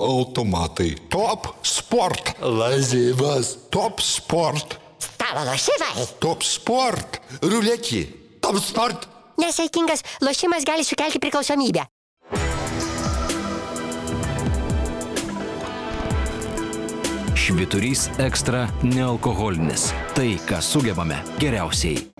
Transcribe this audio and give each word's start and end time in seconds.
automatai. 0.00 0.96
Top 1.08 1.46
sport. 1.62 2.34
Lažybas. 2.40 3.56
Top 3.70 4.00
sport. 4.00 4.78
Stalo 4.98 5.44
lošimai. 5.48 6.06
Top 6.20 6.42
sport. 6.42 7.20
Ruletį. 7.42 8.06
Top 8.40 8.58
sport. 8.60 9.08
Nesaikingas 9.40 10.04
lošimas 10.20 10.64
gali 10.64 10.84
sukelti 10.84 11.18
priklausomybę. 11.18 11.86
Šviturys 17.36 18.08
ekstra 18.18 18.66
nealkoholinis. 18.82 19.92
Tai, 20.16 20.32
ką 20.48 20.58
sugebame 20.60 21.20
geriausiai. 21.38 22.10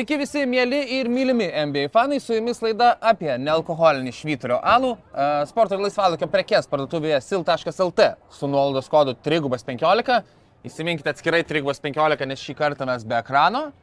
Sveiki 0.00 0.16
visi 0.16 0.46
mėly 0.48 0.78
ir 0.96 1.08
mylimi 1.12 1.44
NBA 1.68 1.90
fanai, 1.92 2.16
su 2.24 2.32
jumis 2.32 2.62
laida 2.64 2.94
apie 3.04 3.34
nealkoholinį 3.36 4.14
švyturio 4.16 4.56
alų. 4.64 4.94
e, 5.12 5.26
Sporto 5.50 5.76
ir 5.76 5.82
laisvalokio 5.84 6.24
prekes 6.32 6.64
parduotuvėje 6.72 7.18
sil.lt 7.20 8.06
su 8.32 8.48
nuolaidos 8.48 8.88
kodu 8.88 9.12
315. 9.12 10.22
Įsiminkite 10.64 11.12
atskirai 11.12 11.42
315, 11.44 12.24
nes 12.32 12.40
šį 12.40 12.54
kartą 12.56 12.86
mes 12.88 13.04
be 13.04 13.18
ekrano. 13.18 13.74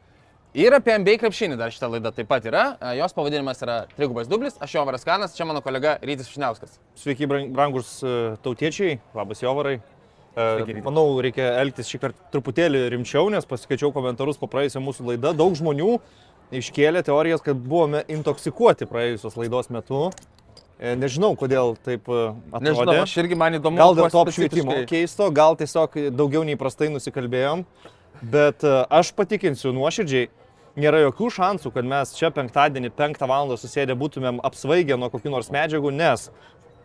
Ir 0.58 0.74
apie 0.74 0.96
NBA 0.98 1.20
krepšinį 1.22 1.54
dar 1.60 1.70
šitą 1.70 1.86
laidą 1.92 2.10
taip 2.10 2.26
pat 2.26 2.50
yra. 2.50 2.64
E, 2.82 2.96
Jos 2.98 3.14
pavadinimas 3.14 3.62
yra 3.62 3.84
Trigubas 3.94 4.26
dublis, 4.26 4.58
aš 4.58 4.74
Jovaras 4.74 5.06
Kanas, 5.06 5.36
čia 5.38 5.46
mano 5.46 5.62
kolega 5.62 6.00
Rytis 6.02 6.32
Šniauskas. 6.34 6.80
Sveiki, 6.98 7.30
brang- 7.30 7.54
brangus 7.54 8.00
e, 8.02 8.34
tautiečiai, 8.42 8.98
labas 9.14 9.46
Jovarai. 9.46 9.78
Manau, 10.86 11.06
reikia 11.24 11.50
elgtis 11.58 11.88
šį 11.90 12.00
kartą 12.02 12.32
truputėlį 12.34 12.84
rimčiau, 12.94 13.26
nes 13.32 13.46
pasikeičiau 13.48 13.90
komentarus 13.94 14.38
po 14.38 14.46
praėjusią 14.50 14.82
mūsų 14.84 15.12
laidą. 15.12 15.32
Daug 15.36 15.56
žmonių 15.58 15.96
iškėlė 16.54 17.02
teorijas, 17.06 17.42
kad 17.44 17.58
buvome 17.58 18.04
intoksikuoti 18.12 18.88
praėjusios 18.88 19.38
laidos 19.40 19.70
metu. 19.74 20.08
E, 20.78 20.94
Nežinau, 20.94 21.32
kodėl 21.38 21.74
taip 21.82 22.06
e, 22.06 22.24
atrodė. 22.52 22.70
Nežinau, 22.70 22.96
aš 23.02 23.14
irgi 23.18 23.38
man 23.38 23.58
įdomu. 23.58 23.80
Gal 23.80 23.96
dėl 23.98 24.12
to 24.14 24.22
apšvietimo 24.22 24.76
keisto, 24.90 25.26
gal 25.34 25.58
tiesiog 25.58 25.96
daugiau 26.14 26.44
nei 26.46 26.58
prastai 26.60 26.90
nusikalbėjom. 26.94 27.64
Bet 28.22 28.62
e, 28.62 28.76
aš 29.00 29.10
patikinsiu 29.18 29.74
nuoširdžiai, 29.74 30.30
nėra 30.78 31.02
jokių 31.08 31.32
šansų, 31.34 31.74
kad 31.74 31.88
mes 31.88 32.14
čia 32.14 32.30
penktadienį 32.34 32.92
5 32.94 33.26
val. 33.26 33.56
susėdę 33.58 33.98
būtumėm 33.98 34.38
apsvaigę 34.46 34.98
nuo 34.98 35.10
kokių 35.10 35.34
nors 35.34 35.50
medžiagų, 35.54 35.90
nes 35.90 36.28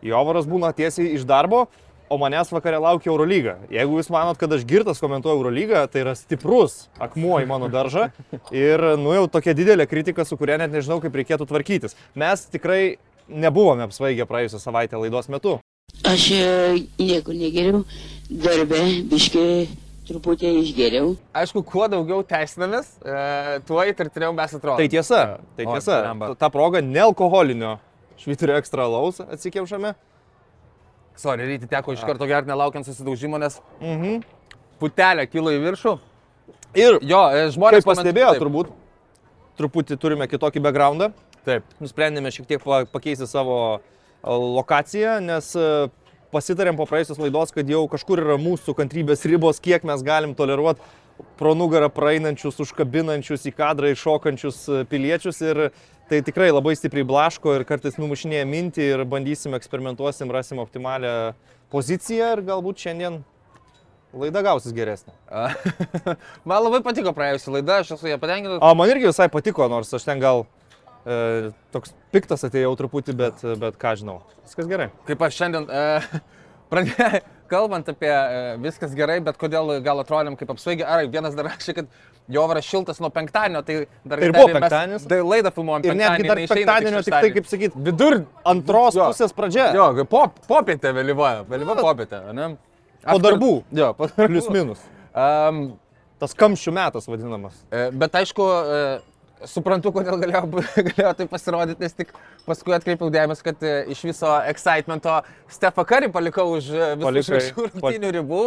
Jovaras 0.04 0.50
būna 0.50 0.74
tiesiai 0.76 1.14
iš 1.16 1.24
darbo, 1.24 1.68
o 2.14 2.18
manęs 2.22 2.52
vakarė 2.54 2.80
laukia 2.84 3.10
Eurolyga. 3.12 3.56
Jeigu 3.74 3.98
jūs 4.00 4.12
manot, 4.14 4.38
kad 4.40 4.54
aš 4.54 4.64
girtas 4.70 5.02
komentuoju 5.04 5.40
Eurolygą, 5.42 5.84
tai 5.92 6.04
yra 6.06 6.14
stiprus 6.18 6.86
akmuo 7.02 7.40
į 7.42 7.50
mano 7.50 7.70
daržą 7.74 8.08
ir, 8.54 8.84
nu 9.02 9.16
jau 9.18 9.26
tokia 9.34 9.56
didelė 9.58 9.88
kritika, 9.90 10.26
su 10.30 10.38
kuria 10.40 10.60
net 10.62 10.72
nežinau, 10.74 11.00
kaip 11.04 11.16
reikėtų 11.20 11.50
tvarkytis. 11.50 11.98
Mes 12.20 12.46
tikrai 12.54 12.98
nebuvome 13.28 13.86
apsvaigę 13.88 14.28
praėjusią 14.30 14.62
savaitę 14.62 15.00
laidos 15.02 15.30
metu. 15.34 15.58
Aš 16.10 16.28
e, 16.36 16.44
niekur 17.00 17.36
negeriau, 17.38 17.84
darbe 18.30 18.80
biški 19.12 19.44
truputį 20.08 20.50
išgeriau. 20.64 21.14
Aišku, 21.38 21.62
kuo 21.64 21.86
daugiau 21.92 22.24
teisinamės, 22.28 22.90
e, 23.06 23.60
tuo 23.68 23.84
įtartiniau 23.88 24.34
mes 24.36 24.56
atrodome. 24.58 24.82
Tai 24.84 24.90
tiesa, 24.92 25.20
tai 25.56 25.68
O, 25.70 25.76
tiesa. 25.78 26.00
blemba. 26.04 26.34
Ta 26.40 26.50
proga 26.52 26.82
nealkoholinio 26.84 27.78
švyturio 28.20 28.58
ekstra 28.60 28.90
laus 28.92 29.22
atsikėpšame. 29.24 29.94
Sorry, 31.16 31.46
ryti 31.46 31.68
teko 31.70 31.94
iš 31.94 32.02
karto 32.06 32.26
gerti 32.28 32.50
nelaukiant 32.50 32.86
susidaužimo, 32.88 33.38
nes 33.40 33.60
Mhm. 33.82 34.24
putelė 34.82 35.28
kilo 35.30 35.52
į 35.52 35.60
viršų. 35.62 36.00
Ir 36.76 36.98
Jo, 37.02 37.30
e, 37.30 37.50
žmonės 37.54 37.84
kaip 37.84 37.92
pastebėjo, 37.94 38.34
komentuoja- 38.34 38.42
turbūt 38.42 38.72
truputį 39.60 39.98
turime 40.00 40.28
kitokį 40.28 40.62
backgroundą. 40.62 41.12
Taip. 41.46 41.64
Nusprendėme 41.82 42.32
šiek 42.32 42.48
tiek 42.48 42.64
pa- 42.64 42.86
pakeisti 42.86 43.28
savo 43.28 43.80
a, 44.24 44.30
lokaciją, 44.32 45.20
nes 45.22 45.56
a, 45.56 45.90
pasitarėm 46.34 46.76
po 46.78 46.86
praėjusios 46.86 47.20
laidos, 47.20 47.52
kad 47.54 47.68
jau 47.68 47.88
kažkur 47.88 48.18
yra 48.24 48.38
mūsų 48.40 48.74
kantrybės 48.74 49.24
ribos, 49.30 49.60
kiek 49.62 49.84
mes 49.84 50.02
galim 50.02 50.34
toleruoti 50.34 50.80
pro 51.40 51.54
nugarą 51.58 51.90
praeinančius, 51.94 52.62
užkabinančius 52.64 53.48
į 53.50 53.56
kadrą 53.58 53.92
iššokančius 53.94 54.62
a, 54.70 54.84
piliečius 54.90 55.42
ir 55.46 55.66
tai 56.10 56.22
tikrai 56.26 56.52
labai 56.52 56.76
stipriai 56.78 57.08
blaško 57.08 57.58
ir 57.58 57.68
kartais 57.68 58.00
numušinėja 58.02 58.48
mintį 58.50 58.88
ir 58.96 59.06
bandysim, 59.10 59.56
eksperimentuosim, 59.58 60.32
rasim 60.34 60.62
optimalią 60.64 61.34
poziciją 61.74 62.34
ir 62.36 62.44
galbūt 62.48 62.84
šiandien 62.86 63.22
laida 64.14 64.44
gausis 64.46 64.74
geresnė. 64.76 65.14
Man 66.50 66.66
labai 66.68 66.84
patiko 66.86 67.14
praėjusi 67.18 67.54
laida, 67.56 67.80
aš 67.82 67.96
esu 67.98 68.12
ją 68.12 68.20
patenkintas. 68.22 68.62
O 68.62 68.74
man 68.78 68.92
irgi 68.94 69.10
visai 69.10 69.30
patiko, 69.34 69.66
nors 69.72 69.94
aš 69.96 70.06
ten 70.06 70.22
gal 70.22 70.46
e, 71.06 71.52
toks 71.74 71.96
piktas 72.14 72.46
atėjau 72.46 72.76
truputį, 72.80 73.16
bet, 73.18 73.46
bet 73.62 73.80
ką 73.82 73.96
žinau. 74.00 74.20
Viskas 74.46 74.70
gerai. 74.70 74.92
Kaip 75.10 75.26
aš 75.26 75.40
šiandien, 75.40 75.66
e, 75.66 76.22
pradėjau, 76.74 77.24
kalbant 77.52 77.90
apie 77.92 78.10
e, 78.10 78.42
viskas 78.64 78.96
gerai, 78.98 79.20
bet 79.26 79.38
kodėl 79.42 79.78
gal 79.86 80.02
atrodėm 80.04 80.38
kaip 80.40 80.54
apsvaigę. 80.56 80.88
Ar 80.88 81.06
vienas 81.12 81.38
dar 81.38 81.50
rašė, 81.52 81.76
kad 81.80 81.92
jo 82.32 82.46
varas 82.50 82.68
šiltas 82.68 83.02
nuo 83.04 83.12
penktadienio, 83.14 83.62
tai 83.68 83.78
dar 84.08 84.22
Tai 84.22 84.30
ir 84.30 84.36
buvo 84.36 84.50
penktadienis. 84.56 85.08
Tai 85.12 85.20
laidą 85.28 85.54
filmuojam 85.56 85.88
Ir 85.90 86.00
netgi 86.00 86.30
dar 86.32 86.44
penktadienio, 86.44 87.04
tik 87.04 87.18
tai, 87.18 87.32
kaip 87.38 87.52
sakyt, 87.52 87.78
vidur 87.90 88.20
antros 88.48 88.98
Jo. 89.00 89.12
pusės 89.12 89.36
pradžia. 89.36 89.70
Jo, 89.76 89.92
pop, 90.10 90.40
popietė 90.50 90.96
vėlyva, 90.96 91.36
vėlyva 91.50 91.78
popietė, 91.82 92.26
ne? 92.36 92.54
Po 93.04 93.20
darbų. 93.20 93.54
Jo, 93.76 93.94
po 93.98 94.08
darbų. 94.08 94.30
Plius 94.32 94.52
minus. 94.54 94.84
Um, 95.14 95.66
Tas 96.24 96.32
kamščių 96.40 96.72
metas 96.72 97.08
vadinamas. 97.10 97.56
E, 97.68 97.90
Bet 98.00 98.14
aišku, 98.16 98.46
e, 98.48 99.48
suprantu, 99.50 99.92
kodėl 99.96 100.22
galėjo, 100.22 100.46
galėjo 100.88 101.10
tai 101.20 101.28
pasirodyti, 101.28 101.84
nes 101.84 101.98
tik 101.98 102.14
paskui 102.48 102.76
atkreipiau 102.76 103.10
dėmesį, 103.14 103.44
kad 103.46 103.64
e, 103.64 103.74
iš 103.94 104.04
viso 104.10 104.30
excitemento 104.50 105.20
Stefą 105.52 105.86
Karį 105.88 106.12
palikau 106.14 106.50
už 106.58 106.70
e, 106.74 106.92
visų 107.02 107.24
šešių 107.30 107.68
rungtynių 107.72 108.14
ribų. 108.20 108.44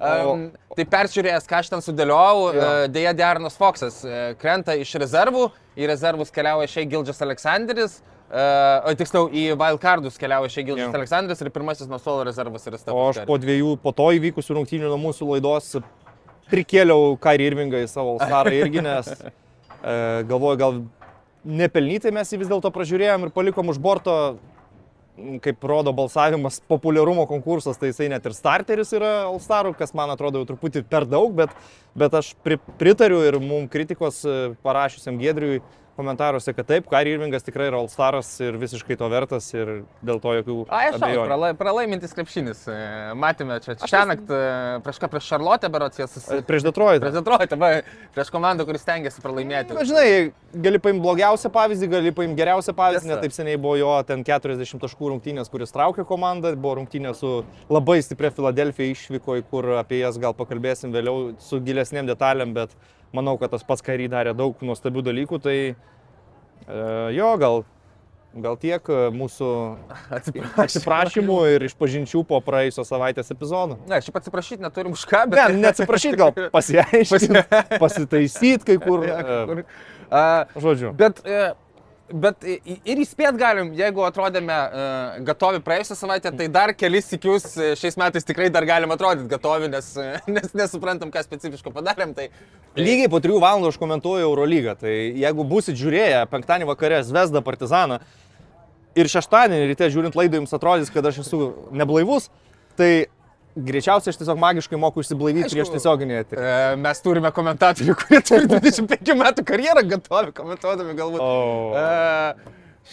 Um, 0.00 0.46
tai 0.78 0.86
peržiūrėjęs, 0.88 1.44
ką 1.44 1.58
aš 1.60 1.68
ten 1.74 1.82
sudėliojau, 1.84 2.44
Jo. 2.56 2.68
e, 2.86 2.86
dėja 2.94 3.10
Diarnas 3.18 3.58
Foksas 3.60 3.98
e, 4.08 4.20
krenta 4.40 4.72
iš 4.80 4.94
rezervų, 5.02 5.50
į 5.76 5.90
rezervus 5.90 6.32
keliauja 6.32 6.70
šiai 6.72 6.86
Gildžas 6.88 7.20
Aleksandris, 7.26 7.98
o 8.30 8.92
tiksliau 8.94 9.26
į 9.34 9.42
Wildcardus 9.58 10.14
keliauja 10.16 10.48
šiai 10.54 10.64
Gildžas 10.68 10.86
Jo. 10.86 10.96
Aleksandris 11.00 11.40
ir 11.42 11.50
pirmasis 11.52 11.88
nuo 11.90 11.98
suolo 12.00 12.22
rezervas 12.28 12.64
yra 12.70 12.78
O 12.78 12.80
Stefas 12.80 13.08
aš 13.10 13.18
Karis. 13.18 13.28
po 13.28 13.38
dviejų, 13.42 13.72
po 13.82 13.92
to 13.92 14.06
įvykusių 14.16 14.56
rungtynių 14.60 14.92
nuo 14.92 14.98
mūsų 15.02 15.26
laidos 15.34 15.72
prikėliau 16.50 17.16
Kairį 17.22 17.48
Irvingą 17.50 17.80
į 17.84 17.88
savo 17.90 18.14
Alstarą 18.16 18.52
irgi, 18.56 18.82
nes 18.86 19.10
e, 19.18 20.22
galvoju, 20.30 20.60
gal 20.62 20.80
nepelnytai 21.44 22.12
mes 22.14 22.32
jį 22.32 22.42
vis 22.42 22.50
dėlto 22.50 22.72
pražiūrėjom 22.74 23.26
ir 23.26 23.34
palikom 23.34 23.72
už 23.72 23.80
borto, 23.82 24.14
kaip 25.44 25.64
rodo 25.68 25.92
balsavimas, 25.96 26.60
populiarumo 26.70 27.26
konkursas, 27.28 27.78
tai 27.80 27.90
jisai 27.90 28.08
net 28.12 28.24
ir 28.26 28.36
starteris 28.36 28.92
yra 28.96 29.10
Alstarų, 29.28 29.74
kas 29.76 29.92
man 29.96 30.12
atrodo 30.12 30.40
jau 30.40 30.48
truputį 30.52 30.84
per 30.88 31.06
daug, 31.08 31.34
bet, 31.36 31.52
bet 31.98 32.14
aš 32.16 32.32
pri, 32.44 32.56
pritariu 32.80 33.20
ir 33.26 33.36
mums 33.42 33.70
kritikos 33.72 34.22
e, 34.24 34.38
parašiusiam 34.64 35.20
Gedriui 35.20 35.60
komentaruose, 35.98 36.52
kad 36.56 36.68
taip, 36.68 36.86
Kairį 36.90 37.14
Irvingas 37.16 37.44
tikrai 37.46 37.68
yra 37.70 37.80
Alstaras 37.80 38.28
ir 38.42 38.56
visiškai 38.60 38.96
to 39.00 39.08
vertas 39.12 39.48
ir 39.54 39.72
dėl 40.06 40.20
to 40.22 40.34
jokių 40.38 40.56
Ai, 40.68 40.90
aš 40.90 40.98
abejonių. 40.98 41.26
pralai, 41.28 41.50
pralaimintis 41.58 42.14
krepšinis. 42.16 42.62
E, 42.70 42.78
Matėme 43.18 43.58
čia 43.64 43.76
šią 43.80 44.02
naktį 44.12 44.40
prieš 44.86 45.00
ką, 45.02 45.10
prieš 45.12 45.30
Šarlotę 45.32 45.70
berots, 45.72 46.00
jie 46.00 46.06
susi... 46.10 46.40
Prieš 46.48 46.66
Detroitą. 46.68 47.02
Prieš 47.04 47.16
Detroitą, 47.18 47.58
va, 47.60 47.72
prieš 48.16 48.32
komandą, 48.34 48.66
kuris 48.68 48.84
stengiasi 48.86 49.24
pralaimėti. 49.24 49.76
Na, 49.76 49.84
žinai, 49.88 50.06
gali 50.54 50.80
paimti 50.82 51.04
blogiausią 51.04 51.50
pavyzdį, 51.54 51.90
gali 51.94 52.14
paimti 52.16 52.40
geriausią 52.40 52.74
pavyzdį, 52.78 53.06
Tiesa. 53.06 53.12
net 53.14 53.24
taip 53.26 53.36
seniai 53.36 53.60
buvo 53.60 53.76
jo 53.80 53.92
ten 54.08 54.24
40 54.26 54.80
taškų 54.82 55.12
rungtynės, 55.14 55.50
kuris 55.52 55.74
traukė 55.74 56.06
komandą, 56.08 56.54
buvo 56.56 56.78
rungtynė 56.80 57.14
su 57.18 57.40
labai 57.70 58.00
stipria 58.06 58.32
Filadelfija 58.34 58.94
išvyko, 58.94 59.40
kur 59.50 59.74
apie 59.80 60.02
jas 60.02 60.18
gal 60.20 60.34
pakalbėsim 60.38 60.94
vėliau 60.94 61.34
su 61.42 61.60
gilesnėm 61.64 62.08
detalėm, 62.10 62.54
bet 62.56 62.74
manau, 63.16 63.36
kad 63.40 63.52
tas 63.54 63.66
pats 63.66 63.84
Kary 63.84 64.08
darė 64.12 64.34
daug 64.36 64.58
nuostabių 64.64 65.04
dalykų, 65.10 65.40
tai 65.42 65.58
e, 65.70 65.74
jo, 67.16 67.34
gal 67.40 67.62
gal 68.30 68.54
tiek 68.60 68.86
e, 68.86 68.98
mūsų 69.14 69.48
atsiprašymų 70.62 71.38
ir 71.56 71.64
išpažinčių 71.66 72.22
po 72.28 72.38
praėjusios 72.46 72.90
savaitės 72.92 73.32
epizodo. 73.34 73.80
Ne, 73.90 73.98
šiaip 74.04 74.20
atsiprašyti 74.20 74.62
neturim 74.62 74.94
už 74.94 75.02
ką, 75.10 75.24
bet... 75.32 75.40
Ne, 75.50 75.64
neatsiprašyti, 75.64 76.20
gal 76.20 76.34
pasiaiškinti, 76.54 77.42
pasitaisyti 77.82 78.68
kai 78.68 78.78
kur. 78.82 79.02
Kur- 79.02 79.64
e, 79.64 79.66
A, 80.10 80.46
Žodžiu. 80.58 80.90
Bet, 80.98 81.20
e, 81.22 81.52
bet 82.12 82.44
ir 82.44 83.00
įspėt 83.02 83.36
galim, 83.38 83.72
jeigu 83.78 84.02
atrodėme 84.06 84.54
uh, 84.54 85.18
gatovi 85.26 85.60
praėjusią 85.64 85.96
savaitę, 85.98 86.32
tai 86.36 86.48
dar 86.52 86.72
kelis 86.76 87.10
sikius 87.10 87.46
e, 87.56 87.72
šiais 87.78 87.98
metais 88.00 88.26
tikrai 88.26 88.48
dar 88.52 88.66
galim 88.68 88.90
atrodyti 88.94 89.30
gatovi, 89.30 89.70
nes, 89.72 89.92
e, 90.00 90.08
nes 90.36 90.56
nesuprantam, 90.56 91.12
ką 91.14 91.22
specifiško 91.26 91.72
padarėm. 91.74 92.14
Tai 92.16 92.28
Lygiai 92.78 93.10
po 93.10 93.20
3 93.22 93.38
valandų 93.42 93.70
aš 93.72 93.78
komentuoju 93.82 94.28
Eurolygą. 94.28 94.76
Tai 94.82 94.92
jeigu 94.94 95.46
busit 95.48 95.78
žiūrėję 95.80 96.24
penktadienį 96.32 96.68
vakare 96.70 97.00
Zvezda 97.06 97.42
Partizaną 97.46 98.00
ir 98.98 99.10
šeštadienį 99.10 99.70
ryte 99.70 99.90
žiūrint 99.90 100.18
laidą 100.18 100.40
jums 100.40 100.54
atrodys, 100.56 100.90
kad 100.92 101.06
aš 101.06 101.22
esu 101.24 101.52
neblaivus, 101.74 102.28
tai 102.78 103.10
greičiausiai 103.56 104.12
aš 104.14 104.20
tiesiog 104.20 104.38
magiškai 104.38 104.78
moku 104.78 105.02
išsiblaivyti 105.04 105.48
Aišku. 105.48 105.56
prieš 105.58 105.72
tiesioginį 105.74 106.18
eterį. 106.22 106.44
e, 106.44 106.76
mes 106.84 107.00
turime 107.04 107.32
komentatorių, 107.34 107.96
kurie 108.04 108.20
turi 108.22 108.46
25 108.50 109.14
metų 109.24 109.44
karjerą 109.48 109.82
gatovi 109.90 110.32
komentuodami 110.36 110.94
galbūt. 110.98 111.20
O. 111.20 111.74
E, 111.74 112.34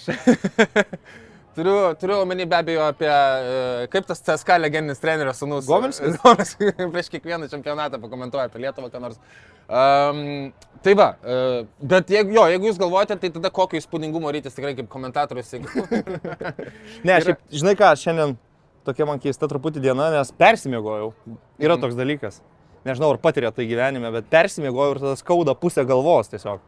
š- 0.01 0.17
Turiu, 1.57 1.95
turiu 1.97 2.19
omeny 2.21 2.45
be 2.45 2.53
abejo 2.53 2.83
apie 2.85 3.07
e, 3.09 3.87
kaip 3.89 4.05
tas 4.05 4.19
CSK 4.21 4.59
legendinis 4.61 4.99
trenerio 5.01 5.31
sunus. 5.33 5.65
Gominskis? 5.65 6.13
Gomis 6.21 6.51
prieš 6.93 7.07
kiekvieną 7.15 7.47
čempionatą 7.49 7.97
pakomentuoja 8.03 8.45
apie 8.45 8.61
Lietuvą, 8.61 8.91
ką 8.93 9.01
nors. 9.01 9.17
Um, 9.65 10.51
tai 10.85 10.93
va, 10.93 11.07
e, 11.25 11.63
bet 11.81 12.13
jeigu, 12.13 12.29
jo, 12.37 12.43
jeigu 12.53 12.69
jūs 12.69 12.77
galvojate, 12.77 13.17
tai 13.23 13.31
tada 13.33 13.49
kokio 13.49 13.81
įspūdingumo 13.81 14.29
rytis 14.37 14.53
tikrai 14.53 14.75
kaip 14.77 14.85
komentatorius. 14.93 15.49
Ne, 17.07 17.17
šiaip, 17.25 17.41
žinai 17.49 17.73
ką, 17.79 17.89
šiandien 17.99 18.37
tokia 18.87 19.07
man 19.09 19.19
keista 19.23 19.49
truputį 19.51 19.83
diena, 19.83 20.09
nes 20.15 20.31
persimiegojau. 20.39 21.11
Yra 21.61 21.77
toks 21.81 21.97
dalykas. 21.97 22.41
Nežinau, 22.87 23.11
ar 23.13 23.19
patyrė 23.21 23.51
tai 23.51 23.67
gyvenime, 23.67 24.09
bet 24.15 24.29
persimiegojau 24.31 24.95
ir 24.95 25.03
tada 25.03 25.19
skauda 25.19 25.55
pusę 25.59 25.83
galvos 25.87 26.31
tiesiog. 26.31 26.63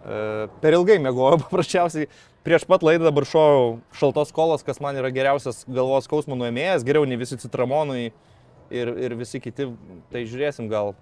E, 0.00 0.48
per 0.62 0.76
ilgai 0.78 0.96
miegojau, 1.02 1.40
paprasčiausiai 1.44 2.08
prieš 2.46 2.64
pat 2.68 2.84
laidą 2.86 3.10
dabar 3.10 3.26
šojau 3.28 3.66
šaltos 4.00 4.32
kolos, 4.36 4.64
kas 4.64 4.80
man 4.80 4.96
yra 4.96 5.12
geriausias 5.12 5.66
galvos 5.68 6.08
skausmo 6.08 6.38
nuėmėjas, 6.40 6.86
geriau 6.88 7.04
nei 7.08 7.20
visi 7.20 7.36
citramonai 7.42 8.06
ir, 8.08 8.94
ir 8.96 9.16
visi 9.18 9.42
kiti. 9.42 9.68
Tai 10.12 10.24
žiūrėsim, 10.24 10.70
gal 10.72 10.94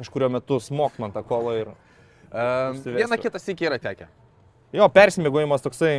kažkurio 0.00 0.30
metu 0.32 0.60
smok 0.64 0.96
man 1.02 1.12
tą 1.12 1.24
kolą 1.26 1.58
ir... 1.60 1.74
Um, 2.30 2.78
Išsivestų. 2.78 2.96
vieną 2.96 3.20
kitą 3.20 3.42
sėkį 3.42 3.68
yra 3.68 3.78
tekę. 3.82 4.08
Jo, 4.72 4.86
persimiegojimas 4.94 5.64
toksai 5.64 5.92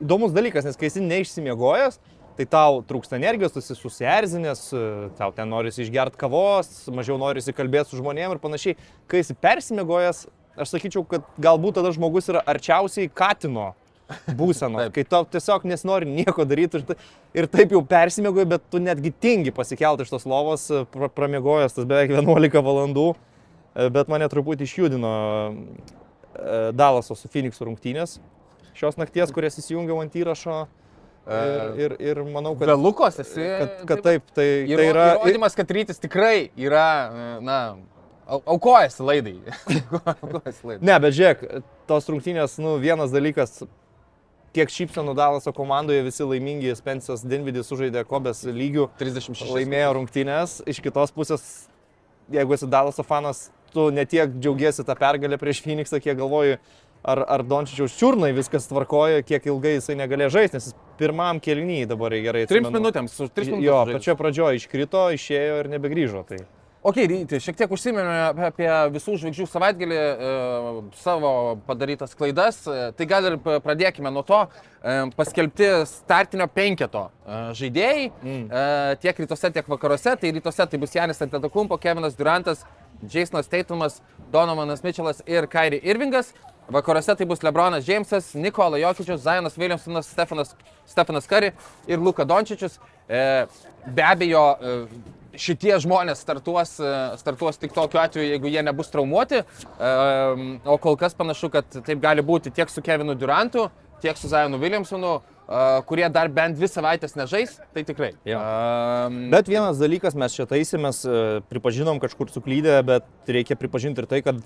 įdomus 0.00 0.32
dalykas, 0.34 0.64
nes 0.66 0.78
kai 0.80 0.88
esi 0.88 1.02
neišsimiegojęs, 1.04 2.00
tai 2.36 2.46
tau 2.50 2.82
trūksta 2.86 3.16
energijos, 3.18 3.54
tu 3.54 3.62
esi 3.62 3.76
susierzinęs, 3.78 4.62
tau 5.18 5.32
ten 5.36 5.48
norisi 5.50 5.84
išgerti 5.84 6.20
kavos, 6.20 6.68
mažiau 6.92 7.16
norisi 7.20 7.54
kalbėti 7.56 7.92
su 7.92 8.00
žmonėmis 8.00 8.36
ir 8.36 8.42
panašiai. 8.42 8.76
Kai 9.10 9.22
esi 9.22 9.36
persimiegojęs, 9.46 10.22
aš 10.60 10.74
sakyčiau, 10.74 11.04
kad 11.08 11.26
galbūt 11.40 11.78
tada 11.80 11.92
žmogus 11.96 12.28
yra 12.32 12.44
arčiausiai 12.52 13.08
katino 13.08 13.72
būsenos, 14.38 14.82
Taip. 14.86 14.94
kai 14.96 15.06
tau 15.08 15.24
tiesiog 15.32 15.66
nesinori 15.66 16.08
nieko 16.10 16.46
daryti 16.48 16.80
ir, 16.80 17.00
ir 17.42 17.50
taip 17.50 17.74
jau 17.74 17.82
persimiegoji, 17.86 18.50
bet 18.52 18.68
tu 18.70 18.80
netgi 18.82 19.12
tingi 19.12 19.54
pasikelti 19.54 20.06
iš 20.06 20.12
tos 20.14 20.28
lovos, 20.28 20.68
pra, 20.92 21.10
pramiegojęs 21.10 21.74
tas 21.78 21.88
beveik 21.88 22.14
11 22.14 22.62
valandų, 22.68 23.10
bet 23.96 24.12
mane 24.12 24.28
truputį 24.32 24.68
išjudino 24.68 25.12
e, 25.50 25.52
Dalaso 26.76 27.16
su 27.18 27.28
Phoenix'u 27.32 27.66
rungtynės 27.68 28.18
šios 28.76 28.98
nakties, 29.00 29.32
kurias 29.32 29.56
įsijungiau 29.60 30.02
ant 30.02 30.16
įrašo. 30.16 30.66
Ir, 31.26 31.72
ir, 31.82 31.94
ir 31.98 32.18
manau, 32.30 32.52
kad, 32.54 32.68
Be 32.70 32.76
Lukos 32.78 33.16
esi. 33.18 33.42
kad, 33.42 33.80
kad 33.88 34.02
taip, 34.04 34.28
tai, 34.36 34.44
Įro, 34.68 34.78
tai 34.78 34.86
yra... 34.92 35.06
Įrodymas, 35.16 35.56
kad 35.58 35.72
rytis 35.74 35.98
tikrai 35.98 36.50
yra, 36.54 36.84
na, 37.42 37.56
au- 38.30 38.44
aukojasi 38.54 39.02
laidai. 39.02 39.34
aukojasi 40.22 40.62
laidai. 40.70 40.86
Ne, 40.86 40.98
bet 41.02 41.16
žiūrėk, 41.18 41.42
tos 41.90 42.06
rungtynės, 42.12 42.54
nu, 42.62 42.76
vienas 42.82 43.10
dalykas, 43.10 43.58
kiek 44.54 44.70
šypsenų 44.72 45.16
Dalaso 45.18 45.50
komandoje 45.52 46.06
visi 46.06 46.24
laimingi, 46.30 46.70
Spence'as 46.78 47.26
Dinvidis 47.26 47.66
sužaidė 47.72 48.06
Kobės 48.08 48.44
lygių, 48.46 48.86
36. 49.02 49.50
laimėjo 49.58 49.90
rungtynės, 49.98 50.60
iš 50.70 50.78
kitos 50.84 51.10
pusės, 51.16 51.42
jeigu 52.32 52.54
esi 52.54 52.70
Dalaso 52.70 53.02
fanas, 53.04 53.48
tu 53.74 53.90
netiek 53.92 54.30
džiaugiesi 54.38 54.86
tą 54.86 54.94
pergalę 54.96 55.36
prieš 55.42 55.58
Phoenixą, 55.66 55.98
kiek 56.00 56.16
galvoji, 56.22 56.60
ar, 57.04 57.22
ar 57.36 57.44
Dončičiaus 57.46 57.96
čiurnai 57.98 58.32
viskas 58.36 58.68
tvarkoja, 58.70 59.24
kiek 59.26 59.46
ilgai 59.50 59.76
jisai 59.76 59.98
negalėjo 60.00 60.34
žaisti, 60.38 60.60
nes 60.60 60.74
pirmam 61.00 61.40
kelnyje 61.42 61.90
dabar 61.92 62.14
gerai 62.24 62.46
Trims 62.50 62.72
minutėms, 62.74 63.16
su 63.16 63.28
tris 63.28 63.50
minutėms. 63.52 63.66
Jo, 63.68 63.80
pačioje 63.92 64.20
pradžioje 64.20 64.62
iškrito, 64.62 65.08
išėjo 65.18 65.58
ir 65.62 65.74
nebegrįžo. 65.76 66.24
Tai. 66.28 66.44
Ok, 66.86 67.00
ryti, 67.10 67.40
šiek 67.42 67.56
tiek 67.58 67.72
užsiminėme 67.74 68.44
apie- 68.46 68.70
visų 68.94 69.16
žvaigždžių 69.18 69.46
savaitgalį, 69.50 69.96
e, 69.96 70.34
savo 71.00 71.30
padarytas 71.66 72.14
klaidas. 72.14 72.60
E, 72.62 72.92
tai 72.94 73.06
gal 73.10 73.26
ir 73.26 73.38
pradėkime 73.42 74.12
nuo 74.14 74.22
to. 74.22 74.38
E, 74.86 75.10
paskelbti 75.18 75.66
startinio 75.90 76.46
penketo 76.46 77.08
e, 77.26 77.40
žaidėjai 77.58 78.04
mm. 78.12 78.44
e, 78.46 78.62
tiek 79.02 79.18
rytuose, 79.18 79.50
tiek 79.50 79.66
vakaruose. 79.66 80.14
Tai 80.14 80.30
rytuose 80.38 80.66
tai 80.70 80.78
bus 80.78 80.94
Janis 80.94 81.22
Antetokumpo, 81.26 81.74
Kevinas 81.82 82.14
Durantas, 82.14 82.62
Jasonas 83.02 83.50
Teitumas, 83.50 83.98
Donovanas 84.30 84.86
Mitchellas 84.86 85.24
ir 85.26 85.50
Kairi 85.50 85.82
Irvingas. 85.82 86.30
Vakaruose 86.68 87.14
tai 87.14 87.26
bus 87.26 87.42
Lebronas 87.46 87.84
Džeimsas, 87.86 88.32
Nikola 88.34 88.78
Jokičius, 88.78 89.20
Zainas 89.22 89.58
Williamsonas, 89.58 90.08
Stefanas, 90.10 90.54
Stefanas 90.86 91.26
Kari 91.26 91.52
ir 91.86 91.98
Luka 91.98 92.24
Dončičius. 92.24 92.80
E, 93.08 93.46
be 93.86 94.02
abejo, 94.02 94.42
e, 94.58 94.74
šitie 95.38 95.76
žmonės 95.84 96.24
startuos, 96.24 96.74
e, 96.82 96.90
startuos 97.20 97.62
tik 97.62 97.74
tokiu 97.76 98.02
atveju, 98.02 98.32
jeigu 98.32 98.50
jie 98.50 98.66
nebus 98.66 98.90
traumuoti. 98.90 99.44
E, 99.44 99.94
o 100.66 100.76
kol 100.82 100.98
kas 100.98 101.14
panašu, 101.14 101.52
kad 101.54 101.70
taip 101.86 102.02
gali 102.02 102.26
būti 102.26 102.50
tiek 102.50 102.72
su 102.72 102.82
Kevinu 102.82 103.14
Durantu, 103.14 103.68
tiek 104.02 104.18
su 104.18 104.26
Zajonu 104.32 104.58
Williamsonu, 104.58 105.14
e, 105.46 105.64
kurie 105.86 106.10
dar 106.10 106.34
bent 106.34 106.58
dvi 106.58 106.66
savaitės 106.66 107.14
nežais, 107.14 107.60
tai 107.78 107.86
tikrai. 107.86 108.16
Jo. 108.26 108.42
E, 108.42 109.26
Bet 109.38 109.46
vienas 109.54 109.78
dalykas, 109.78 110.18
mes 110.18 110.34
čia 110.34 110.50
taisėmės, 110.50 111.04
e, 111.06 111.26
pripažinom 111.46 112.02
kažkur 112.02 112.34
suklydę, 112.34 112.80
bet 112.90 113.30
reikia 113.30 113.54
pripažinti 113.54 114.02
ir 114.02 114.10
tai, 114.10 114.24
kad 114.26 114.42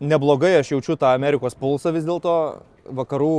neblogai 0.00 0.56
aš 0.58 0.74
jaučiu 0.74 0.96
tą 1.00 1.12
Amerikos 1.14 1.56
pulsą 1.58 1.92
vis 1.94 2.08
dėlto. 2.08 2.34
Vakarų 2.90 3.36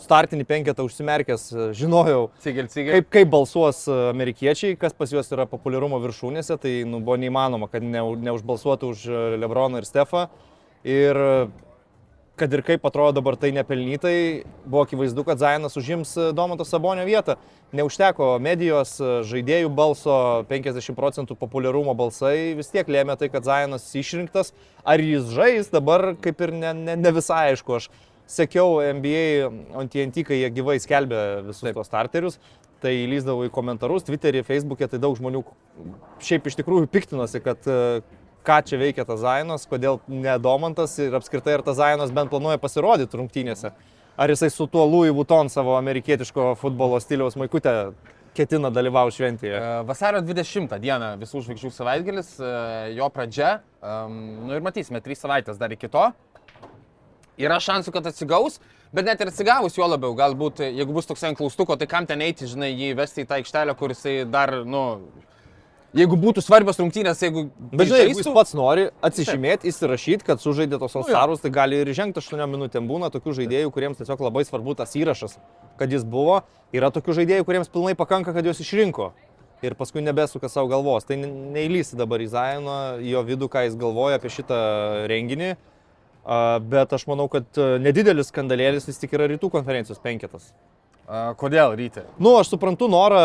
startinį 0.00 0.46
penketą 0.48 0.84
užsimerkęs 0.88 1.46
e, 1.52 1.66
žinojau, 1.76 2.28
Cigel, 2.44 2.68
cigel. 2.72 2.98
kaip, 2.98 3.08
kaip 3.12 3.32
balsuos 3.32 3.82
e, 3.88 3.96
amerikiečiai, 4.10 4.76
kas 4.80 4.96
pas 4.96 5.12
juos 5.12 5.28
yra 5.34 5.46
populiarumo 5.50 6.00
viršūnėse, 6.02 6.56
tai 6.60 6.74
nu, 6.88 7.02
buvo 7.04 7.18
neįmanoma, 7.20 7.68
kad 7.72 7.84
ne, 7.84 8.02
neužbalsuotų 8.28 8.94
už 8.94 9.04
e, 9.08 9.24
Lebroną 9.40 9.82
ir 9.82 9.88
Stefą. 9.88 10.28
Ir 10.88 11.18
kad 12.40 12.52
ir 12.56 12.62
kaip 12.64 12.86
atrodo 12.88 13.18
dabar 13.18 13.36
tai 13.36 13.50
nepelnytai, 13.52 14.44
buvo 14.64 14.84
akivaizdu, 14.86 15.24
kad 15.28 15.40
Zainas 15.42 15.76
užims 15.76 16.14
e, 16.16 16.30
Domanto 16.36 16.64
Sabonio 16.64 17.04
vietą. 17.04 17.36
Neužteko 17.76 18.32
medijos, 18.40 18.94
e, 18.96 19.10
žaidėjų 19.28 19.68
balso, 19.76 20.14
50 20.48 20.96
procentų 20.96 21.36
populiarumo 21.40 21.92
balsai, 21.98 22.54
vis 22.56 22.72
tiek 22.72 22.88
lėmė 22.88 23.18
tai, 23.20 23.28
kad 23.32 23.44
Zainas 23.44 23.84
išrinktas. 23.92 24.54
Ar 24.88 25.02
jis 25.04 25.28
žais, 25.36 25.68
dabar 25.72 26.14
kaip 26.24 26.40
ir 26.46 26.54
ne, 26.56 26.72
ne, 26.86 26.96
ne 26.96 27.12
visai 27.12 27.50
aišku. 27.50 27.76
Aš 27.76 27.90
sekiau 28.30 28.80
NBA 28.96 29.50
on 29.76 29.92
TNT, 29.92 30.24
kai 30.24 30.40
jie 30.40 30.50
gyvai 30.54 30.78
skelbė 30.80 31.20
visus 31.50 31.76
tos 31.76 31.92
starterius. 31.92 32.40
Tai 32.80 32.94
įlyzdavau 32.96 33.44
į 33.44 33.52
komentarus, 33.52 34.06
Twitter'į, 34.06 34.40
Facebook'e, 34.48 34.88
tai 34.88 35.02
daug 35.02 35.12
žmonių 35.18 35.42
šiaip 36.24 36.48
iš 36.48 36.56
tikrųjų 36.62 36.88
piktinosi, 36.88 37.42
kad 37.44 37.68
e, 37.68 38.00
ką 38.46 38.60
čia 38.66 38.78
veikia 38.80 39.06
tas 39.08 39.20
Zainas, 39.22 39.66
kodėl 39.70 40.00
nedomantas 40.08 40.96
ir 41.02 41.16
apskritai 41.18 41.58
ar 41.58 41.64
tas 41.66 41.78
Zainas 41.80 42.12
bent 42.14 42.32
planuoja 42.32 42.60
pasirodyti 42.62 43.20
rungtynėse. 43.20 43.72
Ar 44.20 44.32
jisai 44.32 44.50
su 44.52 44.66
tuo 44.68 44.84
Louis 44.84 45.14
Vuitton 45.16 45.48
savo 45.48 45.76
amerikietiško 45.78 46.54
futbolo 46.60 46.98
stiliaus 47.00 47.38
maikutę 47.40 47.92
ketina 48.36 48.70
dalyvauti 48.72 49.16
šventėje. 49.18 49.56
E, 49.58 49.70
Vasario 49.88 50.20
20 50.24 50.76
dieną 50.82 51.14
visų 51.20 51.44
žvaigždžių 51.46 51.70
savaitgalis, 51.74 52.34
e, 52.38 52.50
jo 52.98 53.08
pradžia. 53.12 53.60
Nu 53.80 54.52
ir 54.56 54.64
matysime, 54.64 55.00
trys 55.04 55.22
savaitės 55.24 55.58
dar 55.60 55.72
iki 55.72 55.88
to. 55.90 56.10
Yra 57.40 57.56
šansų, 57.62 57.94
kad 57.94 58.10
atsigaus, 58.10 58.58
bet 58.92 59.08
net 59.08 59.22
ir 59.22 59.30
atsigavus 59.30 59.78
juo 59.78 59.88
labiau, 59.88 60.12
galbūt, 60.18 60.60
jeigu 60.66 60.92
bus 60.92 61.08
toks 61.08 61.24
ant 61.24 61.38
klaustuko, 61.38 61.78
tai 61.80 61.88
kam 61.88 62.04
ten 62.06 62.20
eiti, 62.20 62.48
žinai, 62.50 62.74
jį 62.74 62.90
vesti 62.98 63.24
į 63.24 63.30
tą 63.30 63.38
aikštelę, 63.40 63.74
kur 63.80 63.94
jisai 63.94 64.18
dar, 64.28 64.52
nu, 64.68 64.82
jeigu 65.96 66.16
būtų 66.20 66.42
svarbios 66.44 66.78
rungtynės, 66.80 67.22
jeigu... 67.24 67.46
Bet 67.72 67.88
žinai, 67.90 68.00
jeigu 68.04 68.20
jis 68.22 68.30
pats 68.34 68.54
nori 68.58 68.88
atsižymėti, 69.06 69.70
įsirašyti, 69.70 70.26
kad 70.26 70.42
sužaidė 70.42 70.78
tos. 70.82 70.94
Alstarus, 71.00 71.42
tai 71.42 71.52
gali 71.54 71.80
ir 71.82 71.90
žengti 71.96 72.22
8 72.22 72.44
minutėm. 72.50 72.86
Būna 72.90 73.10
tokių 73.14 73.34
žaidėjų, 73.40 73.72
kuriems 73.74 74.00
tiesiog 74.00 74.22
labai 74.26 74.44
svarbu 74.48 74.76
tas 74.78 74.94
įrašas, 74.98 75.38
kad 75.80 75.92
jis 75.92 76.06
buvo. 76.06 76.42
Yra 76.76 76.92
tokių 76.94 77.18
žaidėjų, 77.20 77.48
kuriems 77.48 77.72
pilnai 77.72 77.96
pakanka, 77.98 78.34
kad 78.36 78.46
juos 78.46 78.62
išrinko. 78.62 79.10
Ir 79.66 79.74
paskui 79.76 80.00
nebesuka 80.00 80.48
savo 80.48 80.70
galvos. 80.70 81.04
Tai 81.08 81.18
ne- 81.20 81.32
neįlysi 81.56 81.98
dabar 81.98 82.22
į 82.22 82.30
Zaino, 82.32 82.76
jo 83.04 83.20
vidų, 83.26 83.50
ką 83.52 83.66
jis 83.66 83.76
galvoja 83.80 84.20
apie 84.20 84.30
šitą 84.32 84.60
renginį. 85.10 85.56
Bet 86.70 86.92
aš 86.92 87.06
manau, 87.10 87.26
kad 87.32 87.48
a, 87.58 87.74
nedidelis 87.82 88.28
skandalėlis 88.30 88.86
vis 88.88 89.00
tik 89.00 89.16
yra 89.16 89.26
rytų 89.32 89.50
konferencijos 89.52 90.00
penketas. 90.00 90.52
Kodėl 91.10 91.72
ryte? 91.74 92.04
Nu, 92.22 92.36
aš 92.38 92.52
suprantu 92.52 92.86
norą 92.86 93.20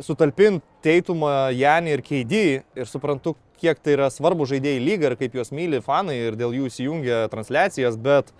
sutalpinti 0.00 0.64
Teitumą, 0.80 1.50
Janį 1.52 1.92
ir 1.98 2.02
Keidį 2.06 2.44
ir 2.78 2.88
suprantu, 2.88 3.34
kiek 3.60 3.76
tai 3.84 3.98
yra 3.98 4.06
svarbu 4.08 4.46
žaidėjai 4.48 4.80
lyga 4.80 5.10
ir 5.10 5.16
kaip 5.20 5.36
juos 5.36 5.52
myli 5.52 5.82
fanai 5.84 6.16
ir 6.30 6.38
dėl 6.40 6.54
jų 6.56 6.70
įsijungia 6.70 7.26
transliacijas, 7.28 7.98
bet 8.00 8.30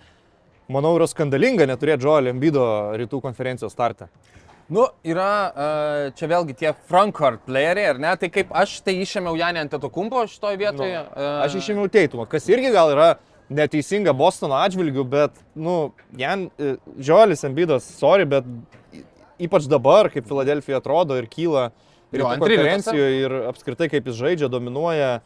manau 0.71 0.95
yra 0.97 1.05
skandalinga 1.11 1.67
neturėti 1.69 2.07
Joel 2.07 2.31
Embido 2.31 2.65
rytų 2.97 3.19
konferencijos 3.21 3.75
startę. 3.75 4.07
Nu, 4.73 4.87
yra 5.05 6.11
čia 6.17 6.29
vėlgi 6.29 6.55
tie 6.57 6.73
frontcourt 6.89 7.45
playeriai, 7.45 7.91
ar 7.93 8.01
ne? 8.01 8.15
Tai 8.21 8.29
kaip 8.33 8.53
aš 8.57 8.79
tai 8.85 8.97
išėmiau 9.03 9.37
Janį 9.37 9.65
ant 9.65 9.77
to 9.77 9.89
kumpo 9.93 10.25
šitoje 10.29 10.57
vietoje. 10.61 11.03
Nu, 11.13 11.29
aš 11.45 11.59
išėmiau 11.61 11.89
Teitumą, 11.93 12.25
kas 12.29 12.49
irgi 12.49 12.73
gal 12.73 12.95
yra 12.95 13.11
neteisinga 13.49 14.13
Bostono 14.17 14.57
atžvilgių, 14.61 15.05
bet, 15.09 15.39
nu, 15.57 15.91
Jan, 16.17 16.51
Žiolis 17.01 17.41
Embidas, 17.45 17.87
sorry, 17.97 18.29
bet 18.29 18.45
ypač 19.39 19.67
dabar, 19.71 20.09
kaip 20.13 20.27
Filadelfija 20.27 20.79
atrodo 20.81 21.17
ir 21.19 21.29
kyla 21.31 21.69
ir 22.15 22.23
konferencijoje 22.25 23.21
ir 23.23 23.35
apskritai 23.49 23.89
kaip 23.91 24.09
jis 24.09 24.17
žaidžia, 24.19 24.49
dominuoja, 24.51 25.19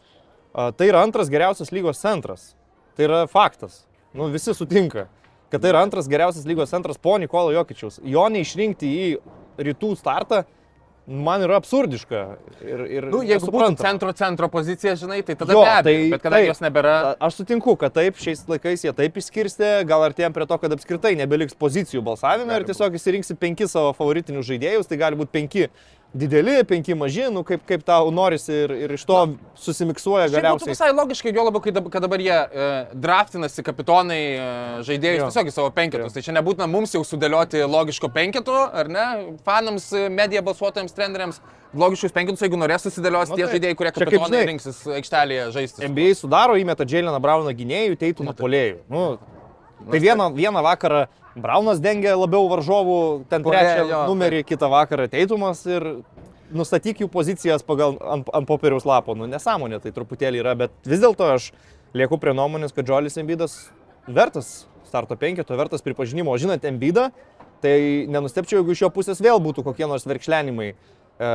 tai 0.78 0.88
yra 0.90 1.02
antras 1.04 1.30
geriausias 1.32 1.72
lygos 1.74 2.02
centras. 2.02 2.52
Tai 2.94 3.08
yra 3.08 3.20
faktas. 3.30 3.82
Nu, 4.14 4.28
visi 4.30 4.54
sutinka, 4.54 5.08
kad 5.50 5.62
tai 5.62 5.72
yra 5.72 5.82
antras 5.82 6.06
geriausias 6.10 6.46
lygos 6.46 6.70
centras 6.70 7.00
po 7.00 7.16
Nikolo 7.18 7.50
Jokičiaus. 7.56 7.98
Jo 8.06 8.28
neišrinkti 8.30 8.90
į 8.90 9.08
rytų 9.66 9.94
startą 9.98 10.44
man 11.06 11.42
yra 11.44 11.58
absurdiška. 11.60 12.20
Ir, 12.64 12.82
ir 12.88 13.06
Nu, 13.12 13.20
jeigu 13.26 13.50
būtų 13.52 13.76
centro 13.80 14.12
centro 14.16 14.48
pozicija, 14.52 14.94
žinai, 14.96 15.18
tai 15.26 15.36
tada 15.36 15.52
Jo, 15.52 15.60
be 15.64 15.70
abejo. 15.70 15.84
tai 15.84 16.10
bet 16.14 16.22
kadangi 16.24 16.48
jos 16.48 16.62
nebėra, 16.64 16.94
Aš 17.20 17.40
sutinku, 17.42 17.76
kad 17.80 17.92
taip, 17.96 18.16
šiais 18.20 18.44
laikais 18.48 18.84
jie 18.86 18.92
taip 18.96 19.16
išskirstė, 19.20 19.72
gal 19.88 20.04
artėjom 20.06 20.32
prie 20.36 20.46
to, 20.48 20.58
kad 20.62 20.72
apskritai 20.76 21.14
nebeliks 21.20 21.54
pozicijų 21.60 22.00
balsavime 22.06 22.56
ir 22.56 22.64
tiesiog 22.68 22.96
įsirinksi 22.96 23.36
penki 23.36 23.68
savo 23.68 23.92
favoritinius 23.96 24.48
žaidėjus, 24.48 24.88
tai 24.88 24.96
gali 24.96 25.16
būti 25.20 25.34
penki 25.36 25.68
dideli, 26.14 26.64
penki 26.64 26.94
maži, 26.94 27.24
nu 27.34 27.42
kaip, 27.46 27.64
kaip 27.66 27.82
tau 27.84 28.10
norisi 28.14 28.52
ir, 28.64 28.70
ir 28.84 28.92
iš 28.94 29.02
to 29.08 29.16
susimiksuoja 29.58 30.28
Šiaip 30.28 30.36
būtų 30.36 30.42
galiausiai. 30.42 30.70
visai 30.70 30.90
logiškai, 30.94 31.32
jo 31.34 31.44
labiau, 31.48 31.62
kai 31.64 31.72
dabar, 31.74 32.22
jie 32.22 32.36
e, 32.38 32.68
draftinasi 32.94 33.64
kapitonai 33.66 34.20
e, 34.38 34.44
žaidėjus 34.86 35.20
Jo. 35.24 35.26
tiesiog 35.32 35.50
į 35.50 35.54
savo 35.56 35.72
penketus. 35.74 36.12
Jo. 36.12 36.14
Tai 36.14 36.22
čia 36.28 36.36
nebūtina 36.38 36.68
mums 36.70 36.94
jau 36.94 37.02
sudėlioti 37.04 37.64
logiško 37.66 38.12
penketo, 38.14 38.54
ar 38.72 38.88
ne? 38.88 39.06
Fanams, 39.44 39.88
e, 39.92 40.06
media 40.08 40.42
balsuotojams, 40.46 40.94
treneriams. 40.94 41.40
Logiškus 41.74 42.12
penketus, 42.14 42.38
jeigu 42.46 42.54
norės 42.62 42.84
susidėlios 42.86 43.32
Nu, 43.32 43.34
tie 43.34 43.48
tai- 43.48 43.56
žaidėjai, 43.58 43.74
kurie 43.74 43.90
kapitonai 43.96 44.28
žinai. 44.30 44.46
rinksis 44.52 44.84
aikštelėje 44.86 45.50
žaisti. 45.56 45.82
NBA 45.90 46.14
sudaro, 46.14 46.54
įmeta 46.54 46.86
Džiailiną 46.86 47.18
Brauną 47.20 47.50
gynėjų, 47.50 47.96
teitumą 47.98 48.30
polėjų. 48.38 48.76
Nu, 48.88 49.18
tai 49.90 49.98
vieną, 49.98 50.30
vieną 50.38 50.62
vakarą 50.62 51.08
Braunas 51.34 51.80
dengia 51.82 52.14
labiau 52.14 52.46
varžovų, 52.50 52.98
ten 53.30 53.42
trečią 53.42 53.86
jo, 53.88 54.02
numerį, 54.10 54.44
kitą 54.46 54.68
vakarą 54.70 55.08
teitumas 55.10 55.64
ir 55.66 55.86
nustatyk 56.54 57.02
jų 57.02 57.08
pozicijas 57.10 57.64
pagal 57.66 57.96
ant, 57.98 58.28
ant 58.30 58.46
popieriaus 58.46 58.86
lapo. 58.86 59.16
Nu, 59.18 59.26
nesąmonė 59.30 59.80
tai 59.82 59.90
truputėlį 59.96 60.44
yra, 60.44 60.54
bet 60.58 60.74
vis 60.86 61.02
dėlto 61.02 61.32
aš 61.34 61.50
lieku 61.96 62.20
prie 62.22 62.34
nuomonės, 62.36 62.74
kad 62.74 62.86
Džolis 62.86 63.18
Embidas 63.18 63.56
vertas 64.06 64.64
starto 64.86 65.16
penketo, 65.18 65.56
vertas 65.58 65.82
pripažinimo. 65.82 66.30
O 66.30 66.38
žinant 66.38 66.64
Embidą, 66.68 67.08
tai 67.64 68.06
nenustepčiau, 68.10 68.60
jeigu 68.60 68.76
iš 68.76 68.84
jo 68.84 68.92
pusės 68.94 69.22
vėl 69.24 69.40
būtų 69.42 69.64
kokie 69.66 69.88
nors 69.90 70.06
verkšlenimai. 70.06 70.74
E, 71.14 71.26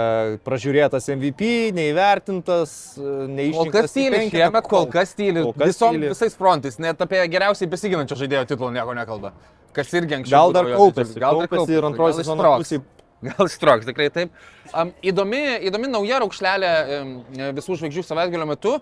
pražiūrėtas 0.43 1.05
MVP, 1.13 1.49
neįvertintas, 1.71 2.71
e, 2.97 3.03
Kol 3.03 3.29
neišrinktas. 3.31 3.85
kas 3.85 3.93
į 3.93 3.95
tyli, 3.95 4.17
penketą. 4.17 4.41
šiemet 4.41 4.65
kol 4.67 4.87
kas 4.91 5.13
tyli, 5.15 5.43
Kol 5.45 5.53
kas 5.55 5.69
visom, 5.71 5.95
tyli. 5.95 6.09
visais 6.11 6.35
frontais, 6.35 6.79
net 6.83 6.99
apie 7.05 7.21
geriausiai 7.31 7.69
besiginančio 7.71 8.17
žaidėjo 8.19 8.43
titulą 8.51 8.73
nieko 8.75 8.95
nekalba. 8.97 9.31
Kas 9.71 9.93
irgi 9.95 10.17
anksčiau. 10.17 10.35
Gal 10.35 10.55
dar 10.57 10.67
kaupėsi. 10.73 11.15
Gal 11.21 11.39
dar 11.39 11.47
kaupėsi 11.47 11.77
ir 11.77 11.87
antroji 11.87 12.17
sezono 12.19 12.51
pusė. 12.59 12.81
Gal 13.29 13.49
stroks, 13.51 13.87
tikrai 13.87 14.09
taip. 14.11 14.35
Um, 14.73 14.91
įdomi, 15.03 15.41
įdomi 15.67 15.87
nauja 15.91 16.19
raukšlelė 16.23 16.73
um, 16.99 17.13
visų 17.55 17.79
žvaigždžių 17.79 18.03
savaitgalio 18.07 18.47
metu. 18.51 18.75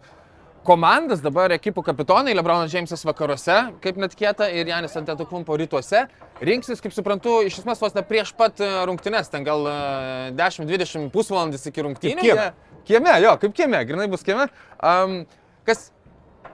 Komandas 0.65 1.21
dabar 1.23 1.53
ekipų 1.55 1.83
kapitonai, 1.85 2.33
Lebronas 2.35 2.71
Džeimsas 2.71 3.05
vakaruose, 3.07 3.55
kaip 3.83 3.99
netikėta, 4.01 4.49
ir 4.51 4.67
Janis 4.67 4.97
Antetokumpo 4.99 5.55
rytuose. 5.59 6.05
Rinksis, 6.43 6.81
kaip 6.83 6.95
suprantu, 6.95 7.39
iš 7.47 7.61
esmės 7.61 7.81
vos 7.81 7.95
ne 7.95 8.03
prieš 8.05 8.33
pat 8.37 8.59
e, 8.61 8.67
rungtynes, 8.89 9.31
ten 9.31 9.47
gal 9.47 9.63
e, 9.69 9.75
10-20 10.37 11.09
pusvalandis 11.13 11.69
iki 11.69 11.85
rungtynių. 11.85 12.25
kieme. 12.25 12.47
Kieme, 12.87 13.13
jo, 13.23 13.33
kaip 13.41 13.55
kieme, 13.55 13.83
grinai 13.87 14.07
bus 14.11 14.23
kieme. 14.23 14.47
Um, 14.79 15.19
kas 15.67 15.89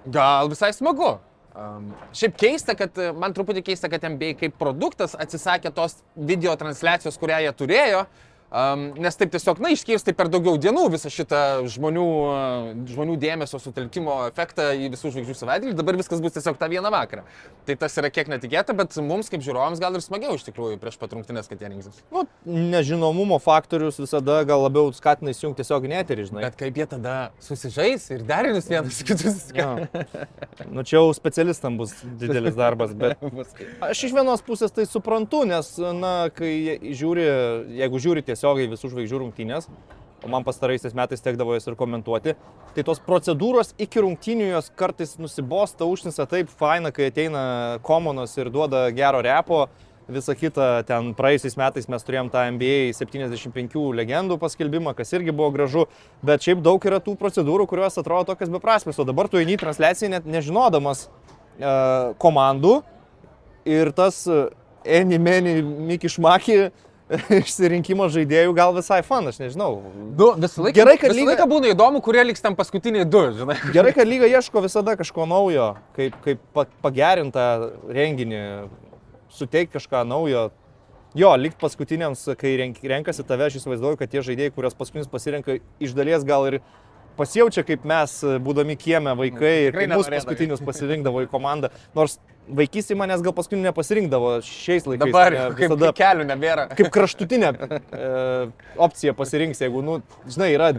gal 0.09 0.49
visai 0.51 0.71
smagu. 0.73 1.15
Um, 1.53 1.91
šiaip 2.17 2.37
keista, 2.41 2.73
kad 2.77 2.97
e, 2.97 3.11
man 3.13 3.33
truputį 3.35 3.61
keista, 3.65 3.89
kad 3.91 4.05
MBA 4.09 4.33
kaip 4.39 4.55
produktas 4.57 5.13
atsisakė 5.13 5.69
tos 5.75 5.99
video 6.17 6.55
transliacijos, 6.57 7.19
kurią 7.21 7.43
jie 7.45 7.51
turėjo. 7.59 8.05
Um, 8.53 8.91
nes 9.01 9.15
taip 9.17 9.31
tiesiog, 9.33 9.57
na, 9.65 9.71
išskirstai 9.73 10.13
per 10.13 10.27
daugiau 10.29 10.59
dienų 10.61 10.83
visą 10.93 11.09
šitą 11.09 11.39
žmonių, 11.73 12.03
e, 12.29 12.73
žmonių 12.91 13.15
dėmesio 13.17 13.57
sutelkimo 13.57 14.19
efektą 14.27 14.67
į 14.77 14.91
visų 14.93 15.09
žvaigždžių 15.15 15.35
savaitgalį. 15.39 15.73
Dabar 15.79 15.97
viskas 15.97 16.21
bus 16.21 16.35
tiesiog 16.35 16.59
tą 16.61 16.69
vieną 16.69 16.91
vakarą. 16.93 17.23
Tai 17.65 17.75
tas 17.81 17.97
yra 17.97 18.11
kiek 18.13 18.29
netikėta, 18.29 18.75
bet 18.77 18.93
mums 19.01 19.31
kaip 19.33 19.41
žiūrovams 19.41 19.81
gal 19.81 19.97
ir 19.97 20.03
smagiau 20.05 20.35
iš 20.37 20.45
tikrųjų 20.45 20.77
prieš 20.83 20.99
pat 21.01 21.15
rungtynės, 21.17 21.49
kad 21.49 21.63
jie 21.65 21.71
rinksis. 21.71 22.03
Nu, 22.13 22.27
nežinomumo 22.45 23.39
faktorius 23.41 23.97
visada 23.97 24.37
gal 24.45 24.61
labiau 24.67 24.93
skatina 24.93 25.33
įsijungti 25.33 25.63
tiesiog 25.63 25.89
neterį, 25.89 26.27
žinai. 26.29 26.45
Bet 26.45 26.59
kaip 26.61 26.77
jie 26.77 26.87
tada 26.93 27.15
susižais 27.41 28.05
ir 28.13 28.21
derinius 28.29 28.69
vienas 28.69 29.01
kitus. 29.01 29.49
Jo. 29.53 29.75
Nu, 30.73 30.81
čia 30.81 30.97
jau 30.97 31.11
specialistam 31.13 31.75
bus 31.77 31.91
didelis 32.19 32.55
darbas, 32.57 32.93
bet 32.97 33.21
aš 33.89 34.05
iš 34.07 34.15
vienos 34.15 34.41
pusės 34.45 34.73
tai 34.73 34.85
suprantu, 34.89 35.43
nes, 35.47 35.69
na, 35.97 36.13
kai 36.33 36.53
žiūri, 36.81 37.27
jeigu 37.81 38.01
žiūri 38.01 38.25
tiesiogiai 38.43 38.71
visų 38.71 38.91
žvaigždžių 38.91 39.21
rungtynės, 39.21 39.69
o 40.23 40.31
man 40.31 40.43
pastaraisiais 40.43 40.95
metais 40.95 41.23
tekdavo 41.23 41.55
jas 41.55 41.67
ir 41.67 41.77
komentuoti, 41.79 42.35
tai 42.75 42.83
tos 42.83 42.99
procedūros 43.03 43.73
iki 43.79 44.03
rungtynių 44.03 44.51
jos 44.51 44.69
kartais 44.75 45.15
nusibosta, 45.19 45.87
užnisa 45.87 46.27
taip 46.27 46.51
faina, 46.51 46.91
kai 46.91 47.09
ateina 47.11 47.79
komonas 47.83 48.35
ir 48.37 48.51
duoda 48.51 48.89
gero 48.95 49.23
repo. 49.23 49.67
Visa 50.03 50.33
kita, 50.35 50.83
ten 50.83 51.13
praėjusiais 51.15 51.53
metais 51.55 51.85
mes 51.87 52.03
turėjom 52.03 52.27
tą 52.27 52.41
NBA 52.51 52.91
75 52.91 53.77
legendų 53.95 54.35
paskelbimą, 54.41 54.91
kas 54.97 55.15
irgi 55.15 55.31
buvo 55.31 55.47
gražu, 55.55 55.85
bet 56.19 56.43
šiaip 56.43 56.59
daug 56.59 56.83
yra 56.83 56.99
tų 56.99 57.13
procedūrų, 57.21 57.69
kurios 57.71 57.95
atrodo 57.95 58.33
tokias 58.33 58.51
beprasmės, 58.51 58.99
o 58.99 59.05
dabar 59.07 59.31
tu 59.31 59.39
eini 59.39 59.55
į 59.55 59.61
transliaciją 59.61 60.11
net 60.11 60.27
nežinodamas 60.27 61.05
uh, 61.07 62.11
komandų. 62.19 62.81
Ir 63.63 63.93
tas 63.95 64.25
Eni 64.83 65.15
Meni 65.23 65.61
Miki 65.63 66.11
Šmaki 66.11 66.57
išsirinkimo 67.41 68.07
žaidėjų 68.13 68.53
gal 68.57 68.73
visai 68.75 69.01
fan, 69.05 69.27
aš 69.31 69.39
nežinau. 69.41 69.69
Du, 70.17 70.31
visą 70.39 70.63
laiką, 70.65 70.75
Gerai, 70.77 70.95
kad 71.01 71.11
visą 71.13 71.19
lyga- 71.21 71.33
laiką 71.35 71.47
būna 71.51 71.71
įdomu, 71.73 72.01
kurie 72.05 72.23
liks 72.25 72.41
ten 72.43 72.55
paskutiniai 72.59 73.05
du, 73.09 73.21
žinai. 73.37 73.57
Gerai, 73.75 73.93
kad 73.95 74.09
lyga 74.09 74.29
ieško 74.31 74.63
visada 74.65 74.95
kažko 74.99 75.27
naujo, 75.29 75.71
kaip, 75.97 76.17
kaip 76.25 76.41
pa- 76.55 76.67
pagerintą 76.85 77.45
renginį, 77.93 78.41
suteikti 79.33 79.77
kažką 79.79 80.03
naujo. 80.09 80.49
Jo, 81.13 81.35
likt 81.37 81.59
paskutiniams, 81.61 82.23
kai 82.41 82.55
renk, 82.57 82.79
renkasi 82.89 83.21
tave, 83.29 83.45
aš 83.45 83.59
įsivaizduoju, 83.59 83.99
kad 83.99 84.09
tie 84.09 84.23
žaidėjai, 84.25 84.53
kuriuos 84.55 84.73
paskutinis 84.73 85.11
pasirenka, 85.11 85.59
iš 85.77 85.93
dalies 85.93 86.25
gal 86.25 86.47
ir 86.49 86.55
pasijaučia 87.17 87.63
kaip 87.67 87.83
mes, 87.89 88.13
būdami 88.43 88.75
kieme 88.79 89.13
vaikai, 89.19 89.55
ir 89.67 89.73
Tikrai 89.73 89.87
kaip 89.87 89.97
mus 89.97 90.09
paskutinius 90.13 90.63
pasirinkdavo 90.65 91.23
į 91.25 91.29
komandą. 91.31 91.69
Nors 91.97 92.17
vaikystėje 92.47 92.97
manęs 92.99 93.21
gal 93.23 93.35
paskutinių 93.37 93.69
nepasirinkdavo 93.69 94.35
šiais 94.47 94.87
laikais. 94.89 95.05
Dabar 95.05 95.31
ne, 95.35 95.43
kaip 95.55 95.73
visada 95.73 95.91
kelių 95.99 96.25
nebėra. 96.27 96.65
kaip 96.75 96.89
kraštutinę 96.93 97.51
e, 97.55 98.07
opciją 98.83 99.13
pasirinks, 99.15 99.61
jeigu, 99.63 99.83
nu, 99.85 99.99
žinai, 100.27 100.49
yra 100.57 100.71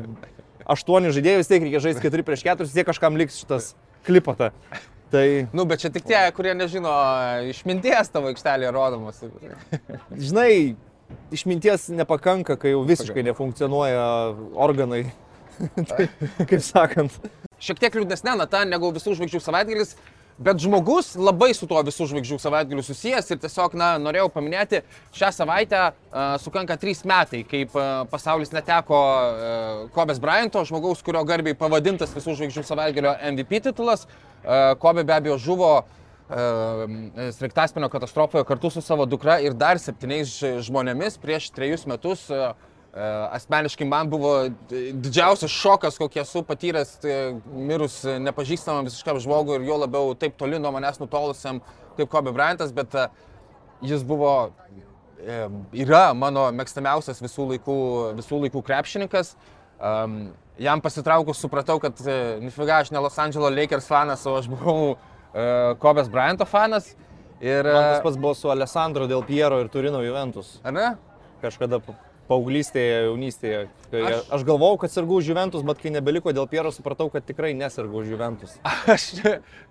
aštuoni 0.75 1.12
žaidėjai, 1.14 1.41
vis 1.41 1.49
tiek 1.53 1.64
reikia 1.64 1.81
žaisti 1.87 2.05
keturi 2.05 2.25
prieš 2.26 2.45
keturis, 2.45 2.73
vis 2.73 2.76
tiek 2.81 2.88
kažkam 2.88 3.17
liks 3.21 3.41
šitas 3.43 3.73
klipata. 4.07 4.50
Tai, 5.14 5.25
Nu, 5.55 5.64
bet 5.69 5.79
čia 5.85 5.93
tik 5.95 6.05
tie, 6.09 6.19
kurie 6.35 6.53
nežino 6.59 6.91
išminties 7.53 8.09
tavo 8.11 8.33
aikštelėje 8.33 8.71
rodomos. 8.75 9.21
žinai, 10.11 10.75
išminties 11.35 11.88
nepakanka, 11.95 12.57
kai 12.61 12.73
jau 12.73 12.81
visiškai 12.88 13.23
nefunkcionuoja 13.29 14.03
organai. 14.67 15.05
tai, 15.90 16.08
kaip 16.44 16.61
sakant. 16.64 17.16
Šiek 17.62 17.80
tiek 17.80 17.94
liūdnesnė 17.96 18.34
nata 18.40 18.64
negu 18.68 18.90
visų 18.94 19.14
žvaigždžių 19.18 19.40
savaitgalis, 19.40 19.94
bet 20.38 20.58
žmogus 20.58 21.12
labai 21.14 21.52
su 21.54 21.68
tuo 21.70 21.78
visų 21.87 22.08
žvaigždžių 22.11 22.38
savaitgaliu 22.42 22.82
susijęs 22.84 23.30
ir 23.30 23.40
tiesiog, 23.42 23.76
na, 23.78 23.94
norėjau 24.02 24.28
paminėti, 24.34 24.82
šią 25.14 25.30
savaitę 25.37 25.82
uh, 25.87 26.34
sukanka 26.42 26.76
trys 26.80 27.04
metai, 27.06 27.44
kaip 27.46 27.75
uh, 27.78 28.02
pasaulis 28.11 28.52
neteko 28.54 29.00
uh, 29.00 29.84
Kobės 29.94 30.20
Bryanto, 30.23 30.64
žmogaus, 30.66 31.04
kurio 31.06 31.23
garbiai 31.28 31.56
pavadintas 31.58 32.14
visų 32.16 32.34
žvaigždžių 32.40 32.66
savaitgalio 32.66 33.14
MVP 33.30 33.62
titulas. 33.68 34.08
Uh, 34.42 34.75
Kobė 34.82 35.06
be 35.06 35.14
abejo 35.16 35.38
žuvo 35.46 35.70
uh, 35.78 35.94
Sraigtaspenio 37.38 37.88
katastrofoje 37.92 38.44
kartu 38.49 38.75
su 38.75 38.82
savo 38.82 39.06
dukra 39.06 39.38
ir 39.44 39.54
dar 39.54 39.78
septyniais 39.78 40.34
žmonėmis 40.66 41.20
prieš 41.23 41.50
trejus 41.54 41.87
metus. 41.87 42.26
Asmeniškai 42.95 43.87
man 43.91 44.07
buvo 44.07 44.33
didžiausias 44.71 45.51
šokas, 45.51 45.97
kokį 45.99 46.21
esu 46.23 46.45
patyręs 46.47 46.93
e, 47.03 47.15
mirus 47.51 47.97
nepažįstamam 48.23 48.87
visiškam 48.87 49.19
žmogui 49.25 49.57
ir 49.59 49.65
jo 49.67 49.79
labiau 49.83 50.13
taip 50.15 50.37
toli 50.39 50.61
nuo 50.63 50.71
manęs 50.71 51.01
nutolusiam 51.03 51.59
kaip 51.97 52.11
Kobe 52.13 52.31
Bryantas, 52.31 52.71
bet 52.77 52.95
e, 52.95 53.09
jis 53.83 54.05
buvo, 54.07 54.53
e, 55.19 55.41
yra 55.83 56.05
mano 56.15 56.47
mėgstamiausias 56.55 57.19
visų 57.25 57.49
laikų, 57.57 57.79
visų 58.21 58.45
laikų 58.47 58.63
krepšininkas. 58.71 59.35
Jam 60.55 60.79
pasitraukus 60.81 61.41
supratau, 61.43 61.81
kad 61.83 61.99
e, 62.07 62.39
nifiga 62.45 62.79
aš 62.85 62.93
ne 62.95 63.03
Los 63.03 63.19
Angeles 63.19 63.57
Lakers 63.57 63.91
fanas, 63.91 64.23
o 64.31 64.37
aš 64.39 64.47
buvau 64.53 64.95
e, 64.95 65.75
Kobės 65.83 66.07
Bryanto 66.13 66.47
fanas. 66.47 66.93
Ir, 67.43 67.67
Man 67.67 67.91
tas 67.91 68.05
pats 68.07 68.17
buvo 68.17 68.39
su 68.39 68.55
Alessandro 68.55 69.11
Del 69.11 69.27
Piero 69.27 69.59
ir 69.61 69.69
Turino 69.69 69.99
Juventus. 70.07 70.61
ar 70.63 70.73
ne? 70.73 70.91
Kažkada 71.43 71.83
paauglystėje, 72.28 73.00
jaunystėje. 73.09 73.64
Kai 73.95 74.03
Aš- 74.11 74.31
aš... 74.35 74.45
galvojau, 74.49 74.79
kad 74.83 74.91
sirgau 74.91 75.21
už 75.21 75.29
Juventus, 75.31 75.63
bet 75.63 75.79
kai 75.83 75.93
nebeliko 75.95 76.33
Del 76.35 76.49
Piero, 76.51 76.73
supratau, 76.75 77.07
kad 77.13 77.23
tikrai 77.27 77.53
nesirgau 77.55 78.03
už 78.03 78.11
Juventus. 78.11 78.57
Aš, 78.95 79.11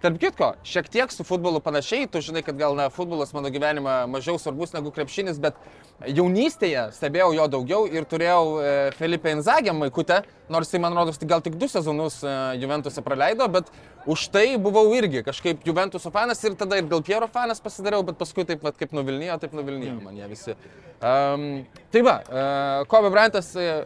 tarp 0.04 0.20
kitko, 0.22 0.54
šiek 0.64 0.88
tiek 0.94 1.12
su 1.12 1.26
futbolu 1.28 1.60
panašiai, 1.64 2.08
tu 2.08 2.22
žinai, 2.24 2.44
kad 2.48 2.56
gal 2.60 2.78
na, 2.80 2.90
futbolas 2.94 3.34
mano 3.36 3.52
gyvenime 3.54 4.04
mažiau 4.12 4.40
svarbus 4.40 4.72
negu 4.76 4.94
krepšinis, 4.96 5.42
bet 5.44 5.60
jaunystėje 6.08 6.88
stebėjau 6.96 7.32
jo 7.38 7.48
daugiau 7.58 7.88
ir 7.88 8.08
turėjau 8.10 8.44
e, 8.60 8.72
Felipe 8.98 9.32
Inzagę 9.32 9.74
maikutę, 9.76 10.22
nors 10.52 10.72
tai 10.72 10.82
man 10.84 10.96
rodos 10.98 11.20
tik- 11.22 11.30
gal 11.30 11.44
tik 11.46 11.56
du 11.60 11.70
sezonus 11.72 12.22
e, 12.24 12.34
Juventuse 12.62 13.04
praleido, 13.06 13.48
bet 13.52 13.70
už 14.10 14.26
tai 14.34 14.46
buvau 14.60 14.90
irgi 14.98 15.24
kažkaip 15.24 15.64
Juventuso 15.68 16.12
fanas 16.12 16.42
ir 16.44 16.58
tada 16.60 16.80
ir 16.82 16.88
dėl 16.92 17.04
Piero 17.06 17.30
fanas 17.32 17.62
pasidariau, 17.64 18.04
bet 18.04 18.18
paskui 18.20 18.44
taip 18.48 18.64
pat 18.66 18.80
kaip 18.80 18.96
nuvilnijo, 18.96 19.38
taip 19.40 19.54
nuvilnijo 19.56 20.00
man 20.04 20.18
jie 20.20 20.28
visi. 20.32 20.56
Um, 21.04 21.66
tai 21.92 22.02
va, 22.04 22.18
uh, 22.28 22.86
Kobe 22.92 23.10
Bryantas 23.14 23.54
uh, 23.60 23.84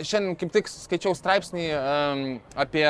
šiandien 0.00 0.38
kaip 0.40 0.52
tik 0.54 0.70
skaičiau 0.70 1.14
straipsnį 1.18 1.68
um, 1.76 2.24
apie 2.56 2.86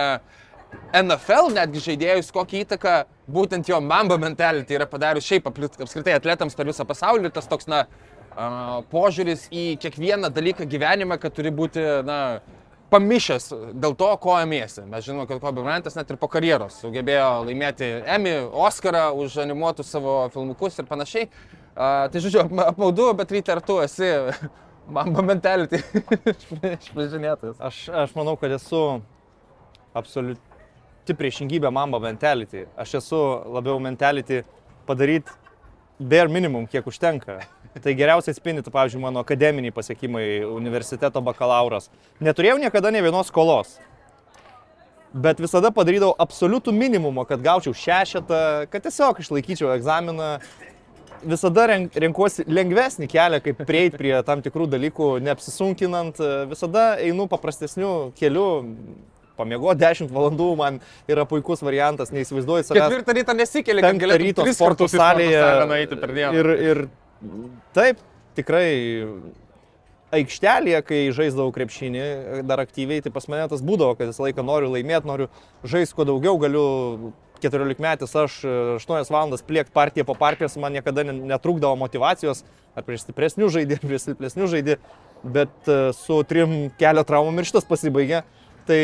NFL 0.97 1.53
netgi 1.53 1.83
žaidėjus, 1.85 2.31
kokią 2.33 2.63
įtaką 2.65 2.95
būtent 3.33 3.69
jo 3.69 3.81
mamba 3.85 4.17
mentality 4.21 4.79
yra 4.79 4.87
padarius 4.89 5.27
šiaip 5.29 5.51
apskritai 5.51 6.17
atletams 6.17 6.57
per 6.57 6.71
visą 6.71 6.87
pasaulį 6.89 7.29
ir 7.29 7.35
tas 7.37 7.49
toks, 7.51 7.69
na, 7.71 7.85
uh, 7.87 8.81
požiūris 8.93 9.49
į 9.53 9.67
kiekvieną 9.83 10.33
dalyką 10.33 10.67
gyvenime, 10.71 11.19
kad 11.21 11.35
turi 11.37 11.53
būti, 11.55 11.85
na, 12.09 12.19
pamišęs 12.93 13.49
dėl 13.81 13.95
to, 13.97 14.09
ko 14.21 14.37
ėmėsi. 14.43 14.85
Mes 14.89 15.05
žinome, 15.07 15.25
kad 15.29 15.41
Kobe 15.41 15.65
Bryantas 15.65 15.97
net 15.97 16.11
ir 16.13 16.19
po 16.21 16.29
karjeros 16.33 16.81
sugebėjo 16.83 17.29
laimėti 17.47 17.89
Emmy, 18.05 18.35
Oscarą 18.67 19.11
už 19.17 19.39
animuotus 19.47 19.93
savo 19.93 20.27
filmukus 20.35 20.77
ir 20.79 20.89
panašiai. 20.91 21.29
Uh, 21.73 22.11
tai 22.13 22.21
žodžiu, 22.21 22.43
ap- 22.45 22.67
apmaudu, 22.75 23.09
bet 23.17 23.33
ryte 23.33 23.55
ar 23.55 23.63
tu 23.65 23.79
esi 23.81 24.11
mamba 24.89 25.23
mentality 25.27 25.83
išpažinėtas. 26.79 27.61
Aš, 27.62 27.85
aš 28.05 28.17
manau, 28.19 28.35
kad 28.41 28.55
esu 28.57 29.03
absoliuti 29.95 31.17
priešingybė 31.19 31.71
mamba 31.75 32.01
mentality. 32.03 32.67
Aš 32.77 32.99
esu 33.03 33.21
labiau 33.53 33.79
mentality 33.83 34.43
padaryti 34.89 35.33
bare 36.03 36.29
minimum, 36.29 36.67
kiek 36.67 36.87
užtenka. 36.87 37.41
Tai 37.73 37.95
geriausiai 37.97 38.37
spindėtų, 38.37 38.73
pavyzdžiui, 38.75 39.01
mano 39.01 39.23
akademiniai 39.23 39.73
pasiekimai, 39.73 40.43
universiteto 40.45 41.23
bakalauras. 41.25 41.89
Neturėjau 42.21 42.59
niekada 42.61 42.91
ne 42.93 43.01
vienos 43.05 43.31
skolos. 43.33 43.79
Bet 45.12 45.41
visada 45.41 45.69
padarydavau 45.73 46.15
absoliutų 46.21 46.73
minimumą, 46.73 47.25
kad 47.29 47.41
gaučiau 47.45 47.73
šešetą, 47.77 48.69
kad 48.73 48.85
tiesiog 48.85 49.21
išlaikyčiau 49.21 49.73
egzaminą. 49.75 50.35
Visada 51.23 51.67
renk, 51.71 51.95
renkuosi 52.05 52.45
lengvesnį 52.50 53.09
kelią, 53.11 53.41
kaip 53.45 53.62
prieiti 53.69 53.99
prie 54.00 54.14
tam 54.26 54.43
tikrų 54.45 54.67
dalykų, 54.73 55.09
neapsisunkinant. 55.26 56.21
Visada 56.50 56.93
einu 57.02 57.29
paprastesniu 57.31 58.12
keliu. 58.19 58.49
Pamiego 59.33 59.73
10 59.73 60.11
valandų 60.12 60.47
man 60.61 60.75
yra 61.11 61.25
puikus 61.27 61.62
variantas, 61.64 62.11
neįsivaizduoju 62.12 62.66
savęs 62.68 62.83
Ketvirtą 62.85 63.14
rytą 63.16 63.35
nesikeli, 63.38 63.81
kad 63.81 63.97
galėtum 63.99 64.27
ryto 64.27 64.44
sporto 64.53 64.88
salėje. 64.92 65.40
nueiti 65.70 65.97
per 65.99 66.12
dieną. 66.12 66.35
Ir, 66.37 66.51
ir 66.68 66.83
taip, 67.73 68.03
tikrai 68.37 68.66
aikštelėje, 70.12 70.83
kai 70.85 71.01
žaisdavau 71.16 71.53
krepšinį 71.55 72.05
dar 72.49 72.61
aktyviai, 72.62 73.03
tai 73.05 73.12
pas 73.14 73.27
mane 73.33 73.49
tas 73.49 73.64
būdavo, 73.64 73.97
kad 73.97 74.11
visą 74.12 74.27
laiką 74.27 74.44
noriu 74.44 74.73
laimėti, 74.75 75.09
noriu 75.09 75.29
žaisti 75.64 75.97
kuo 75.97 76.07
daugiau, 76.09 76.37
galiu 76.42 76.66
14 77.42 77.83
metais 77.83 78.16
aš 78.16 78.38
8 78.78 79.12
valandas 79.12 79.44
pliekti 79.46 79.74
partiją 79.74 80.07
po 80.09 80.16
partijos, 80.18 80.57
man 80.61 80.74
niekada 80.76 81.05
ne- 81.09 81.18
netrūkdavo 81.35 81.76
motivacijos, 81.81 82.44
ar 82.76 82.87
prieš 82.87 83.07
stipresnių 83.07 83.50
žaidėjų, 83.52 83.83
ar 83.83 83.90
prieš 83.90 84.07
silpnesnių 84.09 84.48
žaidėjų, 84.55 84.78
bet 85.37 85.70
e, 85.70 85.78
su 85.98 86.22
trim 86.28 86.57
kelio 86.81 87.05
traumom 87.09 87.38
ir 87.42 87.48
šitas 87.50 87.68
pasibaigė. 87.68 88.22
Tai 88.68 88.81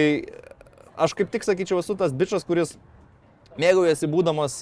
aš 0.98 1.14
kaip 1.18 1.30
tik 1.32 1.46
sakyčiau, 1.46 1.80
esu 1.82 1.94
tas 1.98 2.14
bičias, 2.14 2.46
kuris 2.46 2.74
mėgaujasi 3.58 4.10
būdamas 4.10 4.58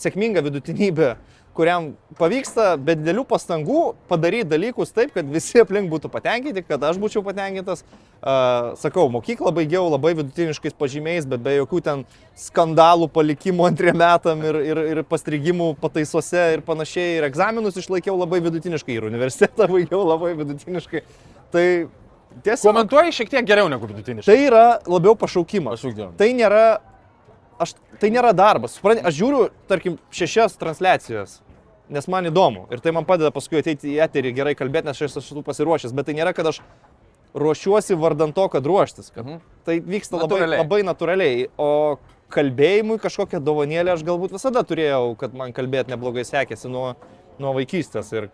sėkminga 0.00 0.42
vidutinybė, 0.44 1.14
kuriam 1.58 1.92
pavyksta 2.18 2.76
be 2.78 2.94
didelių 2.98 3.24
pastangų 3.26 3.80
padaryti 4.10 4.46
dalykus 4.52 4.92
taip, 4.94 5.10
kad 5.16 5.26
visi 5.32 5.58
aplink 5.58 5.90
būtų 5.90 6.10
patenkinti, 6.12 6.62
kad 6.66 6.84
aš 6.86 7.00
būčiau 7.02 7.24
patenkintas. 7.26 7.82
Uh, 8.18 8.74
sakau, 8.78 9.04
mokyklą 9.14 9.52
baigiau 9.54 9.84
labai 9.86 10.10
vidutiniškais 10.18 10.74
pažymiais, 10.78 11.26
bet 11.30 11.42
be 11.42 11.52
jokių 11.54 11.78
ten 11.86 12.00
skandalų 12.38 13.06
palikimų 13.14 13.68
antriem 13.68 13.98
metam 13.98 14.42
ir, 14.46 14.58
ir, 14.70 14.80
ir 14.92 15.00
pastrigimų 15.06 15.72
pataisose 15.82 16.44
ir 16.56 16.64
panašiai. 16.66 17.20
Ir 17.20 17.28
egzaminus 17.28 17.78
išlaikiau 17.78 18.18
labai 18.18 18.40
vidutiniškai 18.46 18.98
ir 18.98 19.06
universitetą 19.10 19.68
baigiau 19.74 20.02
labai 20.06 20.34
vidutiniškai. 20.38 21.04
Tai 21.54 21.64
tiesiog 22.44 22.72
Komentuoji 22.72 23.18
šiek 23.20 23.34
tiek 23.34 23.46
geriau 23.46 23.70
negu 23.70 23.90
vidutiniškai. 23.90 24.30
tai 24.30 24.46
yra 24.46 24.64
labiau 24.86 25.14
pašaukimas. 25.18 25.78
Pašaukdėjom. 25.78 26.14
Tai 26.18 26.30
nėra, 26.38 26.64
aš, 27.62 27.74
tai 28.02 28.10
nėra 28.14 28.34
darbas. 28.36 28.78
Supranti, 28.78 29.06
aš 29.06 29.18
žiūriu, 29.18 29.44
tarkim, 29.70 29.98
šešias 30.14 30.58
transliacijas, 30.58 31.38
nes 31.90 32.08
man 32.08 32.26
įdomu. 32.28 32.66
Ir 32.72 32.80
tai 32.84 32.92
man 32.92 33.04
padeda 33.08 33.30
paskui 33.34 33.60
ateiti 33.62 33.94
į 33.94 33.98
eterį 34.06 34.34
gerai 34.36 34.54
kalbėti, 34.58 34.86
nes 34.90 35.00
aš 35.02 35.18
esu 35.22 35.42
pasiruošęs. 35.46 35.94
Bet 35.96 36.06
tai 36.10 36.14
nėra, 36.18 36.34
kad 36.36 36.46
aš 36.50 36.60
ruošiuosi 37.38 37.96
vardant 38.00 38.34
to, 38.34 38.48
kad 38.48 38.64
ruoštis. 38.66 39.10
Kad 39.14 39.26
Mhm. 39.26 39.40
tai 39.64 39.80
vyksta 39.80 40.16
labai, 40.18 40.40
Natūraliai. 40.40 40.58
labai 40.62 40.82
natūraliai. 40.82 41.48
O 41.58 41.98
kalbėjimui 42.30 42.98
kažkokią 43.00 43.40
dovanėlę 43.40 43.92
aš 43.92 44.02
galbūt 44.04 44.32
visada 44.32 44.62
turėjau, 44.64 45.16
kad 45.16 45.34
man 45.34 45.52
kalbėti 45.52 45.88
neblogai 45.94 46.24
sekėsi 46.24 46.68
nuo, 46.68 46.94
nuo 47.38 47.54
vaikystės. 47.54 48.12
Ir 48.12 48.30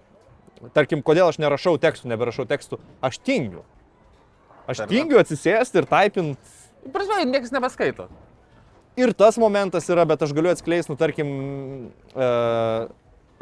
tarkim, 0.75 1.03
kodėl 1.03 1.29
aš 1.29 1.39
nerašau 1.39 1.77
tekstų, 1.79 2.07
neberašau 2.11 2.47
tekstų, 2.47 2.79
aš 3.03 3.19
tingiu. 3.19 3.63
Aš 4.67 4.87
tingiu 4.89 5.19
atsisėsti 5.21 5.77
ir 5.83 5.87
taipint 5.87 6.39
Prasme, 6.93 7.25
niekas 7.25 7.51
nebeskaito. 7.51 8.09
Ir 8.97 9.13
tas 9.15 9.39
momentas 9.41 9.89
yra, 9.89 10.05
bet 10.07 10.21
aš 10.23 10.33
galiu 10.37 10.51
atskleisti, 10.53 10.91
nu, 10.93 10.97
tarkim, 10.97 11.91
e, 12.15 12.89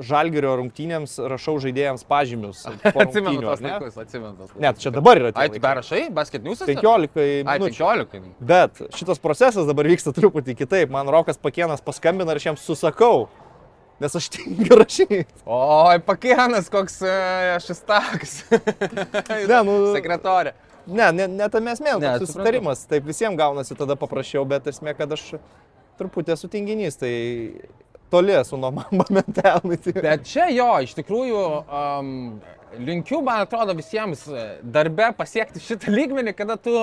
žalgerio 0.01 0.55
rungtynėms 0.61 1.19
rašau 1.29 1.59
žaidėjams 1.63 2.05
pažymius. 2.09 2.63
Atsimenu 3.05 3.43
tos 3.45 3.61
laikus, 3.65 3.99
atsimenu 4.01 4.33
tos 4.39 4.49
laikus. 4.53 4.63
Net 4.65 4.81
čia 4.81 4.93
dabar 4.95 5.21
yra. 5.21 5.33
Ai, 5.37 5.49
tu 5.53 5.61
dar 5.63 5.77
rašai, 5.83 6.07
basket 6.15 6.43
news? 6.47 6.63
15 6.65 7.21
Ai, 7.21 7.59
minučių. 7.61 7.85
15. 8.15 8.33
Bet 8.41 8.83
šitas 8.97 9.21
procesas 9.23 9.69
dabar 9.69 9.89
vyksta 9.93 10.15
truputį 10.17 10.57
kitaip. 10.65 10.91
Man 10.95 11.11
Rokas 11.13 11.39
Pakienas 11.43 11.85
paskambina 11.85 12.33
ir 12.33 12.41
aš 12.41 12.49
jam 12.53 12.59
susakau, 12.61 13.27
nes 14.03 14.17
aš 14.19 14.31
tingiu 14.35 14.81
rašyti. 14.81 15.23
Oi, 15.47 16.01
pakienas, 16.09 16.73
koks 16.73 17.01
e, 17.07 17.17
šis 17.63 17.85
taks. 17.87 18.37
Ne, 19.51 19.63
nu- 19.69 19.93
Sekretorė. 19.95 20.57
Ne, 20.87 21.13
ne, 21.15 21.29
ne 21.31 21.47
tame 21.53 21.71
esmė, 21.77 21.93
Ne, 22.01 22.09
ne, 22.09 22.17
susitarimas. 22.19 22.81
Taip 22.91 23.05
visiems 23.07 23.39
gaunasi 23.39 23.77
tada 23.79 23.95
paprasčiau, 24.01 24.43
bet 24.49 24.67
esmė, 24.73 24.97
kad 24.99 25.13
aš 25.15 25.37
truputį 26.01 26.35
esu 26.35 26.49
tinginys, 26.51 26.97
tai 26.99 27.13
toli 28.13 28.35
esu 28.37 28.59
nuo 28.61 28.73
mama 28.79 29.07
mentality. 29.11 29.95
Bet 29.97 30.27
čia 30.29 30.49
jo, 30.53 30.69
iš 30.85 30.93
tikrųjų, 30.99 31.45
um, 31.63 32.11
linkiu, 32.81 33.23
man 33.25 33.47
atrodo, 33.47 33.77
visiems 33.79 34.27
e, 34.29 34.45
darbe 34.63 35.13
pasiekti 35.17 35.63
šitą 35.63 35.93
lygmenį, 35.93 36.35
kada 36.37 36.59
tu, 36.61 36.75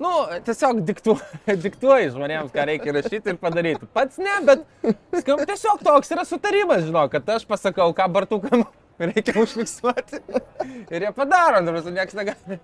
nu, 0.00 0.12
tiesiog 0.46 0.82
diktu, 0.88 1.16
diktuoji 1.66 2.12
žmonėms, 2.14 2.52
ką 2.54 2.68
reikia 2.72 2.96
rašyti 2.96 3.34
ir 3.34 3.40
padaryti. 3.40 3.88
Pats 3.96 4.20
ne, 4.22 4.36
bet 4.48 4.66
skam, 5.22 5.42
tiesiog 5.48 5.82
toks 5.86 6.14
yra 6.16 6.26
sutarimas, 6.28 6.84
žinau, 6.88 7.06
kad 7.12 7.36
aš 7.36 7.48
pasakau, 7.48 7.90
ką 7.96 8.10
bartukam 8.12 8.66
reikia 9.00 9.38
užfiksuoti. 9.40 10.20
Ir 10.92 11.08
jie 11.08 11.14
padaro, 11.16 11.64
nors 11.64 11.88
niekas 11.88 12.18
negali. 12.20 12.60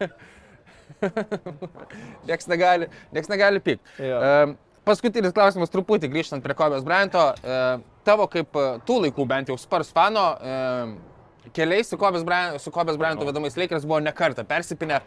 Niekas 2.26 2.46
negali, 2.48 2.86
nieks 3.12 3.28
negali 3.28 3.60
pyk. 3.60 3.80
Jo. 4.00 4.20
Um, 4.22 4.54
paskutinis 4.86 5.34
klausimas, 5.36 5.72
truputį 5.72 6.10
grįžtant 6.12 6.44
prie 6.44 6.56
Kobės 6.56 6.84
Bryanto. 6.86 7.28
Uh, 7.42 7.84
tavo 8.06 8.28
kaip 8.30 8.54
e, 8.54 8.66
tų 8.86 9.00
laikų 9.02 9.24
bent 9.26 9.48
jau 9.50 9.56
Spurs 9.58 9.88
fano, 9.94 10.26
uh, 10.38 11.48
keliai 11.56 11.82
su 11.86 11.98
Kobės 11.98 12.22
Bryanto, 12.26 12.72
Kobės 12.74 12.98
Bryanto 13.00 13.26
vedamais 13.26 13.58
Lakers 13.58 13.86
buvo 13.88 13.98
nekarta 14.04 14.46
persipinę. 14.46 15.00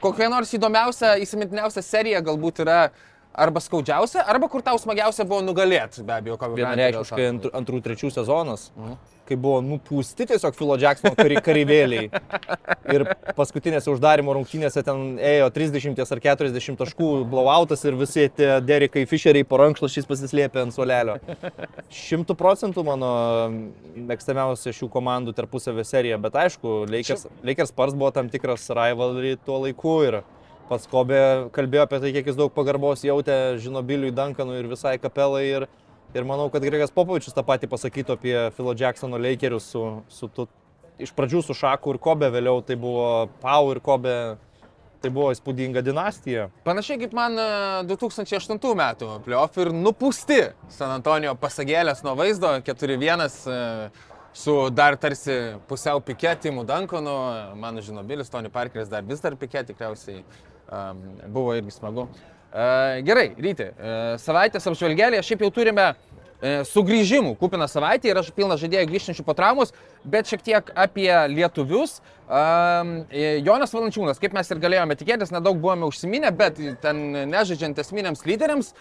Kokia 0.00 0.30
nors 0.32 0.52
įdomiausia, 0.56 1.14
įsimintiniausia 1.20 1.84
serija 1.84 2.22
galbūt 2.24 2.62
yra 2.64 2.78
arba 3.36 3.60
skaudžiausia, 3.60 4.24
arba 4.24 4.48
kur 4.52 4.64
tau 4.64 4.80
smagiausia 4.80 5.26
buvo 5.28 5.42
nugalėti, 5.44 6.04
be 6.06 6.16
abejo, 6.16 6.38
Kobe 6.40 6.56
Bryantą 6.56 6.76
dėl 6.76 6.96
to. 6.96 7.04
Vienareikšmiškai 7.04 7.28
antr, 7.34 7.52
antrų, 7.60 7.82
trečių 7.84 8.12
sezonas, 8.16 8.70
kai 9.26 9.38
buvo 9.40 9.60
nupūsti 9.64 10.26
tiesiog 10.30 10.56
Filo 10.56 10.76
Jacksono 10.80 11.16
kary, 11.18 11.38
kareivėliai. 11.44 12.10
Ir 12.94 13.04
paskutinėse 13.36 13.90
uždarimo 13.92 14.34
rungtynėse 14.36 14.82
ten 14.86 15.16
ėjo 15.18 15.48
30 15.54 16.02
ar 16.04 16.22
40 16.28 16.78
taškų 16.80 17.10
blowoutas 17.30 17.82
ir 17.86 17.98
visi 17.98 18.28
tie 18.36 18.50
Derikai 18.64 19.06
Fisheriai 19.10 19.46
po 19.48 19.60
rankšluošiais 19.62 20.08
pasislėpė 20.08 20.62
ant 20.66 20.76
suolelio. 20.76 21.18
Šimtų 21.92 22.36
procentų 22.38 22.86
mano 22.86 23.10
mėgstamiausia 23.96 24.74
šių 24.76 24.90
komandų 24.92 25.34
tarpusavio 25.36 25.84
serija, 25.86 26.20
bet 26.22 26.38
aišku, 26.46 26.78
Lakers, 26.90 27.26
Lakers 27.46 27.74
Spurs 27.74 27.98
buvo 27.98 28.12
tam 28.14 28.30
tikras 28.32 28.68
rivalry 28.70 29.36
tuo 29.44 29.60
laiku 29.64 29.98
ir 30.06 30.22
pats 30.70 30.88
Kobė 30.90 31.48
kalbėjo 31.54 31.86
apie 31.86 32.00
tai, 32.02 32.12
kiek 32.14 32.30
jis 32.30 32.38
daug 32.38 32.52
pagarbos 32.54 33.04
jautė, 33.06 33.56
žino 33.62 33.82
Biliui 33.86 34.14
Duncanui 34.14 34.58
ir 34.60 34.70
visai 34.70 34.96
kapelai 35.02 35.44
ir, 35.46 35.68
ir 36.16 36.26
manau, 36.28 36.48
kad 36.52 36.64
Gregas 36.64 36.94
Popovičius 36.94 37.36
tą 37.36 37.44
patį 37.46 37.68
pasakytų 37.72 38.16
apie 38.16 38.34
Philo 38.56 38.74
Jacksono 38.76 39.20
Lakerius 39.20 39.68
su, 39.72 39.84
su 40.08 40.28
tu, 40.32 40.48
iš 41.02 41.12
pradžių 41.16 41.44
su 41.44 41.56
Šaku 41.56 41.94
ir 41.94 42.00
Kobė, 42.02 42.30
vėliau 42.34 42.64
tai 42.64 42.78
buvo 42.80 43.28
Pau 43.42 43.70
ir 43.74 43.82
Kobė. 43.84 44.18
Tai 44.96 45.10
buvo 45.12 45.28
įspūdinga 45.28 45.82
dinastija. 45.84 46.46
Panašiai 46.64 46.96
kaip 47.02 47.12
man 47.14 47.36
e, 47.36 47.42
2008 47.86 48.56
metų 48.80 49.10
playoff 49.26 49.58
ir 49.60 49.68
nupūsti 49.76 50.38
San 50.72 50.94
Antonijo 50.94 51.34
pasagėlės 51.38 52.00
nuo 52.02 52.14
vaizdo 52.16 52.54
4-1 52.64 53.26
e, 53.28 53.58
su 54.36 54.54
dar 54.72 54.96
tarsi 54.96 55.36
pusiau 55.68 56.00
piketimu 56.00 56.64
Dankonu, 56.64 57.12
mano 57.60 57.84
žino 57.84 58.02
Bilis, 58.08 58.32
Tony 58.32 58.48
Parkeris 58.52 58.88
dar 58.88 59.04
vis 59.04 59.20
dar 59.20 59.36
pikė, 59.36 59.66
tikriausiai 59.68 60.24
um, 60.72 61.04
buvo 61.32 61.54
irgi 61.56 61.76
smagu. 61.76 62.08
Uh, 62.46 63.02
gerai, 63.04 63.32
ryti, 63.42 63.66
uh, 63.74 64.14
savaitės 64.22 64.68
apžvalgelėje 64.70 65.24
šiaip 65.26 65.42
jau 65.44 65.50
turime 65.58 65.90
uh, 65.92 66.62
sugrįžimų 66.70 67.34
kupiną 67.40 67.66
savaitę 67.68 68.08
ir 68.08 68.20
aš 68.20 68.30
pilna 68.36 68.54
žaidėjų 68.60 68.86
grįžtančių 68.92 69.24
po 69.26 69.34
traumos, 69.36 69.72
bet 70.04 70.30
šiek 70.30 70.44
tiek 70.46 70.70
apie 70.78 71.10
lietuvius. 71.32 71.98
Um, 72.26 73.04
Jonas 73.46 73.70
Valančiūnas, 73.74 74.18
kaip 74.18 74.32
mes 74.34 74.48
ir 74.50 74.58
galėjome 74.62 74.96
tikėtis, 74.98 75.30
nedaug 75.30 75.60
buvome 75.62 75.86
užsiminę, 75.86 76.32
bet 76.34 76.58
ten 76.82 77.04
nežaidžiant 77.30 77.78
esminiams 77.78 78.24
lyderiams, 78.26 78.72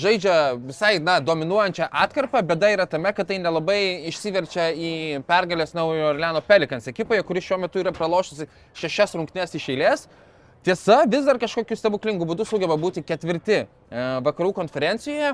žaidžia 0.00 0.36
visai, 0.56 0.94
na, 1.04 1.18
dominuojančią 1.20 1.90
atkarpą, 2.04 2.40
bėda 2.48 2.72
yra 2.76 2.88
tame, 2.88 3.12
kad 3.16 3.28
tai 3.28 3.36
nelabai 3.44 4.08
išsiverčia 4.08 4.70
į 4.72 4.94
pergalės 5.28 5.76
Naujojo 5.76 6.14
Orleano 6.14 6.40
Pelikans 6.40 6.88
ekipoje, 6.88 7.26
kuri 7.28 7.44
šiuo 7.44 7.60
metu 7.66 7.84
yra 7.84 7.92
pralošusi 7.92 8.48
šešias 8.80 9.18
rungtynes 9.20 9.58
iš 9.60 9.68
eilės. 9.74 10.08
Tiesa, 10.62 11.04
vis 11.08 11.24
dar 11.24 11.38
kažkokiu 11.40 11.76
stebuklingu 11.78 12.26
būdu 12.28 12.44
sugeba 12.44 12.76
būti 12.76 13.00
ketvirti 13.06 13.62
e, 13.62 13.68
vakarų 14.26 14.52
konferencijoje. 14.58 15.32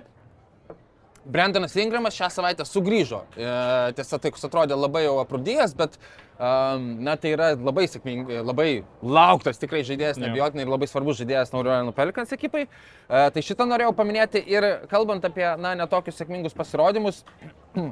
Brendanas 1.26 1.74
Ingramas 1.82 2.14
šią 2.14 2.28
savaitę 2.30 2.62
sugrįžo. 2.62 3.24
E, 3.34 3.48
tiesa, 3.98 4.20
tai 4.22 4.30
atrodė 4.30 4.78
labai 4.78 5.02
jau 5.02 5.16
aprūdėjęs, 5.24 5.74
bet 5.74 5.98
um, 5.98 6.86
na, 7.02 7.16
tai 7.18 7.32
yra 7.34 7.50
labai 7.58 7.88
sėkmingai, 7.90 8.38
labai 8.46 8.68
lauktas 9.02 9.58
tikrai 9.58 9.82
žaidėjas, 9.88 10.22
nebijotinai 10.22 10.62
ir 10.62 10.70
labai 10.70 10.86
svarbus 10.86 11.18
žaidėjas 11.18 11.50
Nauriojano 11.50 11.90
Pelikans 11.96 12.30
ekipai. 12.36 12.68
E, 12.68 13.26
tai 13.34 13.42
šitą 13.42 13.66
norėjau 13.66 13.96
paminėti 13.98 14.44
ir 14.46 14.68
kalbant 14.92 15.26
apie, 15.26 15.48
na, 15.58 15.74
netokius 15.82 16.22
sėkmingus 16.22 16.54
pasirodymus. 16.54 17.24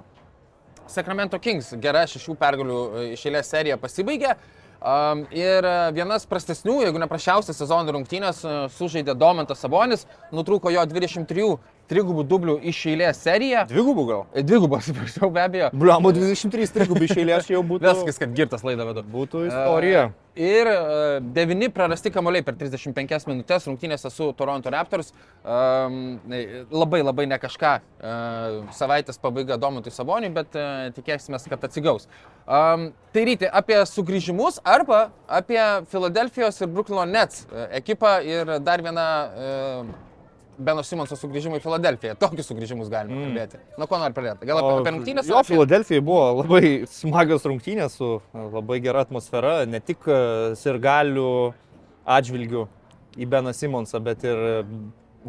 Sacramento 0.94 1.40
Kings 1.42 1.74
gera 1.82 2.06
šešių 2.06 2.38
pergalių 2.38 2.78
e, 2.84 3.08
iš 3.16 3.26
eilės 3.26 3.50
serija 3.50 3.80
pasibaigė. 3.82 4.36
Um, 4.36 4.63
ir 5.32 5.64
e, 5.64 5.76
vienas 5.96 6.26
prastesnių, 6.28 6.82
jeigu 6.84 7.00
ne 7.00 7.08
prašiausias 7.08 7.56
sezono 7.56 7.92
rungtynės, 7.96 8.42
e, 8.44 8.56
sužaidė 8.76 9.14
Domantas 9.16 9.62
Sabonis, 9.64 10.04
nutrūko 10.34 10.72
jo 10.74 10.84
23 10.90 11.46
trigubų 11.90 12.24
dublių 12.28 12.58
iš 12.70 12.82
eilės 12.94 13.22
serija. 13.24 13.64
Dvigubų 13.70 14.04
gal? 14.08 14.26
E, 14.34 14.44
Dvigubą, 14.46 14.78
atsiprašau, 14.82 15.30
be 15.34 15.44
abejo. 15.44 15.70
Bliamo 15.76 16.12
23 16.16 16.74
trigubai 16.74 17.08
iš 17.08 17.16
eilės 17.20 17.50
jau 17.52 17.64
būtų. 17.66 17.88
Viskas, 17.90 18.20
kad 18.22 18.36
girtas 18.36 18.66
laidą 18.66 18.90
vedu. 18.90 19.06
Būtų 19.14 19.48
istorija. 19.50 20.10
E, 20.10 20.24
Ir 20.34 20.66
e, 20.66 21.20
devyni 21.34 21.68
prarasti 21.70 22.10
kamuoliai 22.10 22.42
per 22.42 22.56
35 22.58 23.28
minutės 23.30 23.68
rungtynėse 23.68 24.10
su 24.10 24.32
Toronto 24.34 24.70
Raptors. 24.74 25.12
Um, 25.44 26.16
labai 26.74 27.04
labai 27.04 27.26
ne 27.30 27.36
kažką 27.38 27.74
uh, 27.78 28.56
savaitės 28.74 29.20
pabaiga 29.22 29.58
Domantui 29.60 29.92
Saboniui, 29.94 30.32
bet 30.34 30.56
uh, 30.58 30.88
tikėsime, 30.96 31.38
kad 31.52 31.66
atsigaus. 31.68 32.08
Um, 32.48 32.88
tai 33.14 33.26
ryti 33.28 33.46
apie 33.46 33.78
sugrįžimus 33.86 34.58
arba 34.66 35.12
apie 35.28 35.60
Filadelfijos 35.92 36.58
ir 36.64 36.72
Brooklyno 36.72 37.04
Nets 37.06 37.44
uh, 37.44 37.68
ekipą 37.78 38.16
ir 38.26 38.56
dar 38.64 38.82
vieną 38.82 39.06
uh, 39.28 39.94
Beno 40.58 40.84
Simonso 40.86 41.16
sugrįžimą 41.18 41.58
į 41.58 41.62
Filadelfiją. 41.64 42.14
Tokius 42.20 42.48
sugrįžimus 42.50 42.90
galime 42.92 43.16
mm. 43.16 43.24
kalbėti. 43.26 43.60
Nuo 43.80 43.88
ko 43.90 43.98
nori 44.02 44.16
pradėti? 44.16 44.48
Gal 44.48 44.60
apie, 44.60 44.74
apie 44.80 44.92
rungtynės? 44.94 45.30
Jo, 45.30 45.42
Filadelfijai 45.46 46.04
buvo 46.04 46.24
labai 46.42 46.62
smagios 46.90 47.46
rungtynės 47.48 47.98
su 47.98 48.10
labai 48.34 48.80
gera 48.84 49.02
atmosfera, 49.06 49.56
ne 49.68 49.80
tik 49.82 50.06
e, 50.06 50.20
sirgalių 50.60 51.32
atžvilgių 52.16 52.66
į 53.18 53.28
Beną 53.30 53.54
Simonsą, 53.56 54.00
bet 54.04 54.24
ir 54.26 54.40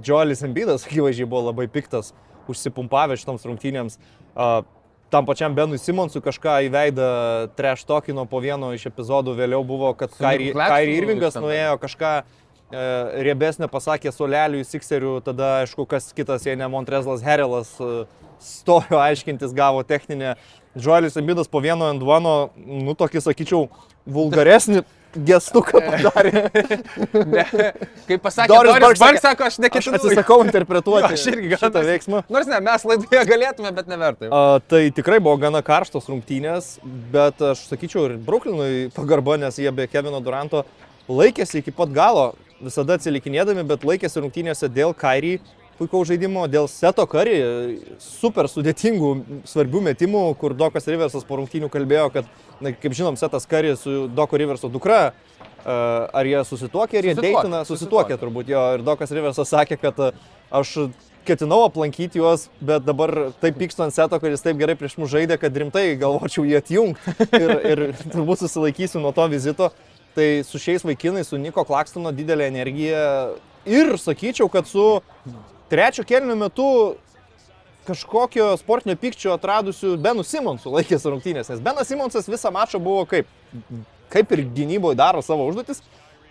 Joelis 0.03 0.43
Embidas, 0.43 0.85
akivaizdžiai, 0.87 1.27
buvo 1.29 1.49
labai 1.49 1.67
piktas, 1.71 2.13
užsipumpavę 2.51 3.17
šitoms 3.19 3.45
rungtynėms. 3.47 3.99
Tam 5.13 5.27
pačiam 5.27 5.53
Benui 5.55 5.77
Simonsui 5.79 6.19
kažką 6.25 6.57
į 6.65 6.71
veidą 6.73 7.09
treš 7.55 7.85
tokino 7.87 8.25
po 8.27 8.41
vieno 8.43 8.71
iš 8.75 8.87
epizodų 8.89 9.35
vėliau 9.37 9.61
buvo, 9.67 9.93
kad 9.97 10.13
Kairi 10.17 10.97
Irvingas 10.97 11.37
nuėjo 11.37 11.77
kažką 11.79 12.15
E, 12.73 12.83
riebesnė 13.27 13.69
pasakė 13.69 14.09
Soleliui, 14.09 14.65
Sikserių, 14.65 15.19
tada 15.25 15.59
aišku, 15.61 15.85
kas 15.89 16.09
kitas, 16.17 16.47
jei 16.47 16.57
ne 16.57 16.65
Montrezlas 16.71 17.21
Herelas, 17.21 17.75
e, 17.77 18.05
stojo 18.41 18.97
aiškintis, 18.97 19.53
gavo 19.55 19.83
techninę. 19.85 20.33
Džoelis 20.75 21.15
Embidas 21.21 21.47
po 21.47 21.61
vieno 21.63 21.91
ant 21.91 22.01
duono, 22.01 22.49
nu 22.57 22.95
tokį, 22.97 23.21
sakyčiau, 23.23 23.67
vulgaresnį 24.09 24.81
gestuką 25.15 25.79
padarė. 25.89 26.41
ne, 27.13 27.45
kaip 28.09 28.23
pasakė 28.25 28.49
Doris, 28.51 28.79
Doris 28.83 29.03
Bark, 29.03 29.21
sako, 29.23 29.45
aš 29.47 29.59
neketinu. 29.63 29.95
Aš 29.95 30.01
atsisakau 30.01 30.39
interpretuoti 30.43 31.13
aš 31.15 31.27
irgi 31.31 31.59
šitą 31.61 31.83
veiksmą. 31.85 32.23
Nors 32.33 32.49
ne, 32.49 32.59
mes 32.65 32.87
laidoje 32.89 33.21
galėtume, 33.29 33.71
bet 33.77 33.91
nevertai. 33.91 34.31
A, 34.33 34.57
tai 34.73 34.87
tikrai 34.95 35.21
buvo 35.23 35.37
gana 35.45 35.61
karštos 35.65 36.09
rungtynės, 36.11 36.73
bet 37.13 37.45
aš 37.53 37.67
sakyčiau 37.69 38.09
ir 38.09 38.17
Brooklynui 38.25 38.89
pagarba, 38.97 39.37
nes 39.45 39.61
jie 39.61 39.71
be 39.75 39.87
Kevino 39.91 40.19
Duranto 40.25 40.65
laikėsi 41.07 41.61
iki 41.61 41.71
pat 41.75 41.93
galo 41.93 42.33
visada 42.63 42.99
atsilikinėdami, 42.99 43.65
bet 43.67 43.85
laikėsi 43.87 44.23
rungtynėse 44.23 44.69
dėl 44.71 44.95
Kairį 44.97 45.39
puikaus 45.79 46.07
žaidimo, 46.07 46.45
dėl 46.51 46.69
Seto 46.71 47.05
Kari, 47.09 47.35
super 47.99 48.47
sudėtingų, 48.51 49.09
svarbių 49.49 49.81
metimų, 49.89 50.23
kur 50.39 50.55
Dokas 50.57 50.87
Riversas 50.87 51.25
po 51.27 51.39
rungtynių 51.41 51.69
kalbėjo, 51.73 52.07
kad, 52.13 52.29
na, 52.63 52.71
kaip 52.71 52.95
žinom, 52.95 53.17
Setas 53.19 53.47
Kari 53.49 53.75
su 53.79 54.05
Doko 54.07 54.39
Riverso 54.39 54.71
dukra, 54.71 55.09
ar 55.65 56.29
jie 56.29 56.45
susituokė, 56.47 57.01
ar 57.01 57.09
jie 57.09 57.17
deitina, 57.19 57.65
susituokė 57.67 58.19
turbūt 58.21 58.53
jo, 58.53 58.63
ir 58.77 58.85
Dokas 58.87 59.11
Riversas 59.15 59.51
sakė, 59.51 59.79
kad 59.81 59.99
aš 60.53 60.77
ketinau 61.25 61.63
aplankyti 61.65 62.21
juos, 62.21 62.47
bet 62.61 62.85
dabar 62.85 63.33
taip 63.41 63.57
pykstu 63.59 63.83
ant 63.87 63.95
seto, 63.95 64.19
kad 64.21 64.31
jis 64.31 64.45
taip 64.45 64.59
gerai 64.61 64.77
prieš 64.77 64.99
mus 65.01 65.09
žaidė, 65.11 65.39
kad 65.41 65.57
rimtai 65.57 65.87
galvočiau 65.99 66.45
jį 66.45 66.59
atjungti 66.61 67.15
ir, 67.41 67.55
ir 67.71 67.83
turbūt 68.13 68.45
susilaikysiu 68.45 69.01
nuo 69.03 69.11
to 69.15 69.25
vizito. 69.33 69.71
Tai 70.15 70.43
su 70.47 70.59
šiais 70.59 70.85
vaikinais, 70.87 71.27
su 71.27 71.37
Niko 71.37 71.65
Klakstono 71.67 72.13
didelė 72.15 72.47
energija 72.47 73.01
ir 73.67 73.97
sakyčiau, 73.99 74.47
kad 74.51 74.67
su 74.67 75.01
trečio 75.67 76.05
kelnių 76.07 76.37
metu 76.39 76.67
kažkokio 77.85 78.53
sportinio 78.57 78.95
pykčio 78.95 79.33
atradusiu 79.35 79.97
Benu 80.01 80.23
Simonsu 80.23 80.71
laikėsi 80.73 81.11
rungtynės, 81.11 81.51
nes 81.51 81.61
Benas 81.61 81.91
Simonsas 81.91 82.29
visą 82.31 82.51
mačą 82.53 82.79
buvo 82.81 83.03
kaip, 83.09 83.27
kaip 84.13 84.31
ir 84.33 84.45
gynyboje 84.55 84.97
daro 84.97 85.21
savo 85.25 85.45
užduotis, 85.49 85.83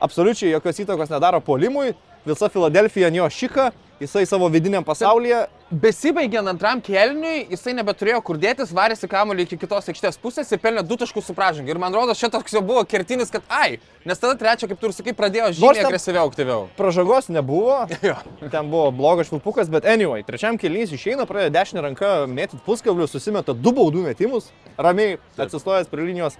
absoliučiai 0.02 0.54
jokios 0.54 0.80
įtakos 0.82 1.12
nedaro 1.12 1.42
polimui, 1.44 1.92
visa 2.26 2.48
Filadelfija 2.50 3.12
ant 3.12 3.20
jo 3.20 3.28
šika, 3.30 3.68
jisai 4.00 4.24
savo 4.26 4.48
vidiniam 4.48 4.84
pasaulyje. 4.84 5.44
Besibaigiant 5.74 6.46
antram 6.46 6.78
kelniui, 6.84 7.48
jisai 7.50 7.72
nebeturėjo 7.74 8.20
kur 8.22 8.38
dėtis, 8.38 8.70
varėsi 8.76 9.08
kamuolį 9.10 9.46
iki 9.48 9.56
kitos 9.58 9.88
aikštės 9.90 10.20
pusės 10.22 10.52
ir 10.54 10.60
pelnė 10.62 10.84
du 10.86 10.94
taškus 11.00 11.26
su 11.26 11.34
pražangi. 11.34 11.72
Ir 11.72 11.80
man 11.82 11.96
rodos, 11.96 12.20
šitas 12.20 12.52
jau 12.54 12.62
buvo 12.62 12.84
kertinis, 12.86 13.32
kad 13.34 13.42
ai, 13.50 13.80
nes 14.06 14.22
tada 14.22 14.36
trečio, 14.38 14.68
kaip 14.70 14.78
tu 14.78 14.86
ir 14.86 14.94
sakai, 14.94 15.16
pradėjo 15.18 15.48
žymiai 15.58 15.82
agresyviau, 15.88 16.30
aktyviau. 16.30 16.68
Pražangos 16.78 17.26
nebuvo, 17.32 17.80
ten 18.54 18.70
buvo 18.70 18.92
blogas 18.94 19.32
švilpukas, 19.32 19.72
bet 19.72 19.88
anyway, 19.90 20.22
trečiam 20.22 20.60
kelnys 20.62 20.94
išeina, 20.94 21.26
pradėjo 21.26 21.56
dešinę 21.56 21.86
ranką 21.88 22.14
mėtyti 22.30 22.62
puskablius, 22.68 23.10
susimeta 23.16 23.56
du 23.56 23.74
baudų 23.74 24.06
metimus, 24.06 24.52
ramiai 24.78 25.18
atsistojęs 25.34 25.90
prie 25.90 26.06
linijos 26.06 26.38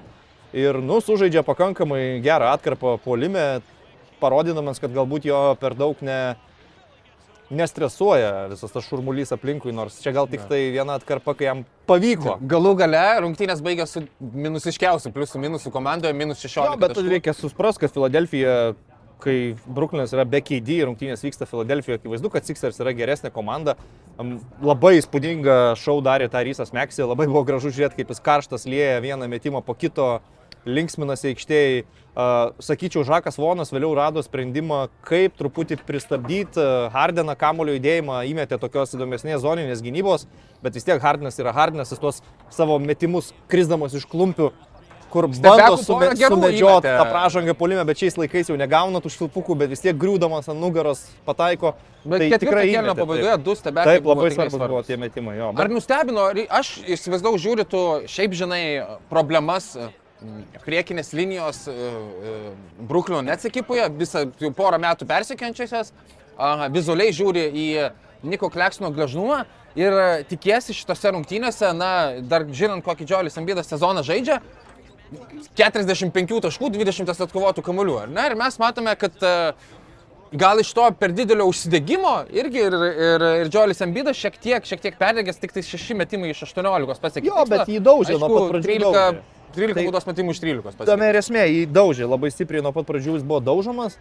ir, 0.54 0.78
nu, 0.78 1.00
sužaidžia 1.02 1.42
pakankamai 1.42 2.20
gerą 2.22 2.54
atkarpą 2.54 3.00
puolime, 3.02 3.64
parodydamas, 4.22 4.78
kad 4.78 4.94
galbūt 4.94 5.26
jo 5.26 5.46
per 5.58 5.74
daug 5.74 5.98
ne, 6.06 6.36
nestresuoja 7.52 8.46
visas 8.52 8.72
tas 8.72 8.86
šurmulys 8.88 9.34
aplinkui, 9.36 9.74
nors 9.76 9.98
čia 10.02 10.14
gal 10.16 10.28
tik 10.30 10.46
tai 10.48 10.62
viena 10.74 10.96
atkarpa, 10.98 11.36
kai 11.36 11.50
jam 11.50 11.62
pavyko. 11.88 12.38
Galų 12.50 12.74
gale 12.80 13.04
rungtynės 13.24 13.60
baigė 13.64 13.86
su 13.90 14.06
minusiškiausiu, 14.20 15.12
pliusų 15.14 15.42
minusų 15.44 15.74
komandoje, 15.74 16.16
minus 16.16 16.40
16. 16.44 16.72
Jo, 16.72 16.80
bet 16.80 17.00
reikia 17.04 17.36
suspras, 17.36 17.80
kad 17.80 17.92
Filadelfija 17.92 18.74
kai 19.24 19.54
Brooklynas 19.64 20.12
yra 20.14 20.24
be 20.28 20.40
keidį, 20.44 20.80
rungtynės 20.88 21.24
vyksta 21.24 21.48
Filadelfijoje, 21.48 22.00
akivaizdu, 22.00 22.30
kad 22.32 22.46
Sixers 22.46 22.80
yra 22.82 22.92
geresnė 22.96 23.30
komanda. 23.34 23.76
Labai 24.62 24.94
įspūdingą 25.00 25.74
šau 25.80 25.98
darė 26.04 26.28
Tarysas 26.32 26.74
Meksija, 26.76 27.08
labai 27.10 27.26
buvo 27.30 27.44
gražu 27.48 27.72
žiūrėti, 27.74 28.02
kaip 28.02 28.12
jis 28.12 28.22
karštas 28.24 28.68
lieja 28.68 29.00
vieną 29.04 29.28
metimą 29.30 29.64
po 29.64 29.76
kito, 29.78 30.18
linksminasi 30.66 31.32
aikštėjai. 31.32 31.84
Uh, 32.14 32.52
sakyčiau, 32.62 33.02
Žakas 33.02 33.40
Vonas 33.42 33.72
vėliau 33.74 33.90
rado 33.98 34.22
sprendimą, 34.22 34.84
kaip 35.02 35.34
truputį 35.34 35.80
pristabdyti 35.82 36.62
Hardeną 36.94 37.34
kamulio 37.34 37.74
judėjimą, 37.74 38.20
įmetė 38.30 38.60
tokios 38.62 38.94
įdomesnės 38.94 39.42
zoninės 39.42 39.82
gynybos, 39.82 40.28
bet 40.62 40.78
vis 40.78 40.86
tiek 40.86 41.02
Hardenas 41.02 41.40
yra 41.42 41.50
Hardenas, 41.56 41.90
jis 41.90 42.02
tuos 42.02 42.22
savo 42.54 42.78
metimus 42.78 43.32
krizdamos 43.50 43.98
iš 43.98 44.06
klumpių 44.06 44.52
kur 45.14 45.28
bando 45.30 45.76
sume, 45.78 46.10
sumedžioti 46.18 46.90
tą 46.90 47.04
pražangą 47.06 47.54
polime, 47.58 47.84
bet 47.86 48.00
šiais 48.02 48.16
laikais 48.18 48.50
jau 48.50 48.56
negauna 48.58 48.98
tų 49.02 49.12
švilpukų, 49.14 49.56
bet 49.60 49.70
vis 49.70 49.82
tiek 49.84 49.98
griūdamas 49.98 50.48
ant 50.50 50.58
nugaros 50.58 51.04
pataiko. 51.28 51.76
Bet 52.04 52.24
tai 52.24 52.40
tikrai 52.42 52.64
kėlinio 52.68 52.96
pabaigoje 52.98 53.36
du 53.46 53.54
stebekai 53.56 53.94
Taip, 53.94 54.08
labai 54.10 54.32
svarbus 54.34 54.64
buvo 54.64 54.82
tie 54.86 54.98
metimai. 55.00 55.36
Jo, 55.38 55.52
Ar 55.54 55.70
nustebino, 55.72 56.26
aš 56.58 56.74
įsivaizdavau, 56.96 57.38
žiūri 57.40 57.66
tu 57.70 57.84
šiaip 58.10 58.34
žinai 58.36 58.64
problemas 59.12 59.70
priekinės 60.64 61.12
linijos 61.16 61.64
Bruklino 62.78 63.22
Nets 63.26 63.48
ekipoje, 63.48 63.88
visą 63.98 64.24
jau 64.40 64.50
porą 64.56 64.80
metų 64.82 65.08
persikiančiasias, 65.10 65.92
vizualiai 66.74 67.14
žiūri 67.14 67.44
į 67.50 67.68
Niko 68.24 68.48
Kleksino 68.50 68.90
gležnumą 68.90 69.44
ir 69.76 69.92
e, 69.92 70.08
tikiesi 70.28 70.74
šitose 70.76 71.12
rungtynėse, 71.14 71.70
na, 71.76 71.90
dar 72.24 72.46
žinant, 72.54 72.84
kokį 72.86 73.08
Džiolis 73.08 73.38
Ambidas 73.40 73.70
sezoną 73.70 74.04
žaidžia, 74.06 74.40
45 75.58 76.40
taškų, 76.46 76.70
20 76.74 77.10
atkovotų 77.14 77.62
kamuolių, 77.66 77.98
ne? 78.14 78.28
Ir 78.30 78.36
mes 78.38 78.56
matome, 78.62 78.94
kad 78.98 79.18
e, 79.20 79.34
gal 80.34 80.62
iš 80.62 80.72
to 80.74 80.86
per 80.98 81.14
didelio 81.14 81.46
užsidegimo 81.50 82.14
irgi 82.34 82.64
ir, 82.64 82.78
ir, 82.88 83.26
ir 83.44 83.52
Džolis 83.52 83.82
Ambidas 83.84 84.18
šiek 84.18 84.40
tiek, 84.40 84.66
šiek 84.66 84.82
tiek 84.82 84.98
perdegęs, 84.98 85.38
tik 85.42 85.54
tai 85.54 85.62
6 85.66 85.98
metimai 86.00 86.32
iš 86.32 86.46
18 86.48 87.04
pasiekė. 87.04 87.30
Jo, 87.30 87.46
bet 87.50 87.70
jį 87.70 87.82
daužė 87.84 88.18
nuo 88.18 88.30
pat 88.32 88.54
pradžių 88.54 88.70
13, 88.70 88.96
daužė. 88.96 89.33
13 89.56 89.78
Tai- 89.78 89.86
baudos 89.86 90.08
metimų 90.08 90.34
iš 90.34 90.42
13 90.42 90.66
pasiekė. 90.66 90.90
Tame 90.90 91.08
ir 91.10 91.20
esmė, 91.20 91.46
jį 91.50 91.64
daužė 91.72 92.10
labai 92.10 92.30
stipriai 92.34 92.64
nuo 92.64 92.74
pat 92.74 92.86
pradžių, 92.88 93.18
jis 93.18 93.26
buvo 93.26 93.40
daužomas, 93.44 93.96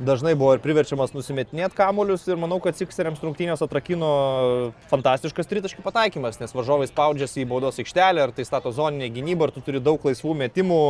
dažnai 0.00 0.34
buvo 0.34 0.54
ir 0.56 0.62
priverčiamas 0.64 1.14
nusimetinėti 1.14 1.76
kamuolius 1.78 2.26
ir 2.26 2.40
manau, 2.40 2.58
kad 2.62 2.78
Sikseriams 2.78 3.22
rungtynės 3.22 3.62
atrakino 3.62 4.72
fantastiškas 4.90 5.50
tritaškių 5.50 5.84
pataikymas, 5.86 6.40
nes 6.40 6.56
varžovai 6.56 6.88
spaudžiasi 6.90 7.44
į 7.44 7.50
baudos 7.52 7.78
aikštelę, 7.82 8.26
ar 8.26 8.34
tai 8.34 8.46
stato 8.48 8.74
zoninė 8.74 9.12
gynyba, 9.14 9.48
ar 9.48 9.54
tu 9.54 9.62
turi 9.64 9.82
daug 9.82 10.02
laisvų 10.02 10.34
metimų. 10.42 10.82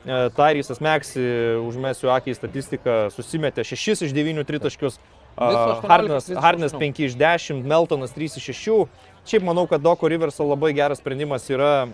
E, 0.00 0.18
Tairysas 0.32 0.80
Meksi, 0.80 1.22
užmesiu 1.60 2.08
akį 2.08 2.32
į 2.32 2.36
statistiką, 2.38 2.94
susimetė 3.12 3.66
6 3.68 4.06
iš 4.06 4.14
9 4.16 4.46
tritaškius. 4.48 4.96
Viso 5.36 5.58
18, 5.76 5.88
Hardinas, 5.88 6.24
38. 6.26 6.42
Hardinas 6.42 6.72
5 6.72 7.02
iš 7.04 7.16
10, 7.20 7.60
Meltonas 7.68 8.14
3 8.16 8.40
iš 8.40 8.48
6. 8.48 8.88
Šiaip 9.28 9.44
manau, 9.44 9.66
kad 9.68 9.84
Doko 9.84 10.08
Riverso 10.08 10.46
labai 10.48 10.72
geras 10.76 11.00
sprendimas 11.00 11.44
yra 11.52 11.90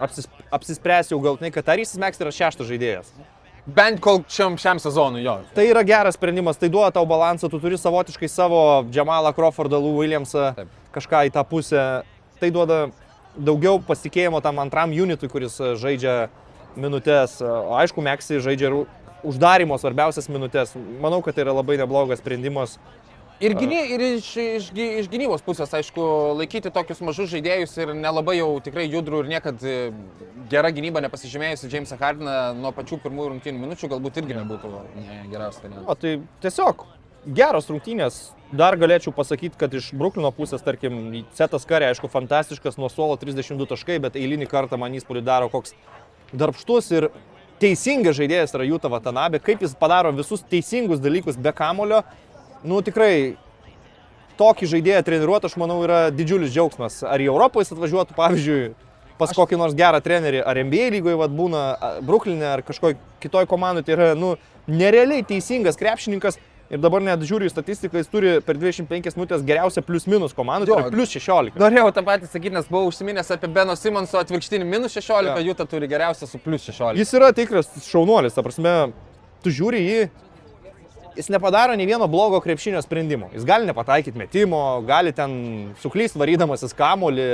apsis, 0.00 0.28
apsispręsti 0.54 1.14
jau 1.14 1.20
galtinai, 1.24 1.50
kad 1.54 1.66
Tairysas 1.66 2.00
Meksi 2.00 2.24
yra 2.24 2.32
šeštas 2.34 2.68
žaidėjas. 2.68 3.12
Bent 3.68 4.00
kol 4.00 4.22
šiam, 4.32 4.56
šiam 4.56 4.80
sezonui 4.80 5.20
jo. 5.26 5.34
Tai 5.56 5.66
yra 5.68 5.82
geras 5.84 6.16
sprendimas, 6.16 6.56
tai 6.56 6.70
duoda 6.72 6.88
tau 6.96 7.04
balansą, 7.08 7.50
tu 7.52 7.60
turi 7.60 7.76
savotiškai 7.76 8.30
savo 8.32 8.62
Džamalą 8.88 9.34
Crawfordą, 9.36 9.76
Lou 9.82 9.98
Williamsą, 9.98 10.54
Taip. 10.56 10.70
kažką 10.94 11.26
į 11.28 11.34
tą 11.34 11.44
pusę. 11.44 11.82
Tai 12.40 12.50
duoda 12.54 12.78
daugiau 13.36 13.82
pasitikėjimo 13.84 14.40
tam 14.40 14.62
antram 14.62 14.94
unitui, 14.94 15.28
kuris 15.28 15.58
e, 15.60 15.74
žaidžia 15.76 16.14
minutės. 16.80 17.42
O 17.44 17.76
aišku, 17.76 18.00
Meksi 18.04 18.40
žaidžia 18.40 18.70
ir 18.70 18.78
uždarimo 19.26 19.76
svarbiausias 19.76 20.30
minutės. 20.32 20.72
Manau, 21.02 21.20
kad 21.24 21.36
tai 21.36 21.44
yra 21.44 21.58
labai 21.58 21.76
neblogas 21.80 22.22
sprendimas. 22.22 22.78
Ir, 23.38 23.54
gyny, 23.54 23.78
ir 23.94 24.02
iš, 24.02 24.28
iš, 24.34 24.68
iš 24.74 25.08
gynybos 25.12 25.44
pusės, 25.46 25.70
aišku, 25.78 26.02
laikyti 26.40 26.72
tokius 26.74 26.98
mažus 27.06 27.30
žaidėjus 27.30 27.76
ir 27.78 27.92
nelabai 27.94 28.40
jau 28.40 28.48
tikrai 28.64 28.88
judrų 28.90 29.22
ir 29.22 29.30
niekad 29.30 29.62
e, 29.62 29.76
gera 30.50 30.72
gynyba 30.74 31.02
nepasižymėjusi 31.04 31.70
Jamesą 31.70 32.00
Hardiną 32.00 32.34
nuo 32.58 32.72
pačių 32.74 32.98
pirmųjų 33.04 33.36
rungtynių 33.36 33.62
minučių 33.62 33.92
galbūt 33.94 34.18
irgi 34.24 34.40
nebūtų 34.40 34.72
ne, 34.74 35.20
geriausias 35.30 35.62
variantas. 35.62 35.86
O 35.86 35.94
tai 35.94 36.16
tiesiog 36.42 36.82
geros 37.38 37.70
rungtynės. 37.70 38.18
Dar 38.58 38.74
galėčiau 38.80 39.14
pasakyti, 39.14 39.58
kad 39.60 39.74
iš 39.76 39.92
Bruklino 39.94 40.32
pusės, 40.34 40.64
tarkim, 40.64 40.98
Cetas 41.36 41.66
Karė, 41.68 41.92
aišku, 41.92 42.10
fantastiškas, 42.10 42.78
nuo 42.80 42.88
suolo 42.90 43.18
32 43.20 43.70
taškai, 43.70 43.98
bet 44.02 44.16
eilinį 44.18 44.48
kartą 44.50 44.78
man 44.80 44.96
įspūdį 44.98 45.22
daro 45.26 45.50
koks 45.52 45.76
darbštus 46.32 46.90
ir 46.96 47.10
teisingas 47.60 48.16
žaidėjas 48.18 48.54
yra 48.56 48.66
Jūta 48.66 48.90
Vatanabė, 48.90 49.42
kaip 49.44 49.62
jis 49.62 49.74
padaro 49.78 50.12
visus 50.16 50.44
teisingus 50.48 51.02
dalykus 51.02 51.38
be 51.38 51.52
kamulio. 51.52 52.02
Nu 52.66 52.80
tikrai 52.82 53.36
tokį 54.38 54.68
žaidėją 54.72 55.04
treniruoti, 55.06 55.48
aš 55.50 55.56
manau, 55.60 55.80
yra 55.86 56.08
didžiulis 56.14 56.52
džiaugsmas. 56.54 57.00
Ar 57.06 57.22
į 57.22 57.30
Europą 57.30 57.62
jis 57.62 57.72
atvažiuotų, 57.74 58.16
pavyzdžiui, 58.18 58.60
pas 59.18 59.32
aš... 59.32 59.38
kokį 59.38 59.58
nors 59.60 59.74
gerą 59.78 60.00
trenerį, 60.04 60.42
ar 60.46 60.60
NBA 60.62 60.92
lygoje 60.98 61.18
vat, 61.18 61.34
būna, 61.34 61.64
Bruklinė 62.06 62.52
ar 62.56 62.62
kažkokioj 62.66 62.98
kitoj 63.22 63.48
komandai, 63.50 63.84
tai 63.86 63.96
yra, 63.96 64.12
nu, 64.18 64.36
nerealiai 64.70 65.26
teisingas 65.26 65.78
krepšininkas. 65.80 66.40
Ir 66.68 66.82
dabar 66.84 67.00
net 67.00 67.22
žiūriu 67.24 67.46
į 67.48 67.50
statistiką, 67.54 67.96
jis 67.96 68.10
turi 68.12 68.32
per 68.44 68.58
25 68.60 69.14
minutės 69.16 69.40
geriausią 69.48 69.80
plius 69.86 70.04
minus 70.04 70.34
komandą, 70.36 70.68
tai 70.68 70.90
plius 70.92 71.14
16. 71.14 71.56
Norėjau 71.56 71.94
tą 71.96 72.02
patį 72.04 72.28
sakyti, 72.28 72.52
nes 72.58 72.68
buvau 72.68 72.90
užsiminęs 72.90 73.32
apie 73.32 73.48
Beno 73.54 73.72
Simonso 73.72 74.20
atvirkštinį 74.20 74.66
minus 74.68 74.92
16, 74.98 75.30
Jo. 75.32 75.46
Jūta 75.46 75.64
turi 75.64 75.88
geriausią 75.88 76.28
su 76.28 76.36
plus 76.44 76.68
16. 76.68 77.00
Jis 77.00 77.14
yra 77.16 77.30
tikras 77.32 77.72
šaunuolis, 77.86 78.36
ta 78.36 78.44
prasme, 78.44 78.74
tu 79.40 79.48
žiūri 79.48 79.80
jį, 79.80 80.02
jis 81.16 81.28
nepadaro 81.28 81.76
nei 81.76 81.86
vieno 81.86 82.08
blogo 82.08 82.40
krepšinio 82.40 82.82
sprendimo. 82.82 83.28
Jis 83.34 83.44
gali 83.44 83.66
nepataikyti 83.68 84.18
metimo, 84.18 84.80
gali 84.86 85.12
ten 85.12 85.74
suklysti 85.82 86.18
varydamasis 86.20 86.74
kamolį, 86.76 87.28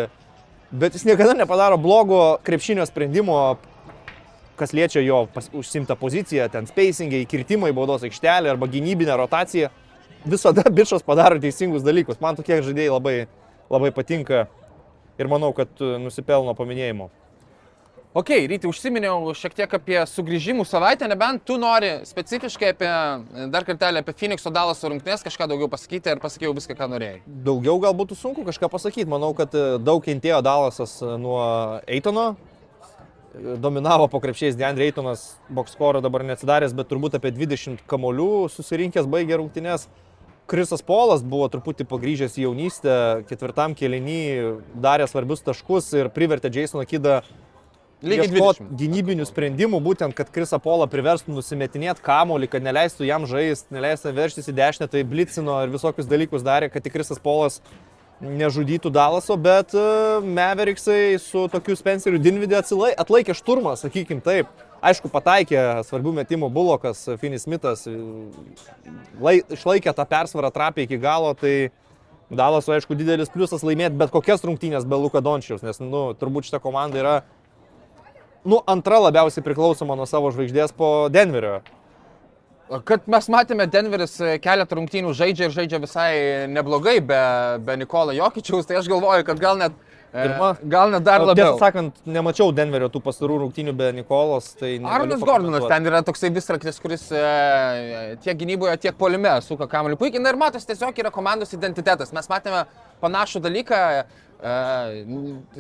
bet 0.71 0.95
jis 0.97 1.07
niekada 1.09 1.35
nepadaro 1.39 1.79
blogo 1.81 2.39
krepšinio 2.45 2.87
sprendimo, 2.87 3.57
kas 4.57 4.73
liečia 4.73 5.03
jo 5.03 5.25
pas- 5.35 5.51
užsimtą 5.53 5.97
poziciją, 5.99 6.49
ten 6.51 6.67
spacingai, 6.67 7.25
kirtimai 7.27 7.73
baudos 7.75 8.07
aikštelė 8.07 8.53
arba 8.55 8.71
gynybinė 8.71 9.17
rotacija. 9.19 9.71
Visada 10.25 10.63
bičias 10.79 11.03
padaro 11.03 11.41
teisingus 11.41 11.83
dalykus. 11.85 12.21
Man 12.21 12.37
tokie 12.39 12.63
žaidėjai 12.63 12.95
labai, 12.95 13.17
labai 13.71 13.91
patinka 13.93 14.47
ir 15.19 15.29
manau, 15.31 15.53
kad 15.57 15.69
e, 15.81 15.97
nusipelno 16.03 16.55
paminėjimo. 16.59 17.11
Ok, 18.15 18.29
ryti 18.47 18.69
užsiminiau 18.71 19.33
šiek 19.35 19.57
tiek 19.59 19.73
apie 19.75 19.97
sugrįžimų 20.07 20.63
savaitę, 20.71 21.09
nebent 21.11 21.41
tu 21.43 21.57
nori 21.59 21.89
specifiškai 22.07 22.69
apie, 22.71 22.91
dar 23.51 23.65
kartelį 23.67 24.05
apie 24.05 24.13
Phoenix'o 24.15 24.53
Dalaso 24.55 24.87
rungtynės 24.87 25.25
kažką 25.27 25.49
daugiau 25.51 25.67
pasakyti 25.73 26.13
ir 26.13 26.21
pasakiau 26.23 26.53
viską, 26.55 26.77
ką 26.79 26.87
norėjai. 26.93 27.17
Daugiau 27.27 27.81
gal 27.83 27.97
būtų 27.99 28.15
sunku 28.15 28.45
kažką 28.47 28.69
pasakyti. 28.71 29.11
Manau, 29.11 29.33
kad 29.35 29.51
e, 29.59 29.65
daug 29.83 29.99
kentėjo 30.07 30.39
Dalasas 30.47 30.93
e, 31.03 31.09
nuo 31.19 31.41
Eitono. 31.91 32.29
E, 33.35 33.57
Dominavo 33.65 34.07
po 34.13 34.21
krepšiais 34.23 34.55
Deandre 34.61 34.87
Eitonas, 34.87 35.33
bokskorą 35.51 35.99
dabar 36.05 36.23
neatsidaręs, 36.29 36.77
bet 36.79 36.87
turbūt 36.93 37.17
apie 37.19 37.33
20 37.35 37.83
kamolių 37.91 38.45
susirinkęs 38.55 39.09
baigė 39.11 39.41
rungtynės. 39.41 39.89
Krisas 40.47 40.87
Polas 40.87 41.27
buvo 41.27 41.49
truputį 41.51 41.89
pagryžęs 41.91 42.39
į 42.39 42.47
jaunystę, 42.47 42.95
ketvirtam 43.27 43.75
kelinį 43.75 44.21
darė 44.87 45.11
svarbius 45.11 45.43
taškus 45.43 45.91
ir 45.99 46.13
privertė 46.15 46.53
Jasoną 46.55 46.87
Kidą 46.87 47.25
Lygiai 48.05 48.29
ieškot 48.29 48.59
20. 48.61 48.75
gynybinių 48.81 49.25
sprendimų, 49.29 49.81
būtent, 49.85 50.13
kad 50.17 50.29
Krisa 50.33 50.59
Pola 50.61 50.85
priverstų 50.91 51.33
nusimetinėti 51.39 52.05
kamolį, 52.05 52.51
kad 52.53 52.65
neleistų 52.65 53.07
jam 53.09 53.25
žaisti, 53.29 53.73
neleistų 53.73 54.13
verštis 54.17 54.51
į 54.51 54.55
dešinę, 54.59 54.89
tai 54.93 55.05
blicino 55.09 55.57
ir 55.65 55.73
visokius 55.73 56.09
dalykus 56.11 56.45
darė, 56.45 56.69
kad 56.73 56.85
tik 56.85 56.93
Krisas 56.99 57.23
Polas 57.23 57.63
nežudytų 58.25 58.93
Dalaso, 58.95 59.37
bet 59.41 59.73
e, 59.77 59.85
Mavericksai 60.21 61.17
su 61.21 61.47
tokiu 61.53 61.77
Spenceriu 61.77 62.21
Dinvidė 62.23 62.61
atlaikė 62.61 63.37
šturmą, 63.37 63.75
sakykim 63.81 64.21
taip. 64.25 64.53
Aišku, 64.85 65.09
pataikė 65.09 65.61
svarbių 65.89 66.13
metimų 66.21 66.51
Bulokas, 66.53 67.07
Finis 67.21 67.47
Smithas, 67.49 67.87
e, 67.89 67.97
lai, 69.21 69.39
išlaikė 69.57 69.97
tą 69.97 70.05
persvarą 70.09 70.53
trapę 70.53 70.85
iki 70.85 71.01
galo, 71.01 71.33
tai 71.41 71.73
Dalaso, 72.35 72.73
aišku, 72.73 72.97
didelis 72.97 73.33
pliusas 73.33 73.65
laimėti 73.65 73.99
bet 74.01 74.13
kokias 74.13 74.45
rungtynės 74.45 74.87
be 74.89 74.97
Luka 75.01 75.21
Dončiaus, 75.25 75.65
nes, 75.65 75.81
nu, 75.81 76.07
turbūt 76.19 76.49
šita 76.49 76.61
komanda 76.65 77.01
yra 77.01 77.17
nu, 78.45 78.61
antra 78.67 79.01
labiausiai 79.07 79.45
priklausoma 79.45 79.97
nuo 79.99 80.07
savo 80.09 80.31
žvaigždės 80.35 80.75
po 80.77 81.09
Denverio. 81.13 81.61
Kad 82.89 83.05
mes 83.13 83.27
matėme, 83.29 83.67
Denveris 83.69 84.17
keletą 84.43 84.79
rungtynių 84.79 85.13
žaidžia 85.17 85.49
ir 85.49 85.57
žaidžia 85.57 85.81
visai 85.83 86.13
neblogai 86.49 86.97
be, 87.05 87.21
be 87.61 87.77
Nikola 87.77 88.15
Jokičiaus, 88.17 88.65
tai 88.69 88.79
aš 88.81 88.89
galvoju, 88.89 89.27
kad 89.29 89.43
gal 89.43 89.61
net 89.61 89.77
Pirma. 90.15 90.57
Gal 90.63 90.93
net 90.95 91.03
dar 91.03 91.19
Tiesą 91.19 91.31
labiau. 91.33 91.57
sakant, 91.59 91.97
nemačiau 92.07 92.53
Denverio 92.55 92.87
tų 92.93 93.01
pastarų 93.03 93.41
rungtynių 93.43 93.73
be 93.75 93.89
Nikolos. 93.97 94.53
Tai 94.61 94.71
Arnas. 94.87 95.25
Gordonas 95.27 95.67
ten 95.67 95.89
yra 95.91 96.05
toksai 96.07 96.31
visraktis, 96.35 96.79
kuris 96.83 97.09
e, 97.11 97.23
tiek 98.23 98.39
gynyboje, 98.39 98.77
tiek 98.85 98.95
polime 98.99 99.33
suka 99.43 99.67
kamuolį 99.71 99.99
puikiai. 99.99 100.23
Na 100.23 100.31
ir 100.31 100.39
matos, 100.39 100.69
tiesiog 100.71 101.03
yra 101.03 101.11
komandos 101.15 101.57
identitetas. 101.59 102.15
Mes 102.15 102.31
matėme 102.31 102.63
panašų 103.03 103.43
dalyką 103.43 103.83
e, 103.91 104.07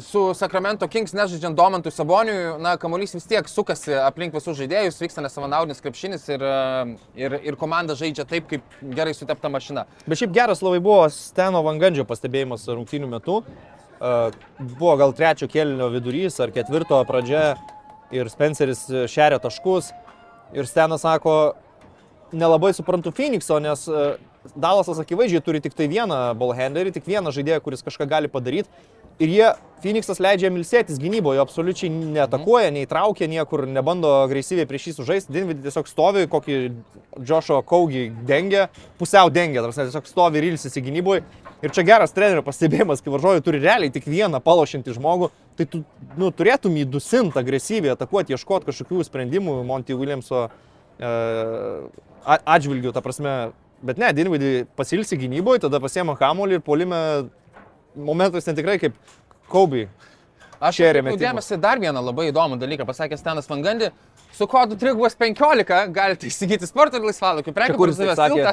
su 0.06 0.24
Sacramento 0.38 0.86
Kings 0.86 1.16
nežaidžiant 1.18 1.58
Domantui 1.58 1.90
Saboniui. 1.90 2.54
Na, 2.62 2.76
kamuolys 2.78 3.18
vis 3.18 3.26
tiek 3.26 3.50
sukasi 3.50 3.98
aplink 4.04 4.38
visus 4.38 4.54
žaidėjus, 4.62 5.02
vyksta 5.02 5.26
nesavanaudinis 5.26 5.82
krepšinis 5.82 6.30
ir, 6.30 6.46
e, 6.46 7.12
ir, 7.26 7.40
ir 7.42 7.58
komanda 7.58 7.98
žaidžia 7.98 8.22
taip, 8.30 8.46
kaip 8.54 8.80
gerai 8.94 9.18
sutepta 9.18 9.50
mašina. 9.50 9.88
Bet 10.06 10.22
šiaip 10.22 10.38
geras 10.38 10.62
labai 10.62 10.78
buvo 10.78 11.08
Steno 11.10 11.66
Vangandžio 11.66 12.06
pastebėjimas 12.06 12.70
rungtynių 12.70 13.16
metu. 13.18 13.42
Buvo 14.00 14.94
gal 15.00 15.14
trečio 15.16 15.48
kėlinio 15.50 15.90
vidurys 15.92 16.40
ar 16.42 16.52
ketvirto 16.54 16.98
pradžia 17.08 17.54
ir 18.14 18.30
Spenceris 18.32 18.86
šeria 19.10 19.40
taškus. 19.42 19.92
Ir 20.54 20.68
Stenas 20.70 21.02
sako, 21.02 21.54
nelabai 22.34 22.72
suprantu 22.76 23.10
Phoenixo, 23.14 23.58
nes 23.62 23.86
uh, 23.90 24.14
Dalasas 24.52 24.98
akivaizdžiai 25.00 25.40
turi 25.40 25.60
tik 25.64 25.72
tai 25.76 25.86
vieną 25.88 26.34
ballhanderį, 26.36 26.92
tik 26.92 27.06
vieną 27.08 27.32
žaidėją, 27.32 27.62
kuris 27.64 27.84
kažką 27.86 28.06
gali 28.10 28.28
padaryti. 28.28 28.68
Ir 29.22 29.30
jie, 29.30 29.46
Phoenixas 29.80 30.18
leidžia 30.20 30.48
jam 30.48 30.58
ilsėtis 30.58 30.98
gynyboje, 31.00 31.38
absoliučiai 31.40 31.88
neatakuoja, 31.92 32.72
neįtraukia 32.74 33.28
niekur, 33.30 33.62
nebando 33.70 34.10
agresyviai 34.24 34.66
prieš 34.68 34.88
jį 34.88 34.94
sužaisti. 34.98 35.32
Dinvidį 35.32 35.64
tiesiog 35.68 35.88
stovi, 35.88 36.26
kokį 36.32 36.58
Joshua 37.22 37.62
Kaugį 37.64 38.08
dengia, 38.26 38.66
pusiau 38.98 39.30
dengia, 39.32 39.62
tarsi 39.64 39.86
tiesiog 39.86 40.10
stovi 40.10 40.42
ir 40.42 40.48
ilsisi 40.50 40.82
gynyboje. 40.84 41.22
Ir 41.64 41.72
čia 41.72 41.80
geras 41.86 42.12
trenerio 42.12 42.42
pastebėjimas, 42.44 43.00
kai 43.00 43.12
varžovai 43.14 43.40
turi 43.44 43.62
realiai 43.62 43.92
tik 43.92 44.04
vieną 44.10 44.36
palošinti 44.44 44.92
žmogų, 44.92 45.30
tai 45.56 45.64
tu 45.70 45.80
nu, 46.20 46.28
turėtum 46.28 46.74
jį 46.76 46.84
dusinti 46.92 47.40
agresyviai, 47.40 47.94
atakuoti, 47.94 48.34
ieškoti 48.36 48.68
kažkokių 48.68 49.06
sprendimų 49.08 49.54
Monty 49.64 49.96
Williamso 49.96 50.42
e, 50.44 51.12
atžvilgių, 52.26 52.92
ta 52.92 53.00
prasme. 53.04 53.36
Bet 53.84 53.98
ne, 54.00 54.10
Dinvidį 54.16 54.50
pasilsi 54.76 55.16
gynyboje, 55.20 55.62
tada 55.64 55.80
pasiema 55.80 56.14
kamuolį 56.20 56.58
ir 56.58 56.64
polime 56.64 57.00
momentais 57.96 58.44
ten 58.44 58.56
tikrai 58.56 58.76
kaip 58.80 59.00
Kobe. 59.48 59.86
Aš 60.64 60.78
atkreipiau 60.96 61.18
dėmesį 61.34 61.58
dar 61.60 61.80
vieną 61.82 62.00
labai 62.04 62.28
įdomų 62.32 62.56
dalyką, 62.62 62.86
pasakė 62.88 63.18
Stenas 63.20 63.48
Vangandi. 63.50 63.90
Su 64.34 64.48
kodu 64.50 64.74
315 64.80 65.92
galite 65.94 66.26
įsigyti 66.26 66.66
sporto 66.66 66.98
ir 66.98 67.04
laisvalaikių 67.06 67.52
prekių. 67.54 67.76
taip 68.00 68.08
sakė? 68.18 68.46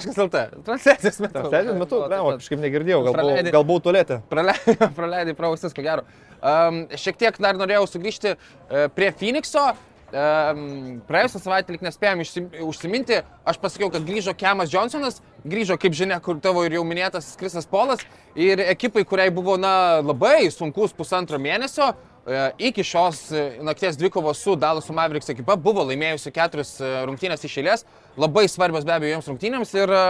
Transliacijos 0.68 1.20
metu. 1.24 1.44
Sėdžiant 1.56 1.80
metu, 1.82 2.02
ne, 2.12 2.20
o 2.22 2.34
kažkaip 2.38 2.60
negirdėjau, 2.62 3.00
gal, 3.08 3.16
Praleidai- 3.16 3.46
buvau- 3.48 3.56
gal. 3.56 4.20
Praleidai, 4.30 4.76
praleidai 5.00 5.34
prausis, 5.40 5.74
ko 5.74 5.82
gero. 5.88 6.04
Um, 6.42 6.84
šiek 7.02 7.18
tiek 7.22 7.40
dar 7.42 7.58
norėjau 7.58 7.88
sugrįžti 7.90 8.36
uh, 8.36 8.86
prie 8.94 9.10
Phoenixo. 9.18 9.72
Praėjusią 10.12 11.40
savaitę 11.40 11.72
lik 11.72 11.84
nespėjom 11.86 12.22
užsiminti, 12.68 13.22
aš 13.48 13.60
pasakiau, 13.64 13.88
kad 13.94 14.04
grįžo 14.04 14.34
Kemas 14.36 14.72
Johnsonas, 14.74 15.22
grįžo, 15.48 15.78
kaip 15.80 15.96
žinia, 15.96 16.20
kur 16.20 16.40
tavo 16.44 16.66
ir 16.68 16.76
jau 16.76 16.84
minėtas 16.88 17.32
Krisas 17.40 17.68
Polas 17.70 18.04
ir 18.36 18.60
ekipai, 18.60 19.06
kuriai 19.08 19.32
buvo 19.32 19.56
na, 19.60 20.02
labai 20.04 20.52
sunkus 20.52 20.92
pusantro 20.98 21.40
mėnesio, 21.40 21.94
e, 22.28 22.44
iki 22.72 22.84
šios 22.84 23.24
e, 23.32 23.46
nakties 23.64 24.00
dvikovos 24.00 24.44
su 24.44 24.58
Dalasų 24.60 24.96
Mavericks 25.00 25.32
ekipa 25.32 25.56
buvo 25.56 25.88
laimėjusi 25.88 26.36
keturis 26.36 26.76
e, 26.84 26.92
rungtynės 27.08 27.48
iš 27.48 27.62
eilės, 27.64 27.88
labai 28.20 28.50
svarbios 28.52 28.88
be 28.88 28.98
abejo 28.98 29.16
joms 29.16 29.32
rungtynėms. 29.32 29.76
Ir 29.80 29.96
e, 29.96 30.04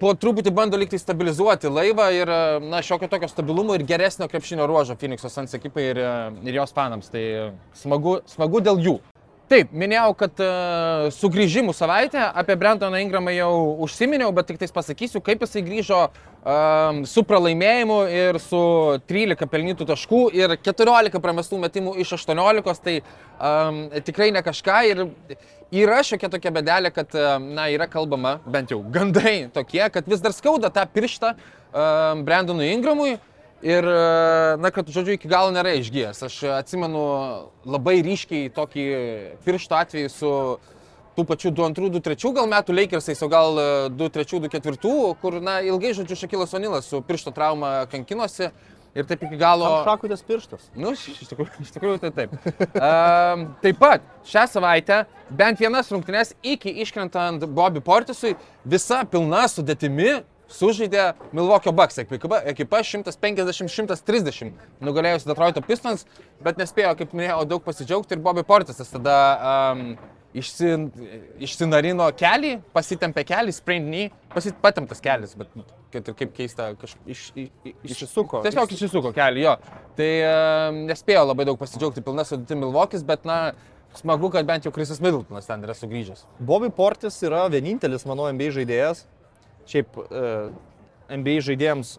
po 0.00 0.14
truputį 0.14 0.52
bando 0.54 0.78
liktai 0.80 1.00
stabilizuoti 1.00 1.70
laivą 1.72 2.08
ir, 2.14 2.32
na, 2.64 2.82
šiokio 2.84 3.10
tokio 3.10 3.28
stabilumo 3.30 3.76
ir 3.76 3.84
geresnio 3.88 4.28
krepšinio 4.30 4.66
ruožo 4.70 4.96
Phoenix'o 4.98 5.30
Suns 5.32 5.54
ekipai 5.58 5.90
ir, 5.92 6.02
ir 6.46 6.60
jos 6.60 6.74
fanams. 6.76 7.10
Tai 7.12 7.24
smagu, 7.78 8.18
smagu 8.30 8.62
dėl 8.64 8.82
jų. 8.84 8.98
Taip, 9.48 9.70
minėjau, 9.72 10.10
kad 10.20 10.40
uh, 10.44 11.06
sugrįžimų 11.16 11.72
savaitę 11.72 12.20
apie 12.36 12.52
Brentoną 12.60 12.98
Ingramą 13.00 13.32
jau 13.32 13.52
užsiminiau, 13.86 14.28
bet 14.36 14.50
tik 14.50 14.58
tais 14.60 14.74
pasakysiu, 14.74 15.22
kaip 15.24 15.40
jisai 15.40 15.62
grįžo 15.64 16.00
um, 16.04 16.98
su 17.08 17.24
pralaimėjimu 17.24 17.96
ir 18.12 18.38
su 18.44 18.60
13 19.08 19.48
pelnytų 19.48 19.86
taškų 19.88 20.20
ir 20.36 20.52
14 20.60 21.22
pramestų 21.24 21.62
metimų 21.62 21.94
iš 22.04 22.12
18, 22.18 22.84
tai 22.84 22.98
um, 23.00 23.80
tikrai 24.04 24.28
ne 24.36 24.44
kažką 24.44 24.82
ir 24.90 25.02
yra 25.80 26.02
šiokia 26.04 26.28
tokia 26.36 26.52
bedelė, 26.52 26.92
kad, 26.92 27.16
na, 27.40 27.70
yra 27.72 27.88
kalbama, 27.88 28.36
bent 28.44 28.76
jau 28.76 28.82
gandai 28.92 29.38
tokie, 29.56 29.86
kad 29.94 30.12
vis 30.12 30.20
dar 30.20 30.36
skauda 30.36 30.68
tą 30.68 30.84
pirštą 30.92 31.32
um, 31.32 32.20
Brendonui 32.28 32.68
Ingramui. 32.74 33.16
Ir, 33.62 33.82
e, 33.82 34.56
na, 34.62 34.70
kad, 34.70 34.86
žodžiu, 34.86 35.16
iki 35.18 35.30
galo 35.30 35.50
nėra 35.54 35.72
išgyjęs. 35.80 36.22
Aš 36.28 36.36
atsimenu 36.60 37.04
labai 37.66 37.98
ryškiai 38.06 38.52
tokį 38.54 38.84
piršto 39.46 39.78
atvejį 39.80 40.10
su 40.14 40.32
tų 41.18 41.24
pačių 41.26 41.50
2-2, 41.58 41.90
2-3 41.98 42.34
gal 42.36 42.46
metų 42.50 42.76
Lakersais, 42.78 43.20
o 43.26 43.28
gal 43.30 43.58
2-3, 43.98 44.38
2-4, 44.46 45.02
kur, 45.18 45.40
na, 45.42 45.58
ilgai, 45.66 45.90
žodžiu, 45.96 46.20
Šakilas 46.20 46.54
Onilas 46.54 46.86
su 46.86 47.02
piršto 47.02 47.34
trauma 47.34 47.88
kankinosi 47.90 48.52
ir 48.94 49.06
taip 49.08 49.22
iki 49.26 49.38
galo... 49.40 49.68
Šakutės 49.86 50.22
pirštas. 50.26 50.70
Nu, 50.78 50.94
iš 50.94 51.20
iš 51.24 51.32
tikrųjų, 51.32 51.64
iš 51.66 51.74
tikrųjų 51.74 52.00
tai 52.04 52.12
taip. 52.14 52.38
Um, 52.78 53.44
taip 53.62 53.78
pat 53.82 54.06
šią 54.28 54.46
savaitę 54.54 55.02
bent 55.34 55.60
vienas 55.60 55.90
rungtynes 55.92 56.34
iki 56.46 56.72
iškrentant 56.84 57.46
Bobby 57.50 57.82
Portisui 57.84 58.36
visa 58.62 59.02
pilna 59.10 59.44
sudėtimi 59.50 60.20
sužaidė 60.48 61.12
Milwaukee 61.36 61.72
Bucks 61.74 62.00
ekipa, 62.02 62.40
ekipa 62.48 62.82
150-130 62.84 64.52
nugalėjusi 64.84 65.28
Detroito 65.28 65.62
Pistons, 65.64 66.06
bet 66.44 66.60
nespėjo, 66.60 66.94
kaip 66.98 67.16
minėjau, 67.16 67.42
daug 67.48 67.64
pasidžiaugti 67.64 68.16
ir 68.16 68.22
Bobby 68.24 68.44
Portisas 68.48 68.90
tada 68.92 69.18
um, 69.72 69.84
išsin, 70.36 70.88
išsinarino 71.44 72.08
kelį, 72.18 72.58
pasitempė 72.74 73.24
kelį, 73.28 73.54
sprained 73.56 73.88
knee, 73.88 74.12
pasit, 74.34 74.56
patemptas 74.64 75.02
kelias, 75.04 75.34
bet 75.38 75.52
nu, 75.56 75.64
kad 75.92 76.08
ir 76.08 76.16
kaip 76.18 76.34
keista, 76.36 76.70
kažkaip 76.80 77.12
iš, 77.14 77.24
iš, 77.34 77.50
iš, 77.64 77.76
Išsisuko. 77.92 78.42
Tiesiog 78.44 78.72
išsisuko 78.76 79.12
kelią, 79.16 79.44
jo. 79.44 79.82
Tai 79.98 80.10
um, 80.28 80.82
nespėjo 80.88 81.24
labai 81.30 81.48
daug 81.48 81.60
pasidžiaugti 81.60 82.04
pilna 82.04 82.26
sudėti 82.28 82.58
Milvokis, 82.58 83.04
bet 83.08 83.24
na, 83.28 83.38
smagu, 83.98 84.30
kad 84.34 84.48
bent 84.48 84.68
jau 84.68 84.72
Krisas 84.74 85.00
Middletonas 85.04 85.48
ten 85.48 85.64
yra 85.64 85.76
sugrįžęs. 85.76 86.26
Bobby 86.44 86.70
Portis 86.74 87.16
yra 87.26 87.46
vienintelis, 87.52 88.06
manau, 88.08 88.28
NBA 88.32 88.52
žaidėjas. 88.60 89.06
Šiaip 89.68 89.98
e, 90.00 90.28
NBA 91.18 91.40
žaidėjams 91.46 91.96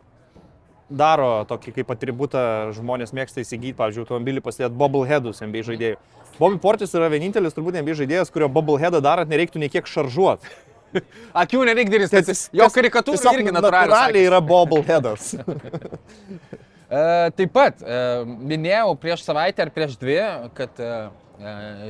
daro 0.90 1.44
tokį 1.50 1.76
kaip 1.80 1.92
atributą, 1.94 2.42
žmonės 2.74 3.14
mėgsta 3.14 3.44
įsigyti, 3.44 3.78
pavyzdžiui, 3.78 4.06
automobilį 4.08 4.42
pasidėti 4.46 4.80
bobbleheadus 4.80 5.44
NBA 5.46 5.66
žaidėjų. 5.68 6.00
Bobby 6.40 6.58
Portis 6.64 6.96
yra 6.96 7.10
vienintelis 7.12 7.54
turbūt 7.54 7.78
NBA 7.82 7.98
žaidėjas, 8.00 8.32
kurio 8.34 8.50
bobbleheadą 8.54 9.04
darant 9.04 9.30
nereiktų 9.30 9.62
nei 9.62 9.70
kiek 9.74 9.90
šaržuoti. 9.90 10.50
Akių 11.44 11.68
nereikia 11.70 12.00
daryti, 12.08 12.34
jo 12.58 12.70
karikatūra 12.74 13.36
irgi 13.36 13.54
natūraliai 13.54 13.92
natūraliai. 13.92 14.26
yra 14.32 14.42
bobbleheadas. 14.42 15.36
E, 16.90 17.30
taip 17.38 17.52
pat 17.54 17.84
e, 17.86 17.98
minėjau 18.26 18.96
prieš 18.98 19.22
savaitę 19.22 19.62
ar 19.62 19.70
prieš 19.70 19.92
dvi, 20.02 20.16
kad 20.58 20.80
e, 20.82 20.88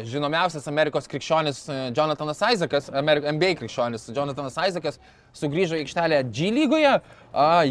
žinomiausias 0.05 0.67
Amerikos 0.69 1.07
krikščionis 1.09 1.63
e, 1.69 1.77
Jonathanas 1.97 2.41
Isaacas, 2.53 2.89
NBA 2.93 3.55
krikščionis 3.57 4.09
Jonathanas 4.13 4.57
Isaacas 4.61 4.99
sugrįžo 5.33 5.77
į 5.77 5.85
aikštelę 5.85 6.19
G 6.29 6.51
lygoje, 6.53 6.91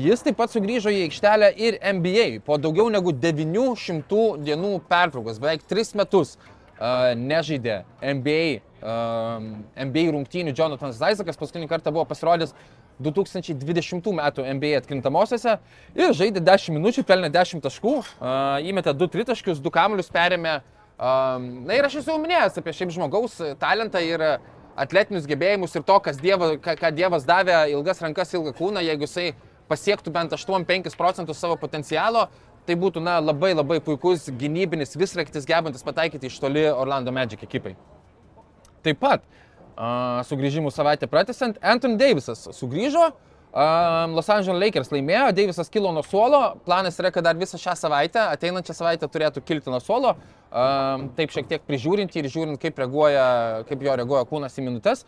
jis 0.02 0.24
taip 0.26 0.38
pat 0.40 0.50
sugrįžo 0.50 0.90
į 0.90 1.04
aikštelę 1.06 1.52
ir 1.54 1.78
NBA 1.94 2.40
po 2.46 2.58
daugiau 2.58 2.88
negu 2.90 3.12
900 3.14 4.24
dienų 4.46 4.72
pertraukos, 4.90 5.38
beveik 5.42 5.62
3 5.70 5.94
metus 6.00 6.34
a, 6.78 7.14
nežaidė 7.14 7.84
NBA, 8.02 8.40
NBA 9.86 10.04
rungtynių 10.16 10.54
Jonathanas 10.58 10.98
Isaacas, 10.98 11.38
paskutinį 11.38 11.70
kartą 11.70 11.94
buvo 11.94 12.06
pasirodęs 12.10 12.56
2020 12.98 14.10
m. 14.10 14.24
NBA 14.58 14.72
atkrintamosiose 14.80 15.54
ir 15.94 16.10
žaidė 16.18 16.42
10 16.42 16.74
minučių, 16.74 17.06
pelnė 17.06 17.30
10 17.34 17.62
taškų, 17.62 17.94
įmetė 18.66 18.96
2 18.98 19.10
tritaškius, 19.14 19.62
2 19.62 19.74
kamuolius 19.78 20.10
perėmė. 20.14 20.56
a, 20.58 20.77
Na 20.98 21.76
ir 21.76 21.86
aš 21.86 22.00
esu 22.00 22.10
jau 22.10 22.18
minėjęs 22.18 22.58
apie 22.58 22.72
šiaip 22.74 22.90
žmogaus 22.90 23.36
talentą 23.60 24.00
ir 24.02 24.24
atletinius 24.78 25.28
gebėjimus 25.30 25.76
ir 25.78 25.84
to, 25.86 25.98
kas 26.02 26.18
dieva, 26.18 26.56
ką, 26.62 26.90
Dievas 26.94 27.26
davė 27.26 27.60
ilgas 27.70 28.02
rankas, 28.02 28.34
ilgą 28.34 28.54
kūną, 28.58 28.82
jeigu 28.82 29.06
jisai 29.06 29.32
pasiektų 29.70 30.10
bent 30.14 30.34
8-5 30.34 30.96
procentus 30.98 31.38
savo 31.38 31.58
potencialo, 31.60 32.26
tai 32.66 32.74
būtų 32.78 33.02
na, 33.02 33.18
labai 33.22 33.52
labai 33.54 33.78
puikus 33.84 34.26
gynybinis 34.40 34.98
visraktis, 34.98 35.46
gebantis 35.48 35.86
pataikyti 35.86 36.30
iš 36.30 36.38
toli 36.42 36.66
Orlando 36.70 37.14
Magic 37.14 37.42
ekipai. 37.46 37.76
Taip 38.82 38.98
pat 39.02 39.22
uh, 39.22 40.18
sugrįžimų 40.26 40.74
savaitę 40.74 41.08
pratęsant, 41.10 41.62
Anthony 41.62 41.98
Davisas 42.00 42.46
sugrįžo, 42.58 43.08
uh, 43.12 43.27
Los 43.52 44.28
Angeles 44.28 44.60
Lakers 44.60 44.90
laimėjo, 44.92 45.30
Davisas 45.32 45.70
kilo 45.72 45.92
nuo 45.92 46.02
suolo, 46.04 46.58
planas 46.66 46.98
yra, 47.00 47.10
kad 47.14 47.24
dar 47.24 47.38
visą 47.38 47.56
šią 47.58 47.74
savaitę, 47.80 48.20
ateinančią 48.34 48.76
savaitę 48.76 49.08
turėtų 49.08 49.40
kilti 49.40 49.72
nuo 49.72 49.80
suolo, 49.80 50.12
uh, 50.14 51.06
taip 51.16 51.32
šiek 51.32 51.48
tiek 51.48 51.64
prižiūrint 51.64 52.12
ir 52.20 52.28
žiūrint, 52.28 52.60
kaip, 52.60 52.76
reaguoja, 52.78 53.64
kaip 53.70 53.82
jo 53.82 53.96
reaguoja 53.96 54.28
kūnas 54.28 54.60
į 54.60 54.66
minutės. 54.68 55.06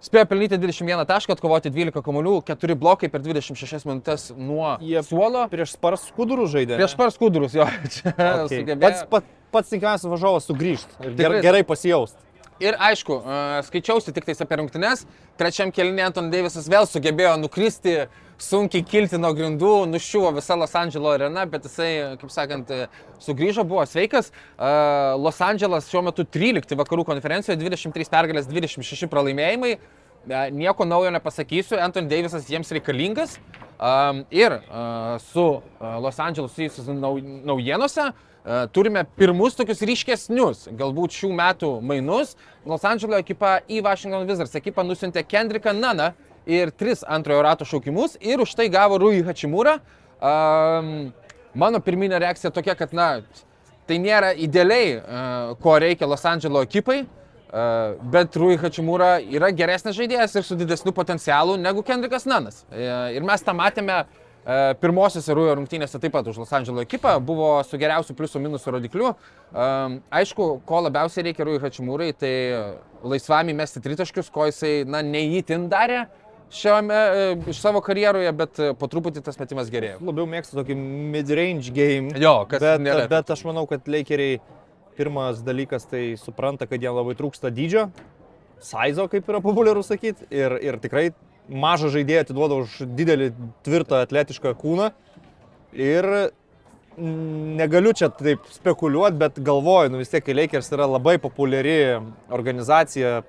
Spėjo 0.00 0.24
pelnyti 0.30 0.56
21 0.56 1.04
tašką, 1.04 1.34
atkovoti 1.36 1.70
12 1.70 2.00
kamuolių, 2.02 2.38
4 2.48 2.76
blokai 2.80 3.10
per 3.12 3.20
26 3.20 3.84
minutės 3.84 4.30
nuo 4.32 4.78
Jie 4.80 5.02
suolo. 5.04 5.44
Prieš 5.52 5.74
spars 5.76 6.06
skudurų 6.08 6.46
žaidė. 6.48 6.78
Prieš 6.80 6.94
par 6.96 7.12
skudurus 7.12 7.56
jo. 7.58 7.66
Okay. 8.00 8.62
sugebėjo. 8.62 8.80
Pats, 8.80 9.04
pats, 9.12 9.34
pats 9.52 9.74
tinkiausias 9.74 10.08
važiavas 10.08 10.48
sugrįžti 10.48 11.04
ir 11.04 11.18
gerai, 11.18 11.42
gerai 11.44 11.62
pasijaust. 11.68 12.16
Ir 12.60 12.76
aišku, 12.76 13.16
e, 13.24 13.36
skaičiausi 13.64 14.12
tik 14.12 14.26
tais 14.28 14.42
apie 14.44 14.58
rungtynes. 14.60 15.06
Trečiam 15.40 15.70
kelnė 15.72 16.04
Anton 16.10 16.26
Davisas 16.32 16.66
vėl 16.68 16.84
sugebėjo 16.84 17.38
nukristi, 17.40 17.94
sunkiai 18.40 18.84
kilti 18.84 19.16
nuo 19.20 19.30
grindų, 19.36 19.72
nuščiuvo 19.88 20.34
visa 20.36 20.58
Los 20.60 20.76
Andželo 20.76 21.14
arena, 21.14 21.46
bet 21.48 21.64
jisai, 21.64 22.18
kaip 22.20 22.34
sakant, 22.34 22.72
sugrįžo, 23.24 23.64
buvo 23.64 23.86
sveikas. 23.88 24.28
E, 24.28 24.74
Los 25.16 25.40
Andželas 25.40 25.88
šiuo 25.88 26.04
metu 26.10 26.28
13 26.28 26.76
vakarų 26.76 27.08
konferencijoje, 27.08 27.62
23 27.64 28.12
pergalės, 28.12 28.52
26 28.52 29.08
pralaimėjimai. 29.08 29.74
E, 29.80 30.44
Nieko 30.52 30.84
naujo 30.84 31.16
nepasakysiu, 31.16 31.80
Anton 31.80 32.12
Davisas 32.12 32.50
jiems 32.52 32.76
reikalingas. 32.76 33.38
Um, 33.80 34.26
ir 34.28 34.52
uh, 34.52 35.14
su 35.32 35.62
Los 35.80 36.18
Andželu 36.20 36.50
susijusius 36.50 36.90
nau, 36.92 37.14
naujienose 37.48 38.10
uh, 38.10 38.26
turime 38.72 39.04
pirmus 39.16 39.56
tokius 39.58 39.82
ryškesnius, 39.84 40.64
galbūt 40.78 41.14
šių 41.16 41.30
metų 41.36 41.70
mainus. 41.84 42.34
Los 42.68 42.84
Andželo 42.88 43.18
ekipa 43.20 43.58
į 43.68 43.82
Washington 43.84 44.26
Wizards 44.28 44.56
ekipą 44.56 44.84
nusintė 44.86 45.24
Kendricką 45.28 45.74
Naną 45.76 46.10
ir 46.48 46.72
tris 46.72 47.04
antrojo 47.04 47.42
rato 47.44 47.68
šaukimus 47.68 48.16
ir 48.20 48.40
už 48.40 48.54
tai 48.56 48.70
gavo 48.72 48.98
Rui 49.00 49.22
Hachimūrą. 49.26 49.78
Um, 50.20 51.12
mano 51.54 51.80
pirminė 51.84 52.20
reakcija 52.20 52.52
tokia, 52.52 52.76
kad 52.78 52.92
na, 52.96 53.20
tai 53.88 54.00
nėra 54.00 54.32
idealiai, 54.32 54.98
uh, 54.98 55.56
ko 55.60 55.76
reikia 55.80 56.08
Los 56.08 56.24
Andželo 56.28 56.64
ekipai. 56.64 57.02
Uh, 57.50 57.98
bet 58.12 58.36
Rui 58.38 58.54
Hachimūra 58.60 59.16
yra 59.26 59.50
geresnis 59.50 59.96
žaidėjas 59.98 60.36
ir 60.38 60.44
su 60.46 60.56
didesniu 60.56 60.94
potencialu 60.94 61.56
negu 61.58 61.82
Kendrikas 61.82 62.28
Nanas. 62.30 62.62
Uh, 62.70 63.10
ir 63.10 63.26
mes 63.26 63.42
tą 63.42 63.56
matėme 63.58 64.04
uh, 64.04 64.19
pirmosiose 64.80 65.34
Rui 65.36 65.50
rungtynėse 65.52 66.00
taip 66.00 66.14
pat 66.14 66.28
už 66.30 66.40
Los 66.40 66.52
Andželo 66.56 66.84
ekipą, 66.84 67.16
buvo 67.24 67.52
su 67.66 67.78
geriausiu 67.80 68.16
pliusų 68.16 68.40
minusų 68.40 68.76
rodikliu. 68.76 69.12
Um, 69.52 69.98
aišku, 70.10 70.48
ko 70.66 70.80
labiausiai 70.86 71.28
reikia 71.28 71.44
Rui 71.46 71.60
Hachimūrai, 71.60 72.14
tai 72.16 72.32
laisvami 73.04 73.54
mesti 73.56 73.82
tritaškius, 73.84 74.32
ko 74.32 74.48
jisai, 74.48 74.80
na, 74.88 75.04
neįtin 75.04 75.68
darė 75.72 76.06
šiame, 76.50 76.96
uh, 76.96 77.50
iš 77.52 77.60
savo 77.62 77.82
karjeroje, 77.84 78.32
bet 78.36 78.62
po 78.80 78.88
truputį 78.90 79.22
tas 79.26 79.38
metimas 79.40 79.70
gerėjo. 79.70 80.00
Labiau 80.08 80.26
mėgstu 80.30 80.58
tokį 80.62 80.78
mid-range 81.12 81.74
game. 81.76 82.16
Jo, 82.18 82.40
kas 82.50 82.64
bet, 82.64 82.86
nėra. 82.86 83.04
bet 83.12 83.36
aš 83.36 83.44
manau, 83.46 83.68
kad 83.70 83.86
Lakeriai 83.90 84.40
pirmas 84.96 85.44
dalykas 85.44 85.86
tai 85.88 86.14
supranta, 86.20 86.66
kad 86.68 86.82
jie 86.82 86.90
labai 86.92 87.14
trūksta 87.18 87.52
dydžio, 87.54 87.86
sizo, 88.60 89.06
kaip 89.08 89.28
yra 89.30 89.40
populiaru 89.44 89.84
sakyti, 89.86 90.26
ir, 90.34 90.56
ir 90.64 90.80
tikrai 90.82 91.10
mažą 91.48 91.90
žaidėją 91.94 92.26
atiduoda 92.26 92.60
už 92.64 92.82
didelį, 92.98 93.30
tvirtą, 93.66 94.02
atletišką 94.04 94.52
kūną. 94.60 94.90
Ir 95.74 96.06
negaliu 97.00 97.92
čia 97.96 98.10
taip 98.12 98.46
spekuliuoti, 98.52 99.18
bet 99.20 99.38
galvoju, 99.44 99.92
nu 99.94 100.00
vis 100.02 100.10
tiek, 100.12 100.26
Lakers 100.34 100.72
yra 100.74 100.88
labai 100.90 101.16
populiari 101.22 102.00
organizacija 102.28 103.20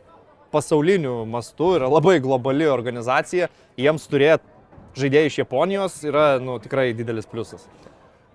pasauliniu 0.52 1.22
mastu, 1.30 1.76
yra 1.78 1.88
labai 1.88 2.18
globali 2.24 2.68
organizacija, 2.68 3.48
jiems 3.80 4.10
turėti 4.12 4.52
žaidėjai 5.00 5.30
iš 5.30 5.38
Japonijos 5.46 6.02
yra 6.04 6.26
nu, 6.44 6.58
tikrai 6.60 6.92
didelis 6.98 7.30
pliusas. 7.30 7.64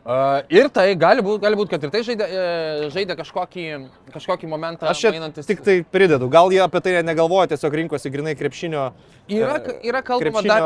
Ir 0.06 0.68
tai 0.70 0.94
gali 0.94 1.22
būti, 1.24 1.40
gali 1.42 1.56
būt, 1.58 1.70
kad 1.72 1.82
ir 1.82 1.90
tai 1.90 2.00
žaidė, 2.06 2.26
e, 2.30 2.90
žaidė 2.94 3.16
kažkokį, 3.18 3.64
kažkokį 4.14 4.46
momentą. 4.46 4.86
Aš 4.86 5.00
čia 5.02 5.10
einantis- 5.10 5.48
tik 5.48 5.64
tai 5.66 5.80
pridedu. 5.82 6.28
Gal 6.30 6.50
jie 6.54 6.60
apie 6.62 6.80
tai 6.80 7.02
negalvoja, 7.02 7.48
tiesiog 7.50 7.74
rinkosi 7.74 8.12
grinai 8.14 8.36
krepšinio, 8.38 8.92
Yra, 9.28 9.56
e, 9.58 9.80
yra 9.82 10.02
krepšinio 10.06 10.46
dar. 10.46 10.62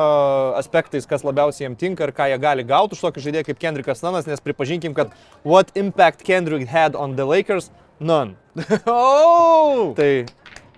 aspektais, 0.60 1.06
kas 1.08 1.24
labiausiai 1.24 1.68
jiems 1.70 1.78
tinka 1.80 2.04
ir 2.04 2.12
ką 2.12 2.28
jie 2.28 2.38
gali 2.38 2.64
gauti 2.68 2.92
už 2.92 3.00
tokį 3.00 3.24
žaidėją 3.24 3.44
kaip 3.48 3.58
Kendrickas 3.58 4.02
Nanas, 4.02 4.26
nes 4.26 4.40
pripažinkim, 4.40 4.94
kad 4.94 5.08
what 5.42 5.72
impact 5.74 6.22
Kendrick 6.22 6.68
had 6.68 6.94
on 6.94 7.16
the 7.16 7.24
Lakers? 7.24 7.70
None. 7.98 8.36
Oh! 8.86 9.94
Tai 9.96 10.26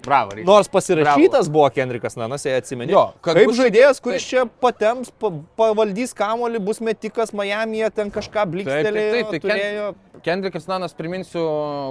Bravo, 0.05 0.30
Rytis. 0.34 0.46
nors 0.46 0.68
pasirašytas 0.68 1.48
buvo 1.53 1.68
Kendrickas 1.70 2.16
Nanas, 2.16 2.44
jei 2.44 2.57
atsimeni. 2.59 2.92
Jo, 2.92 3.12
kaip 3.22 3.46
bus- 3.46 3.57
žaidėjas, 3.59 4.00
kuris 4.03 4.22
čia 4.28 4.46
patems, 4.61 5.11
pa, 5.18 5.30
pavaldys 5.57 6.14
kamolį, 6.14 6.59
bus 6.61 6.80
metikas 6.80 7.32
Miami'e, 7.32 7.90
ten 7.94 8.11
kažką 8.11 8.46
blikstelėjo, 8.50 9.12
taip, 9.12 9.30
taip, 9.30 9.30
tai 9.30 9.40
Ken- 9.40 9.50
turėjo. 9.50 9.94
Kendrikas 10.22 10.68
Nanas, 10.70 10.92
priminsiu, 10.94 11.42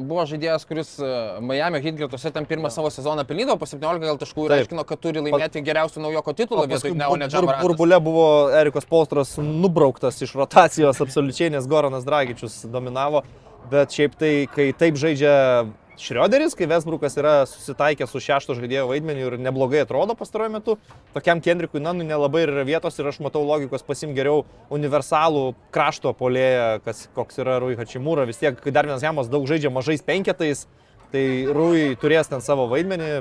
buvo 0.07 0.23
žaidėjas, 0.29 0.63
kuris 0.67 0.93
e, 1.03 1.07
Miami 1.43 1.81
Heat 1.83 1.97
gretose 1.99 2.31
ten 2.31 2.45
pirmą 2.47 2.69
savo 2.71 2.87
sezoną 2.87 3.25
pelnydavo 3.27 3.57
po 3.59 3.65
17 3.67 3.99
gal 3.99 4.17
taškų 4.21 4.45
ir 4.45 4.53
Taip. 4.53 4.61
aiškino, 4.63 4.85
kad 4.87 5.01
turi 5.03 5.19
laimėti 5.19 5.63
geriausių 5.65 5.99
naujoko 6.05 6.33
titulą 6.37 6.63
Paskui 6.71 6.93
bur, 6.95 7.51
burbulė 7.61 7.99
buvo 8.03 8.25
Erikos 8.55 8.85
Polstras 8.87 9.35
nubrauktas 9.37 10.21
iš 10.23 10.31
rotacijos 10.39 11.01
absoliučiai, 11.03 11.51
nes 11.51 11.67
Goranas 11.67 12.05
Dragičius 12.07 12.61
dominavo. 12.71 13.23
Bet 13.71 13.91
šiaip 13.93 14.15
tai, 14.17 14.47
kai 14.51 14.71
taip 14.73 14.95
žaidžia 14.95 15.67
Šrioderis, 15.99 16.55
kai 16.57 16.65
Vesbrukas 16.71 17.13
yra 17.19 17.33
susitaikęs 17.45 18.09
su 18.13 18.19
šešto 18.23 18.55
žaidėjo 18.57 18.87
vaidmeniu 18.89 19.27
ir 19.27 19.35
neblogai 19.43 19.81
atrodo 19.83 20.15
pastaruoju 20.17 20.53
metu, 20.55 20.75
tokiam 21.13 21.41
Kendrikui 21.43 21.81
Nanui 21.83 22.07
nelabai 22.07 22.45
yra 22.47 22.63
vietos 22.65 22.97
ir 22.99 23.09
aš 23.11 23.19
matau 23.21 23.43
logikos 23.45 23.83
pasim 23.85 24.15
geriau 24.17 24.45
universalų 24.73 25.51
krašto 25.75 26.13
polėją, 26.17 26.79
kas, 26.85 27.03
koks 27.15 27.37
yra 27.43 27.59
Rui 27.61 27.75
Hačimūra. 27.77 28.25
Vis 28.29 28.39
tiek, 28.41 28.57
kai 28.63 28.73
dar 28.73 28.87
vienas 28.89 29.03
jamas 29.05 29.29
daug 29.29 29.45
žaidžia 29.49 29.69
mažais 29.73 30.01
penketais, 30.01 30.65
tai 31.13 31.25
Rui 31.53 31.91
turės 32.01 32.31
ten 32.31 32.41
savo 32.41 32.67
vaidmenį, 32.71 33.13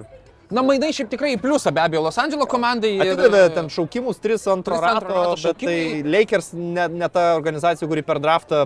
Na, 0.50 0.64
mainai 0.66 0.88
šiaip 0.90 1.06
tikrai 1.12 1.36
į 1.36 1.38
pliusą 1.38 1.70
be 1.70 1.78
abejo 1.78 2.00
Los 2.02 2.16
Andželo 2.18 2.42
komandai. 2.50 2.96
ir- 2.96 3.12
Atidavė 3.12 3.54
ten 3.54 3.68
šaukimus 3.70 4.18
3 4.18 4.48
antro 4.50 4.74
Tris 4.74 4.88
antro 4.90 5.14
rato, 5.14 5.36
rato 5.36 5.42
bet 5.44 5.58
tai. 5.62 6.02
Lakers 6.02 6.48
ne, 6.58 6.88
ne 6.90 7.08
ta 7.08 7.36
organizacija, 7.36 7.86
kuri 7.86 8.02
per 8.02 8.18
draftą 8.18 8.64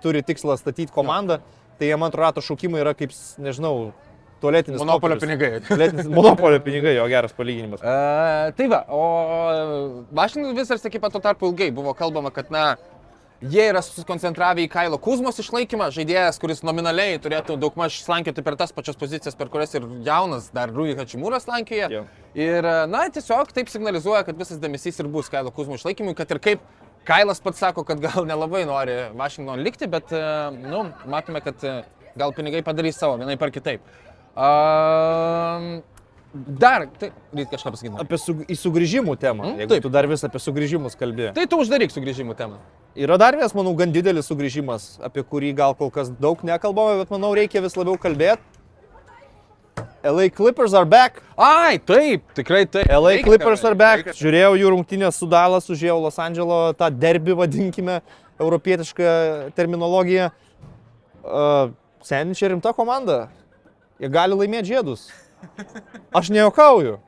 turi 0.00 0.22
tikslą 0.24 0.56
statyti 0.56 0.88
komandą, 0.90 1.36
tai 1.78 1.92
jiem 1.92 2.04
antro 2.06 2.24
rato 2.24 2.44
šaukimai 2.44 2.82
yra 2.82 2.94
kaip, 2.98 3.14
nežinau, 3.42 3.92
tualetinis 4.42 4.82
Monopolio 4.82 5.16
popierius. 5.16 5.38
pinigai. 5.38 5.62
Tualetinis 5.70 6.10
monopolio 6.12 6.60
pinigai, 6.62 6.94
jo 6.98 7.08
geras 7.10 7.34
palyginimas. 7.34 7.82
Uh, 7.82 8.52
tai 8.58 8.68
va, 8.70 8.84
o 8.88 9.02
Washington 10.14 10.54
Wizards 10.56 10.86
ekipa 10.86 11.10
tuo 11.10 11.22
tarpu 11.22 11.50
ilgai 11.50 11.70
buvo 11.74 11.94
kalbama, 11.98 12.30
kad 12.34 12.52
na, 12.54 12.68
jie 13.42 13.68
yra 13.70 13.82
susikoncentravę 13.84 14.64
į 14.64 14.70
Kailo 14.72 14.98
Kuzmos 15.02 15.38
išlaikymą, 15.42 15.90
žaidėjas, 15.94 16.40
kuris 16.42 16.64
nominaliai 16.66 17.20
turėtų 17.22 17.58
daugmaž 17.62 18.00
slankioti 18.02 18.42
per 18.46 18.56
tas 18.58 18.74
pačias 18.74 18.98
pozicijas, 18.98 19.36
per 19.38 19.50
kurias 19.52 19.74
ir 19.78 19.86
jaunas 20.06 20.50
dar 20.54 20.72
Rui 20.74 20.96
Hačimūras 20.98 21.46
slankioja. 21.46 21.90
Jo. 21.92 22.04
Ir 22.38 22.66
na, 22.90 23.06
tiesiog 23.14 23.52
taip 23.54 23.70
signalizuoja, 23.70 24.24
kad 24.26 24.38
visas 24.38 24.58
dėmesys 24.62 24.98
ir 24.98 25.10
bus 25.12 25.30
Kailo 25.30 25.54
Kuzmo 25.54 25.78
išlaikymui, 25.78 26.16
kad 26.18 26.34
ir 26.34 26.42
kaip 26.42 26.66
Kailas 27.08 27.40
pats 27.40 27.58
sako, 27.62 27.84
kad 27.88 28.00
gal 28.04 28.26
nelabai 28.28 28.66
nori 28.68 28.96
Washington 29.16 29.62
likti, 29.64 29.86
bet, 29.88 30.12
e, 30.12 30.22
nu, 30.68 30.82
matome, 31.08 31.40
kad 31.40 31.62
e, 31.64 31.78
gal 32.20 32.34
pinigai 32.36 32.60
padarys 32.66 32.98
savo, 33.00 33.16
vienai 33.20 33.38
par 33.40 33.48
kitaip. 33.54 33.80
Uh, 34.38 35.80
dar, 36.60 36.84
tai, 37.00 37.08
reikia 37.34 37.56
kažką 37.56 37.72
pasakyti. 37.74 37.94
Apie 38.04 38.18
su, 38.20 38.34
sugrįžimų 38.60 39.16
temą, 39.18 39.48
Mm, 39.48 39.62
jeigu 39.64 39.72
taip. 39.72 39.82
tu 39.82 39.90
dar 39.90 40.06
vis 40.06 40.22
apie 40.28 40.38
sugrįžimus 40.38 40.94
kalbėjai. 41.00 41.32
Tai 41.34 41.46
tu 41.50 41.58
uždaryk 41.64 41.90
sugrįžimų 41.94 42.36
temą. 42.38 42.60
Yra 42.94 43.16
dar 43.18 43.34
vienas, 43.34 43.54
manau, 43.56 43.74
gan 43.74 43.90
didelis 43.92 44.28
sugrįžimas, 44.30 45.00
apie 45.02 45.24
kurį 45.24 45.54
gal 45.56 45.74
kol 45.74 45.90
kas 45.90 46.10
daug 46.10 46.38
nekalbame, 46.44 47.00
bet 47.02 47.10
manau 47.10 47.32
reikia 47.34 47.62
vis 47.64 47.74
labiau 47.76 47.96
kalbėti. 47.98 48.42
LA 50.04 50.28
Clippers 50.30 50.74
are 50.74 50.86
back. 50.86 51.22
Ai, 51.36 51.78
taip, 51.78 52.22
tikrai 52.34 52.64
taip. 52.66 52.86
LA 52.88 53.16
Reikia 53.16 53.24
Clippers 53.24 53.64
are 53.64 53.74
back. 53.74 54.04
reikia- 54.06 54.14
Žiūrėjau 54.20 54.52
jų 54.60 54.70
rungtynės 54.74 55.18
su 55.18 55.26
Dalas, 55.26 55.66
žiūrėjau 55.66 56.02
Los 56.02 56.16
Andželo 56.22 56.72
tą 56.78 56.90
derbį, 56.90 57.34
vadinkime, 57.34 58.00
europietišką 58.38 59.52
terminologiją. 59.56 60.30
Uh, 61.24 61.70
Seniai 62.02 62.34
čia 62.38 62.48
rimta 62.52 62.72
komanda. 62.72 63.28
Jie 63.98 64.08
gali 64.08 64.34
laimėti 64.38 64.70
žiedus. 64.70 65.08
Aš 66.14 66.30
nejuokauju. 66.30 66.98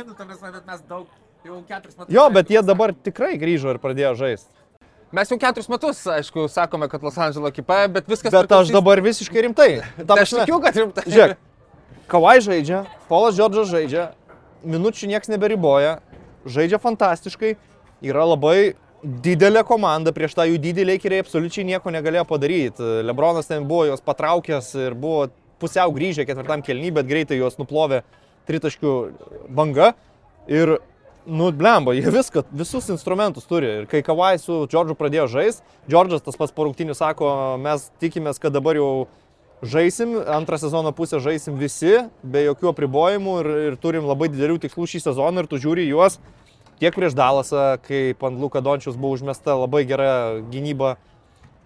Nu, 0.00 0.14
ta 0.16 0.24
prasme, 0.24 0.48
bet 0.52 0.64
mes 0.66 0.80
daug, 0.88 1.06
jau 1.44 1.60
keturis 1.68 1.96
metus. 1.98 2.08
Jo, 2.16 2.24
bet 2.32 2.48
jie 2.48 2.62
dabar 2.64 2.94
tikrai 2.96 3.36
grįžo 3.38 3.74
ir 3.76 3.78
pradėjo 3.78 4.14
žaisti. 4.16 4.48
Mes 5.14 5.28
jau 5.30 5.36
keturis 5.38 5.68
metus, 5.70 6.00
aišku, 6.10 6.48
sakome, 6.50 6.88
kad 6.90 7.04
Los 7.04 7.14
Andželo 7.20 7.52
ekipa, 7.52 7.84
bet 7.92 8.08
viskas. 8.10 8.32
Bet 8.32 8.50
aš 8.50 8.72
dabar 8.74 8.98
visiškai 9.04 9.44
rimtai. 9.46 9.68
Ta 10.00 10.14
Tai 10.16 10.22
aš 10.24 10.32
tikiu, 10.40 10.56
kad 10.64 10.74
rimtai. 10.80 11.04
Žiūrėk, 11.04 11.36
Kawai 12.08 12.40
žaidžia, 12.44 12.84
Polas 13.08 13.36
Džordžas 13.36 13.70
žaidžia, 13.70 14.08
minučių 14.68 15.08
niekas 15.08 15.30
neberiboja, 15.32 15.98
žaidžia 16.44 16.80
fantastiškai, 16.82 17.54
yra 18.04 18.26
labai 18.28 18.74
didelė 19.04 19.64
komanda, 19.68 20.12
prieš 20.16 20.36
tą 20.36 20.46
jų 20.48 20.58
didį 20.60 20.86
leikeriai 20.92 21.24
absoliučiai 21.24 21.66
nieko 21.68 21.92
negalėjo 21.92 22.24
padaryti. 22.28 22.90
Lebronas 23.04 23.48
ten 23.48 23.66
buvo 23.68 23.86
jos 23.88 24.04
patraukęs 24.04 24.70
ir 24.80 24.96
buvo 24.96 25.28
pusiau 25.60 25.92
grįžę 25.94 26.26
ketvirtam 26.28 26.64
kelnį, 26.64 26.92
bet 26.98 27.08
greitai 27.08 27.38
juos 27.40 27.58
nuplovė 27.60 28.02
tritaškių 28.48 28.94
banga. 29.56 29.92
Ir, 30.48 30.76
nu, 31.24 31.50
blemba, 31.56 31.94
jie 31.96 32.10
viską, 32.12 32.44
visus 32.52 32.88
instrumentus 32.92 33.48
turi. 33.48 33.70
Ir 33.80 33.88
kai 33.88 34.02
Kawai 34.04 34.36
su 34.40 34.64
Džordžu 34.68 34.96
pradėjo 35.00 35.28
žaisti, 35.38 35.64
Džordžas 35.88 36.24
tas 36.24 36.40
pats 36.40 36.56
rungtinių 36.56 36.96
sako, 36.96 37.30
mes 37.64 37.88
tikimės, 38.00 38.40
kad 38.40 38.56
dabar 38.56 38.76
jau 38.80 39.06
žaisim, 39.62 40.16
antrą 40.26 40.58
sezono 40.58 40.92
pusę 40.96 41.20
žaisim 41.22 41.58
visi, 41.60 41.98
be 42.22 42.46
jokių 42.48 42.72
apribojimų 42.72 43.36
ir, 43.42 43.50
ir 43.68 43.76
turim 43.82 44.08
labai 44.08 44.30
didelių 44.32 44.58
tikslų 44.64 44.88
šį 44.90 45.04
sezoną 45.06 45.44
ir 45.44 45.50
tu 45.50 45.60
žiūri 45.62 45.86
juos 45.88 46.18
tiek 46.80 46.94
prieš 46.94 47.14
Dalasą, 47.16 47.78
kai 47.84 48.14
ant 48.14 48.40
Luka 48.40 48.62
Dončius 48.64 48.98
buvo 48.98 49.14
užmesta 49.16 49.56
labai 49.58 49.84
gera 49.88 50.40
gynyba, 50.52 50.96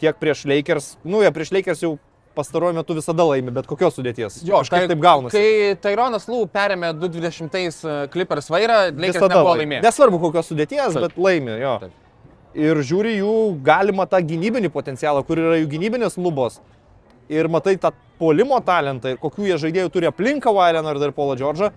tiek 0.03 0.17
prieš 0.21 0.45
Lakers. 0.49 0.97
Nu, 1.05 1.23
jie 1.25 1.33
prieš 1.35 1.53
Lakers 1.55 1.83
jau 1.83 1.97
pastaruoju 2.39 2.77
metu 2.77 2.95
visada 2.95 3.25
laimi, 3.27 3.51
bet 3.55 3.67
kokios 3.67 3.97
sudėties. 3.99 4.43
Jo, 4.47 4.61
kažkaip 4.63 4.87
taip 4.93 5.01
gaunasi. 5.03 5.35
Kai 5.35 5.79
Tyronas 5.83 6.29
Lū 6.31 6.45
perėmė 6.53 6.93
220 6.95 8.13
Clippers 8.13 8.51
vairą, 8.53 8.77
Lakers 8.93 9.19
Visada 9.19 9.33
nebuvo 9.35 9.57
laimėjęs. 9.59 9.87
Nesvarbu 9.89 10.21
kokios 10.29 10.53
sudėties, 10.53 10.93
Taip. 10.95 11.09
bet 11.09 11.19
laimi, 11.19 11.57
jo. 11.59 11.75
Taip. 11.83 12.05
Ir 12.59 12.79
žiūri 12.87 13.19
jų 13.19 13.35
galimą 13.67 14.07
tą 14.11 14.21
gynybinį 14.25 14.71
potencialą, 14.75 15.25
kur 15.27 15.41
yra 15.43 15.59
jų 15.59 15.67
gynybinės 15.75 16.15
lubos. 16.21 16.61
Ir 17.29 17.49
matai 17.53 17.77
tą 17.81 17.93
polimo 18.19 18.59
talentą 18.65 19.13
ir 19.13 19.21
kokių 19.21 19.51
jie 19.51 19.59
žaidėjų 19.61 19.93
turi 19.93 20.09
aplink 20.09 20.43
Kawhi 20.45 20.73
Leonard 20.77 21.03
ir 21.05 21.15
Paulą 21.17 21.37
Džordžą. 21.39 21.71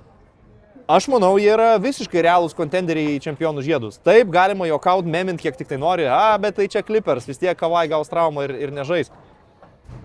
Aš 0.91 1.07
manau, 1.11 1.35
jie 1.39 1.51
yra 1.53 1.75
visiškai 1.79 2.23
realūs 2.25 2.55
kontenderiai 2.57 3.15
į 3.15 3.21
čempionų 3.23 3.63
žiedus. 3.63 3.99
Taip, 4.03 4.31
galima 4.33 4.65
jokaut, 4.67 5.07
memint 5.07 5.39
kiek 5.39 5.55
tik 5.55 5.69
tai 5.69 5.77
nori, 5.79 6.07
a, 6.09 6.35
bet 6.41 6.57
tai 6.57 6.67
čia 6.71 6.81
Clippers, 6.83 7.27
vis 7.29 7.39
tiek 7.39 7.55
Kawhi 7.57 7.87
gaus 7.91 8.11
traumą 8.11 8.47
ir, 8.47 8.55
ir 8.65 8.73
nežais. 8.75 9.11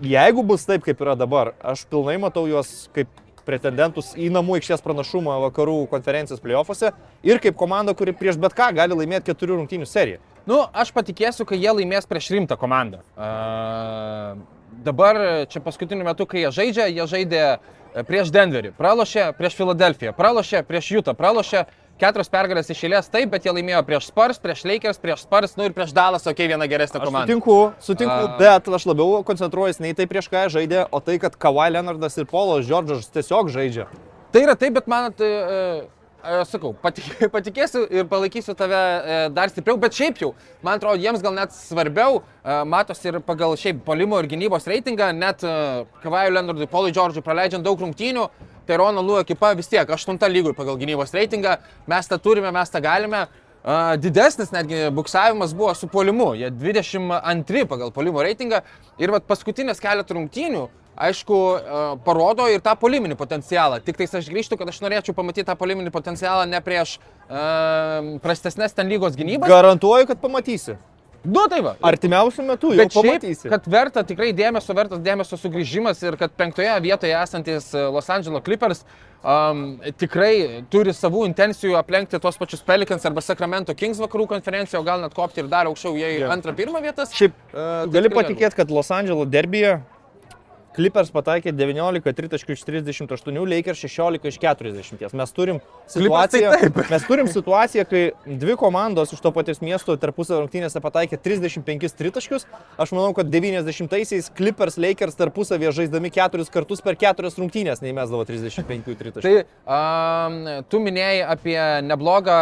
Jeigu 0.03 0.43
bus 0.47 0.67
taip, 0.67 0.85
kaip 0.85 1.01
yra 1.03 1.15
dabar, 1.17 1.55
aš 1.65 1.83
pilnai 1.89 2.15
matau 2.21 2.45
juos 2.47 2.85
kaip 2.95 3.09
pretendentus 3.47 4.11
į 4.19 4.29
namų 4.35 4.59
aikštės 4.59 4.83
pranašumą 4.83 5.37
vakarų 5.47 5.79
konferencijos 5.91 6.43
playoffuose 6.43 6.91
ir 7.25 7.39
kaip 7.43 7.55
komanda, 7.59 7.95
kuri 7.97 8.13
prieš 8.15 8.39
bet 8.41 8.55
ką 8.57 8.69
gali 8.77 8.97
laimėti 8.97 9.31
keturių 9.31 9.61
rungtynių 9.61 9.87
seriją. 9.87 10.19
Nu, 10.47 10.61
aš 10.71 10.93
patikėsiu, 10.95 11.47
kai 11.47 11.59
jie 11.59 11.71
laimės 11.75 12.07
prieš 12.07 12.29
rimtą 12.35 12.55
komandą. 12.59 13.01
Uh, 13.15 14.39
dabar 14.85 15.19
čia 15.51 15.61
paskutiniu 15.63 16.05
metu, 16.07 16.27
kai 16.29 16.45
jie 16.45 16.53
žaidžia, 16.59 16.87
jie 16.91 17.07
žaidė 17.09 17.41
e, 17.47 17.57
prieš 18.07 18.31
Denverį, 18.35 18.73
pralošė 18.77 19.31
prieš 19.37 19.57
Filadelfiją, 19.59 20.13
pralošė 20.17 20.63
prieš 20.67 20.91
Jutą, 20.97 21.15
pralošė 21.17 21.65
keturios 21.97 22.29
pergalės 22.29 22.69
iš 22.71 22.83
eilės, 22.85 23.09
taip, 23.11 23.31
bet 23.33 23.47
jie 23.47 23.53
laimėjo 23.53 23.81
prieš 23.87 24.09
Spurs, 24.11 24.39
prieš 24.41 24.63
Lakers, 24.69 24.99
prieš 25.01 25.25
Spurs, 25.25 25.55
nu 25.57 25.65
ir 25.67 25.73
prieš 25.75 25.93
Dallas, 25.97 26.27
okei, 26.27 26.45
okay, 26.45 26.51
viena 26.53 26.67
geresnė 26.69 27.01
Aš 27.01 27.09
komanda. 27.09 27.25
sutinku, 27.25 27.57
sutinku, 27.81 28.13
A. 28.13 28.35
bet 28.39 28.69
aš 28.79 28.85
labiau 28.89 29.23
koncentruojuosi 29.27 29.83
ne 29.83 29.93
į 29.93 29.97
tai 29.97 30.07
prieš 30.09 30.29
ką 30.31 30.45
jie 30.45 30.53
žaidė, 30.59 30.83
o 30.91 31.01
tai, 31.01 31.17
kad 31.21 31.37
Kawhi 31.41 31.71
Leonardas 31.73 32.19
ir 32.21 32.29
Polas 32.29 32.67
Džordžas 32.69 33.09
tiesiog 33.15 33.49
žaidžia. 33.53 33.87
Tai 34.31 34.43
yra 34.45 34.57
taip, 34.59 34.75
bet 34.77 34.89
man, 34.91 35.09
tai, 35.17 35.27
e, 35.27 35.61
e, 35.81 35.96
sakau, 36.47 36.73
patik, 36.81 37.05
patikėsiu 37.35 37.85
ir 37.93 38.07
palaikysiu 38.09 38.55
tave 38.57 38.75
e, 38.77 39.17
dar 39.33 39.49
stipriau, 39.49 39.77
bet 39.77 39.93
šiaip 39.93 40.19
jau, 40.21 40.33
man 40.63 40.77
atrodo, 40.77 40.99
jiems 41.01 41.21
gal 41.21 41.33
net 41.35 41.53
svarbiau, 41.55 42.21
e, 42.43 42.59
matosi 42.65 43.09
ir 43.11 43.19
pagal 43.25 43.55
šiaip 43.57 43.83
polimo 43.85 44.19
ir 44.19 44.27
gynybos 44.27 44.67
reitingą, 44.67 45.11
net 45.15 45.43
e, 45.45 45.85
Kavajų 46.03 46.33
Leonardui, 46.33 46.69
Polui 46.71 46.93
Džordžui 46.95 47.23
praleidžiant 47.25 47.65
daug 47.65 47.79
rungtynių, 47.79 48.27
tai 48.67 48.79
Rono 48.81 49.01
Lu 49.01 49.19
ekipa 49.21 49.53
vis 49.55 49.69
tiek 49.71 49.87
8 49.87 50.17
lygui 50.31 50.55
pagal 50.57 50.79
gynybos 50.79 51.13
reitingą, 51.15 51.57
mes 51.87 52.09
tą 52.09 52.19
turime, 52.19 52.51
mes 52.51 52.73
tą 52.73 52.83
galime. 52.83 53.27
Didesnis 53.99 54.53
netgi 54.53 54.85
buksavimas 54.95 55.51
buvo 55.55 55.73
su 55.75 55.89
polimu, 55.91 56.29
jie 56.39 56.47
22 56.55 57.65
pagal 57.67 57.91
polimo 57.91 58.21
reitingą. 58.23 58.61
Ir 59.01 59.11
vat, 59.11 59.25
paskutinės 59.27 59.81
keletą 59.83 60.15
rungtynių, 60.15 60.61
aišku, 60.97 61.37
uh, 61.37 61.87
parodo 62.05 62.47
ir 62.49 62.61
tą 62.65 62.73
poliminį 62.79 63.17
potencialą. 63.19 63.79
Tik 63.85 63.97
tais 64.01 64.17
aš 64.19 64.27
grįžtu, 64.33 64.57
kad 64.57 64.69
aš 64.71 64.81
norėčiau 64.83 65.15
pamatyti 65.17 65.45
tą 65.47 65.55
poliminį 65.59 65.93
potencialą 65.93 66.45
ne 66.49 66.61
prieš 66.65 66.97
uh, 66.97 68.17
prastesnės 68.23 68.73
ten 68.77 68.89
lygos 68.89 69.17
gynybas. 69.19 69.49
Garantuoju, 69.49 70.09
kad 70.11 70.21
pamatysi. 70.23 70.77
Nu 71.27 71.47
tai 71.49 71.59
va. 71.65 71.73
Artimiausiu 71.83 72.43
metu 72.45 72.69
jau 72.71 72.77
Bet 72.85 72.93
šiaip, 72.93 73.07
pamatysi. 73.19 73.49
kad 73.51 73.65
verta 73.67 74.03
tikrai 74.07 74.29
dėmesio, 74.37 74.71
vertas 74.77 75.01
dėmesio 75.03 75.35
sugrįžimas 75.41 75.99
ir 76.05 76.15
kad 76.19 76.31
penktoje 76.39 76.71
vietoje 76.85 77.11
esantis 77.17 77.73
e, 77.75 77.81
Los 77.91 78.07
Angeles 78.13 78.43
Clippers 78.45 78.83
um, 79.25 79.65
tikrai 79.99 80.63
turi 80.71 80.93
savų 80.95 81.25
intencijų 81.27 81.75
aplenkti 81.81 82.21
tos 82.23 82.37
pačius 82.39 82.63
Pelicans 82.63 83.03
arba 83.09 83.23
Sacramento 83.25 83.75
Kings 83.75 83.99
vakarų 83.99 84.29
konferenciją, 84.37 84.79
o 84.79 84.87
gal 84.87 85.03
net 85.03 85.17
kopti 85.17 85.43
ir 85.43 85.49
dar 85.51 85.67
aukščiau 85.67 85.97
į 85.99 86.13
Jo. 86.21 86.31
antrą, 86.31 86.55
pirmą 86.55 86.79
vietas. 86.85 87.11
Šiaip 87.17 87.35
E, 87.35 87.51
Tu 87.51 87.91
tai 87.91 87.93
gali 87.97 88.13
patikėti, 88.13 88.55
kad 88.61 88.71
Los 88.71 88.91
Angeles 88.93 89.27
derbyje 89.33 89.81
Clippers 90.77 91.09
pataikė 91.09 91.51
19 91.57 92.13
tritaškių 92.17 92.53
iš 92.53 92.63
38, 92.67 93.37
Lakers 93.49 93.79
16 93.81 94.27
iš 94.29 94.37
40. 94.43 95.15
Mes 95.17 95.33
turim 95.33 95.59
situaciją, 95.89 96.51
tai 96.53 96.85
mes 96.93 97.07
turim 97.07 97.29
situaciją, 97.33 97.85
kai 97.89 98.03
dvi 98.27 98.57
komandos 98.61 99.15
iš 99.15 99.23
to 99.23 99.31
paties 99.33 99.63
miesto 99.65 99.95
tarpusavio 99.97 100.43
rungtynėse 100.43 100.81
pataikė 100.83 101.17
35 101.23 101.97
tritaškius. 101.97 102.45
Aš 102.77 102.93
manau, 102.93 103.09
kad 103.17 103.31
90-aisiais 103.33 104.29
Clippers 104.37 104.77
Lakers 104.77 105.17
tarpusavėje 105.17 105.73
žaisdami 105.81 106.13
keturis 106.13 106.53
kartus 106.53 106.83
per 106.85 106.99
keturias 106.99 107.39
rungtynės 107.41 107.81
neįmesdavo 107.81 108.27
35 108.29 108.93
tritaškių. 109.01 109.25
Tai 109.25 109.45
um, 109.65 110.39
tu 110.69 110.81
minėjai 110.83 111.23
apie 111.25 111.59
neblogą, 111.89 112.39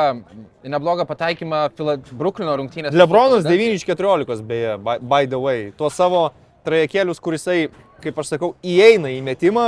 neblogą 0.76 1.08
pataikymą 1.08 1.68
Bruklino 2.12 2.60
rungtynėse. 2.60 2.98
Lebronas 3.00 3.48
9 3.48 3.80
iš 3.80 3.88
14 3.88 4.44
beje, 4.44 4.76
by, 4.84 5.00
by 5.00 5.30
the 5.30 5.40
way. 5.40 5.70
Tuo 5.80 5.88
savo 5.94 6.28
trajekėlius, 6.66 7.22
kurisai, 7.22 7.68
kaip 8.06 8.20
aš 8.22 8.36
sakau, 8.36 8.54
įeina 8.66 9.12
į 9.14 9.22
metimą, 9.26 9.66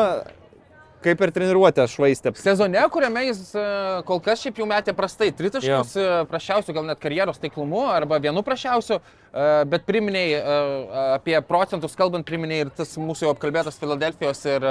kaip 1.03 1.21
ir 1.21 1.33
treniruotę 1.33 1.85
švaistė. 1.91 2.33
Sezone, 2.39 2.81
kuriame 2.93 3.23
jis 3.27 3.41
e, 3.55 3.63
kol 4.07 4.21
kas 4.23 4.41
šiaip 4.43 4.61
jau 4.61 4.67
metė 4.69 4.95
prastai, 4.97 5.29
tritaškius, 5.35 5.93
e, 5.99 6.07
prašiausių 6.31 6.75
gal 6.75 6.87
net 6.89 7.01
karjeros 7.01 7.41
taiklumu 7.41 7.85
arba 7.91 8.19
vienu 8.23 8.43
prašiausiu, 8.45 8.99
e, 8.99 9.47
bet 9.71 9.85
priminėjai 9.87 10.39
e, 10.39 10.61
apie 11.17 11.37
procentus, 11.47 11.95
kalbant, 11.99 12.25
priminėjai 12.27 12.67
ir 12.67 12.73
tas 12.81 12.95
mūsų 12.99 13.27
jau 13.27 13.35
apkalbėtas 13.35 13.77
Filadelfijos 13.81 14.43
ir, 14.49 14.67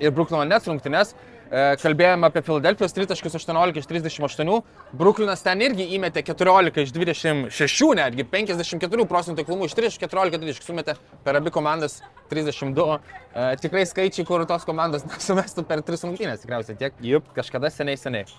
ir 0.00 0.16
Bruklino 0.16 0.46
Nets 0.48 0.70
rungtynes. 0.70 1.14
E, 1.50 1.62
Kalbėjome 1.82 2.28
apie 2.28 2.44
Filadelfijos 2.46 2.92
tritaškius 2.94 3.34
18 3.40 3.80
iš 3.80 3.88
38, 3.90 4.60
Bruklinas 4.94 5.42
ten 5.42 5.64
irgi 5.66 5.88
įmetė 5.96 6.22
14 6.28 6.78
iš 6.84 6.92
26, 6.94 7.88
netgi 7.98 8.26
54 8.30 9.06
procentų 9.10 9.42
taiklumu 9.42 9.66
iš 9.66 9.74
3 9.74 9.90
iš 9.90 9.98
14 10.04 10.38
tritaškių 10.38 10.68
sumetė 10.68 10.94
per 11.26 11.40
abi 11.40 11.50
komandas 11.54 11.98
32. 12.30 13.00
E, 13.34 13.48
Tikrai 13.64 13.82
skaičiai, 13.90 14.28
kur 14.28 14.46
tos 14.46 14.68
komandos 14.68 15.02
nesumestų 15.10 15.66
per 15.66 15.82
3 15.82 16.06
rungtynės, 16.06 16.46
tikriausiai 16.46 16.78
tiek. 16.78 17.02
Jup. 17.02 17.34
Kažkada 17.34 17.72
seniai 17.74 17.98
seniai. 17.98 18.30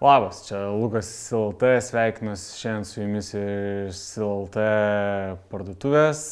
Labas, 0.00 0.46
čia 0.48 0.56
Lukas 0.72 1.04
SLT, 1.28 1.62
sveikinuosi 1.84 2.54
šiandien 2.56 2.84
su 2.88 3.02
jumis 3.02 3.26
iš 3.36 3.98
SLT 4.00 4.62
parduotuvės, 5.52 6.22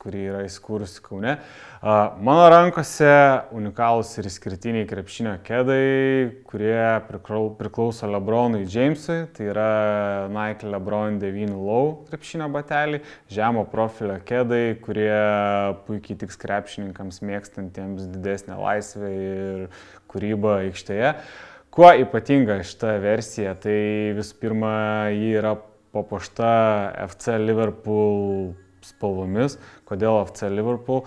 kuri 0.00 0.22
yra 0.30 0.46
įsikūrusi 0.46 1.02
Kaune. 1.04 1.34
Mano 2.24 2.46
rankose 2.48 3.10
unikalūs 3.52 4.14
ir 4.16 4.30
išskirtiniai 4.30 4.86
krepšinio 4.88 5.34
kedai, 5.44 6.38
kurie 6.48 6.80
priklauso 7.10 8.08
Lebronui 8.08 8.62
Jamesui, 8.64 9.18
tai 9.36 9.50
yra 9.52 9.68
Nike 10.32 10.72
Lebron 10.72 11.20
9 11.20 11.52
Low 11.52 11.92
krepšinio 12.08 12.48
bateliai, 12.56 13.02
žemo 13.28 13.66
profilio 13.68 14.16
kedai, 14.24 14.78
kurie 14.80 15.12
puikiai 15.84 16.16
tiks 16.24 16.40
krepšininkams 16.40 17.20
mėgstantiems 17.28 18.08
didesnę 18.08 18.56
laisvę 18.56 19.12
ir 19.20 19.86
kūrybą 20.08 20.62
aikštėje. 20.62 21.12
Kuo 21.78 21.92
ypatinga 21.94 22.56
šita 22.66 22.96
versija, 22.98 23.52
tai 23.54 24.10
visų 24.16 24.34
pirma, 24.42 24.70
ji 25.14 25.28
yra 25.38 25.52
papuošta 25.94 26.48
FC 27.04 27.36
Liverpool 27.38 28.48
spalvomis. 28.82 29.54
Kodėl 29.86 30.18
FC 30.24 30.50
Liverpool? 30.50 31.04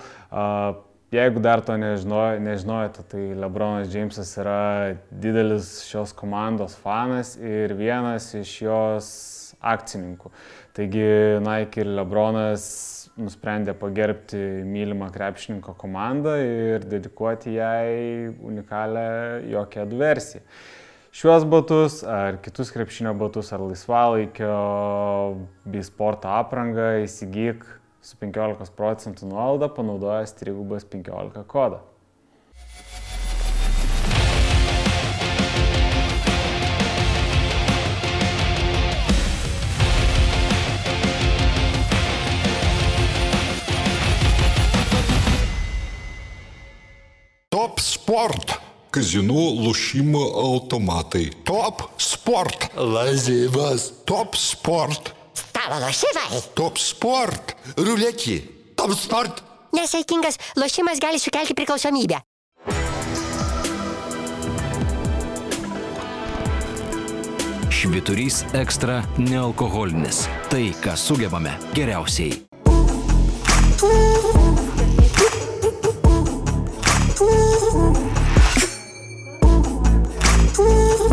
Jeigu 1.12 1.44
dar 1.44 1.60
to 1.68 1.76
nežinojo, 1.76 2.40
nežinojote, 2.48 3.04
tai 3.12 3.26
Lebronas 3.36 3.92
Jamesas 3.92 4.32
yra 4.40 4.96
didelis 5.12 5.74
šios 5.90 6.16
komandos 6.16 6.80
fanas 6.80 7.34
ir 7.36 7.76
vienas 7.76 8.30
iš 8.40 8.56
jos 8.64 9.12
akcininkų. 9.60 10.32
Taigi 10.72 11.04
Nike 11.44 11.84
ir 11.84 11.92
Lebronas 12.00 13.01
nusprendė 13.22 13.76
pagerbti 13.78 14.40
mylimą 14.68 15.12
krepšininko 15.14 15.76
komandą 15.80 16.36
ir 16.42 16.86
dedikuoti 16.90 17.56
jai 17.56 18.32
unikalią 18.42 19.10
jo 19.52 19.66
kėdų 19.74 20.00
versiją. 20.02 20.44
Šiuos 21.12 21.44
batus 21.44 22.02
ar 22.08 22.38
kitus 22.44 22.72
krepšinio 22.72 23.12
batus 23.20 23.52
ar 23.52 23.60
laisvalaikio 23.66 24.58
bei 25.68 25.84
sporto 25.84 26.32
aprangą 26.32 27.02
įsigyk 27.04 27.66
su 28.02 28.16
15 28.22 28.72
procentų 28.78 29.28
nuolaida 29.30 29.68
panaudojęs 29.76 30.38
trigubas 30.40 30.88
15 30.88 31.44
kodą. 31.52 31.82
Top 47.82 47.90
Sport. 47.90 48.52
Kazinų 48.94 49.44
lošimo 49.66 50.20
automatai. 50.38 51.32
Top 51.48 51.80
sport. 51.98 52.68
Lažybas. 52.78 53.88
Top 54.06 54.38
sport. 54.38 55.10
Stalo 55.34 55.80
lošimai. 55.82 56.44
Top 56.54 56.78
sport. 56.78 57.56
Ruletė. 57.80 58.38
Top 58.78 58.94
sport. 58.94 59.42
Nesaikingas 59.74 60.38
lošimas 60.62 61.02
gali 61.02 61.18
sukelti 61.18 61.58
priklausomybę. 61.58 62.22
Šviturys 67.74 68.44
ekstra 68.54 69.02
nealkoholinis. 69.18 70.28
Tai, 70.54 70.68
ką 70.86 70.94
sugebame 70.94 71.58
geriausiai. 71.74 72.44
Thank 80.54 81.12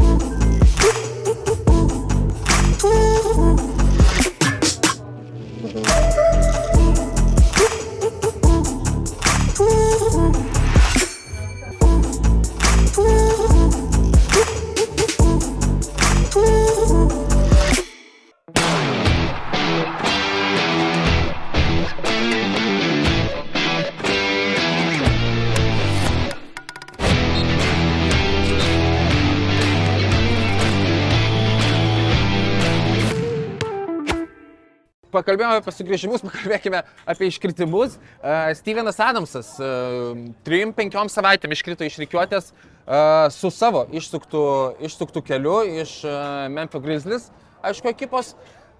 Pakalbėjome 35.38 35.62
apie 35.62 35.72
sugrįžimus, 35.76 36.22
pakalbėkime 36.26 36.80
apie 37.06 37.28
iškritimus. 37.30 37.92
Uh, 38.18 38.48
Stevenas 38.58 38.96
Adamsas 38.98 39.52
uh, 39.62 40.18
trim, 40.42 40.72
penkiom 40.74 41.06
savaitėm 41.06 41.54
iškrito 41.54 41.86
iš 41.86 42.00
reikiuotės 42.02 42.48
uh, 42.50 43.28
su 43.30 43.52
savo 43.54 43.84
išsuktų, 43.94 44.42
išsuktų 44.88 45.22
keliu 45.28 45.60
iš 45.84 46.00
uh, 46.08 46.48
Memphis 46.50 46.82
Grizzlies, 46.82 47.28
aišku, 47.62 47.92
ekipos. 47.94 48.32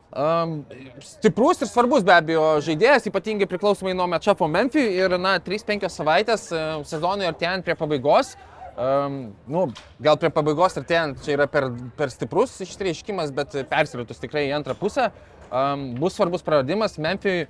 Um, 0.08 0.64
stiprus 1.04 1.62
ir 1.62 1.70
svarbus 1.70 2.02
be 2.02 2.16
abejo 2.16 2.56
žaidėjas, 2.66 3.06
ypatingai 3.06 3.46
priklausomai 3.46 3.94
nuo 3.94 4.08
matšapo 4.10 4.50
Memphis 4.50 4.98
ir, 4.98 5.14
na, 5.14 5.36
3-5 5.38 5.86
savaitės 5.94 6.50
uh, 6.50 6.82
sezonui 6.90 7.30
artėjant 7.30 7.62
prie 7.62 7.78
pabaigos. 7.78 8.34
Um, 8.78 9.28
nu, 9.46 9.68
gal 10.02 10.18
prie 10.18 10.34
pabaigos 10.34 10.74
artėjant 10.78 11.22
čia 11.22 11.38
yra 11.38 11.46
per, 11.50 11.70
per 11.98 12.10
stiprus 12.10 12.58
išreiškimas, 12.66 13.30
bet 13.34 13.60
persiritus 13.70 14.26
tikrai 14.26 14.48
į 14.50 14.56
antrą 14.58 14.74
pusę. 14.78 15.12
Um, 15.48 15.94
bus 15.94 16.12
svarbus 16.12 16.42
praradimas 16.44 16.98
Memphis, 17.00 17.46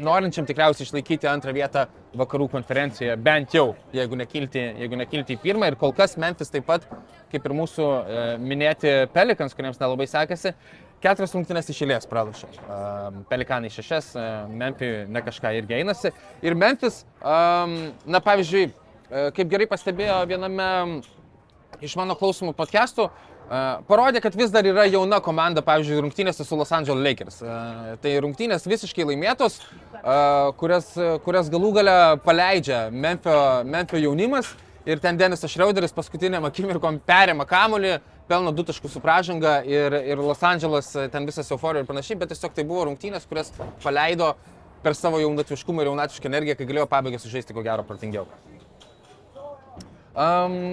norinčiam 0.00 0.46
tikriausiai 0.48 0.86
išlaikyti 0.86 1.28
antrą 1.30 1.52
vietą 1.54 1.84
vakarų 2.16 2.48
konferencijoje, 2.50 3.16
bent 3.20 3.54
jau, 3.54 3.74
jeigu 3.94 4.16
nekilti, 4.18 4.62
jeigu 4.80 4.98
nekilti 4.98 5.36
į 5.36 5.42
pirmą. 5.42 5.68
Ir 5.70 5.76
kol 5.78 5.92
kas 5.96 6.16
Memphis 6.20 6.50
taip 6.50 6.66
pat, 6.66 6.86
kaip 7.32 7.46
ir 7.46 7.54
mūsų 7.54 7.86
e, 7.86 8.24
minėti 8.40 8.94
Pelikans, 9.12 9.54
kuriems 9.54 9.78
nelabai 9.82 10.08
sekasi, 10.10 10.54
keturias 11.04 11.36
rungtynės 11.36 11.70
išėlės 11.70 12.08
pralašė. 12.10 12.50
Um, 12.64 13.20
Pelikanai 13.30 13.70
šešias, 13.74 14.10
e, 14.16 14.26
Memphis 14.64 15.12
ne 15.12 15.22
kažką 15.28 15.52
irgi 15.60 15.78
einasi. 15.82 16.14
Ir 16.42 16.56
Memphis, 16.58 17.02
um, 17.20 17.76
na 18.08 18.22
pavyzdžiui, 18.24 18.66
e, 18.72 19.28
kaip 19.36 19.52
gerai 19.52 19.68
pastebėjo 19.70 20.22
viename 20.32 20.70
iš 21.84 21.98
mano 22.00 22.16
klausimų 22.16 22.56
podcastų, 22.56 23.10
Uh, 23.10 23.35
parodė, 23.88 24.20
kad 24.24 24.34
vis 24.38 24.50
dar 24.54 24.66
yra 24.66 24.86
jauna 24.88 25.20
komanda, 25.24 25.62
pavyzdžiui, 25.66 26.02
rungtynėse 26.04 26.44
su 26.46 26.58
Los 26.58 26.72
Angeles 26.74 27.02
Lakers. 27.04 27.40
Tai 28.02 28.14
rungtynės 28.24 28.66
visiškai 28.66 29.06
laimėtos, 29.12 29.60
kurias, 30.60 30.92
kurias 31.24 31.50
galų 31.52 31.72
gale 31.80 31.96
paleidžia 32.24 32.86
Memphio, 32.90 33.38
Memphio 33.64 34.02
jaunimas. 34.02 34.54
Ir 34.86 35.00
ten 35.02 35.16
Denisas 35.18 35.50
Šreuderis 35.50 35.90
paskutinėm 35.90 36.44
akimirkom 36.46 37.00
perėmė 37.02 37.42
kamuolį, 37.50 37.96
pelno 38.30 38.52
du 38.54 38.62
taškus 38.68 38.92
su 38.94 39.00
pražanga 39.02 39.56
ir, 39.66 39.96
ir 40.12 40.22
Los 40.22 40.44
Angeles 40.46 40.92
ten 41.10 41.26
visas 41.26 41.50
euforija 41.50 41.82
ir 41.82 41.88
panašiai, 41.88 42.20
bet 42.20 42.30
tiesiog 42.30 42.54
tai 42.54 42.62
buvo 42.68 42.84
rungtynės, 42.86 43.26
kurias 43.26 43.50
paleido 43.82 44.36
per 44.86 44.94
savo 44.94 45.18
jaunatviškumą 45.18 45.82
ir 45.82 45.90
jaunatvišką 45.90 46.30
energiją, 46.30 46.54
kai 46.60 46.70
galėjo 46.70 46.86
pabaigę 46.92 47.18
sužaisti 47.18 47.56
ko 47.56 47.66
gero 47.66 47.82
pratingiau. 47.88 48.30
Um, 50.16 50.72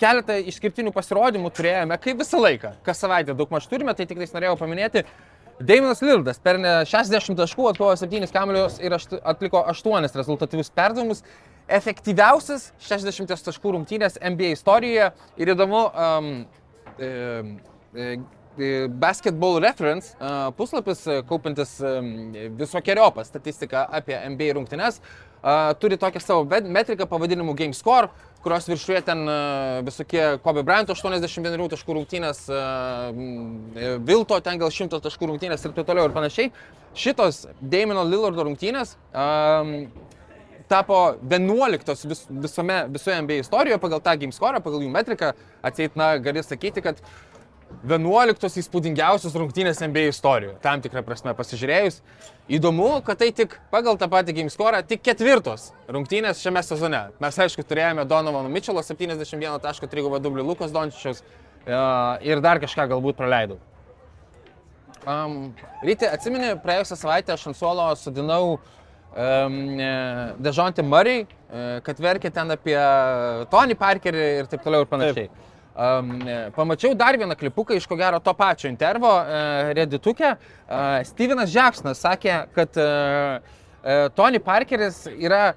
keletą 0.00 0.38
išskirtinių 0.48 0.94
pasirodymų 0.96 1.50
turėjome, 1.52 1.98
kaip 2.00 2.22
visą 2.22 2.38
laiką, 2.40 2.70
kas 2.86 3.02
savaitę 3.02 3.34
daug 3.36 3.50
maž 3.52 3.66
turime, 3.68 3.92
tai 3.92 4.06
tik 4.08 4.22
tais 4.22 4.32
norėjau 4.32 4.54
paminėti. 4.56 5.02
Daimonas 5.60 6.00
Lildas 6.00 6.40
per 6.40 6.56
60 6.88 7.36
taškų 7.36 7.66
atkovo 7.74 7.92
7 8.00 8.24
kamelius 8.32 8.78
ir 8.80 8.96
atliko 8.96 9.60
8 9.68 10.08
rezultatyvius 10.16 10.72
perdavimus. 10.72 11.20
Efektyviausias 11.68 12.70
60 12.88 13.36
taškų 13.50 13.76
rungtynės 13.76 14.16
NBA 14.16 14.54
istorijoje 14.56 15.10
ir 15.36 15.52
įdomu, 15.52 15.84
um, 15.92 16.30
e, 16.96 17.10
e, 17.92 18.12
Basketball 19.00 19.60
Reference 19.62 20.16
puslapis, 20.56 21.04
kaupintis 21.28 21.76
um, 21.84 22.32
visokiojopą 22.58 23.22
statistiką 23.24 23.84
apie 24.00 24.16
NBA 24.32 24.56
rungtynes, 24.56 24.98
uh, 25.42 25.70
turi 25.80 25.98
tokią 25.98 26.20
savo 26.20 26.44
metriką 26.44 27.06
pavadinimu 27.10 27.54
Game 27.54 27.74
Score, 27.74 28.08
kurios 28.44 28.68
viršuje 28.68 29.02
ten 29.06 29.24
uh, 29.28 29.80
visokie 29.86 30.38
Kobe 30.44 30.62
Bryant 30.66 30.90
81 30.90 31.72
taškų 31.74 31.98
rungtynės, 31.98 32.44
uh, 32.52 33.98
Vilto 34.04 34.40
ten 34.40 34.60
gal 34.60 34.72
100 34.72 35.02
taškų 35.04 35.32
rungtynės 35.32 35.64
ir 35.64 35.76
taip 35.76 35.88
toliau 35.88 36.08
ir 36.08 36.16
panašiai. 36.16 36.52
Šitos 36.96 37.44
Damino 37.60 38.02
Lillardo 38.04 38.46
rungtynės 38.48 38.96
um, 39.12 39.74
tapo 40.70 41.16
11 41.22 42.06
vis, 42.08 42.24
visome, 42.30 42.84
visoje 42.88 43.22
NBA 43.22 43.40
istorijoje 43.42 43.78
pagal 43.82 44.00
tą 44.00 44.14
game 44.18 44.34
score, 44.34 44.62
pagal 44.62 44.84
jų 44.84 44.90
metriką. 44.94 45.32
Atseit, 45.66 45.96
na, 45.98 46.12
gali 46.22 46.42
sakyti, 46.46 46.82
kad 46.84 47.02
11 47.86 48.58
įspūdingiausios 48.60 49.34
rungtynės 49.38 49.80
NBA 49.80 50.10
istorijoje, 50.10 50.58
tam 50.64 50.82
tikrą 50.84 51.02
prasme 51.06 51.32
pasižiūrėjus. 51.38 52.00
Įdomu, 52.52 52.88
kad 53.06 53.20
tai 53.22 53.30
tik 53.36 53.54
pagal 53.72 53.96
tą 53.96 54.08
patį 54.10 54.34
game 54.36 54.52
score, 54.52 54.82
tik 54.84 55.04
ketvirtos 55.06 55.70
rungtynės 55.88 56.42
šiame 56.42 56.62
sezone. 56.66 57.06
Mes 57.22 57.40
aišku 57.46 57.64
turėjome 57.64 58.04
Donovano 58.10 58.50
Mitchell'o 58.52 58.82
71 58.84 59.62
taško 59.64 59.88
3 59.88 60.20
dublių 60.20 60.44
Lukas 60.50 60.74
Dončičiaus 60.74 61.22
uh, 61.22 62.18
ir 62.26 62.42
dar 62.44 62.60
kažką 62.60 62.90
galbūt 62.90 63.18
praleidau. 63.20 63.60
Um, 65.08 65.54
Ryti, 65.80 66.04
atsimeni, 66.04 66.52
praėjusią 66.60 66.98
savaitę 67.00 67.32
aš 67.32 67.46
ant 67.48 67.56
suolo 67.56 67.86
sudinau 67.96 68.58
um, 68.58 69.54
Dežontį 70.44 70.84
Murray, 70.84 71.22
uh, 71.24 71.78
kad 71.86 72.02
verkė 72.02 72.28
ten 72.34 72.52
apie 72.52 72.76
Tony 73.54 73.78
Parkerį 73.78 74.26
ir 74.42 74.50
taip 74.50 74.66
toliau 74.66 74.84
ir 74.84 74.90
panašiai. 74.90 75.30
Taip. 75.30 75.46
Um, 75.70 76.18
pamačiau 76.56 76.96
dar 76.98 77.14
vieną 77.14 77.36
klipuką 77.38 77.76
iš 77.78 77.86
ko 77.86 77.94
gero 77.96 78.18
to 78.20 78.32
pačio 78.34 78.68
intervo 78.68 79.08
uh, 79.20 79.70
Redituke. 79.76 80.34
Uh, 80.34 80.98
Stevenas 81.06 81.54
Jacksonas 81.54 82.02
sakė, 82.02 82.40
kad 82.56 82.74
uh, 82.74 83.38
uh, 83.38 84.08
Tony 84.16 84.42
Parkeris 84.42 85.04
yra 85.14 85.52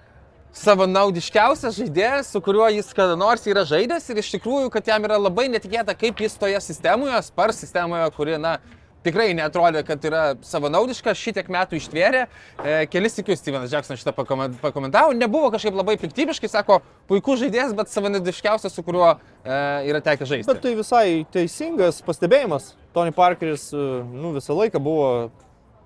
savanaudiškiausias 0.54 1.80
žaidėjas, 1.82 2.30
su 2.30 2.42
kuriuo 2.46 2.68
jis 2.76 2.94
kada 2.94 3.18
nors 3.18 3.42
yra 3.50 3.66
žaidęs 3.66 4.06
ir 4.14 4.22
iš 4.22 4.30
tikrųjų, 4.36 4.70
kad 4.74 4.94
jam 4.94 5.10
yra 5.10 5.18
labai 5.18 5.48
netikėta, 5.50 5.98
kaip 5.98 6.22
jis 6.22 6.38
toje 6.38 6.62
sistemoje, 6.62 7.18
spars 7.26 7.64
sistemoje, 7.66 8.06
kuri, 8.14 8.38
na, 8.38 8.60
tikrai 9.04 9.30
netrodė, 9.38 9.84
kad 9.88 10.04
yra 10.08 10.24
savanaudiška, 10.46 11.14
šitiek 11.18 11.50
metų 11.52 11.80
ištvėrė. 11.80 12.24
E, 12.26 12.76
kelis 12.92 13.18
tikius 13.18 13.42
Stevenas 13.42 13.74
Jacksonas 13.74 14.02
šitą 14.02 14.14
pakomentavo, 14.16 15.16
nebuvo 15.18 15.52
kažkaip 15.54 15.76
labai 15.78 15.98
piktybiškai, 16.02 16.50
sako, 16.52 16.80
puikus 17.12 17.42
žaidėjas, 17.44 17.76
bet 17.78 17.92
savanaudiškiausias, 17.94 18.74
su 18.74 18.86
kuriuo 18.86 19.10
e, 19.14 19.58
yra 19.90 20.04
tekę 20.04 20.28
žaisti. 20.30 20.50
Bet 20.52 20.64
tai 20.66 20.76
visai 20.80 21.08
teisingas 21.34 22.02
pastebėjimas. 22.06 22.74
Tony 22.94 23.14
Parkeris 23.16 23.72
nu, 23.74 24.36
visą 24.36 24.56
laiką 24.58 24.82
buvo 24.84 25.10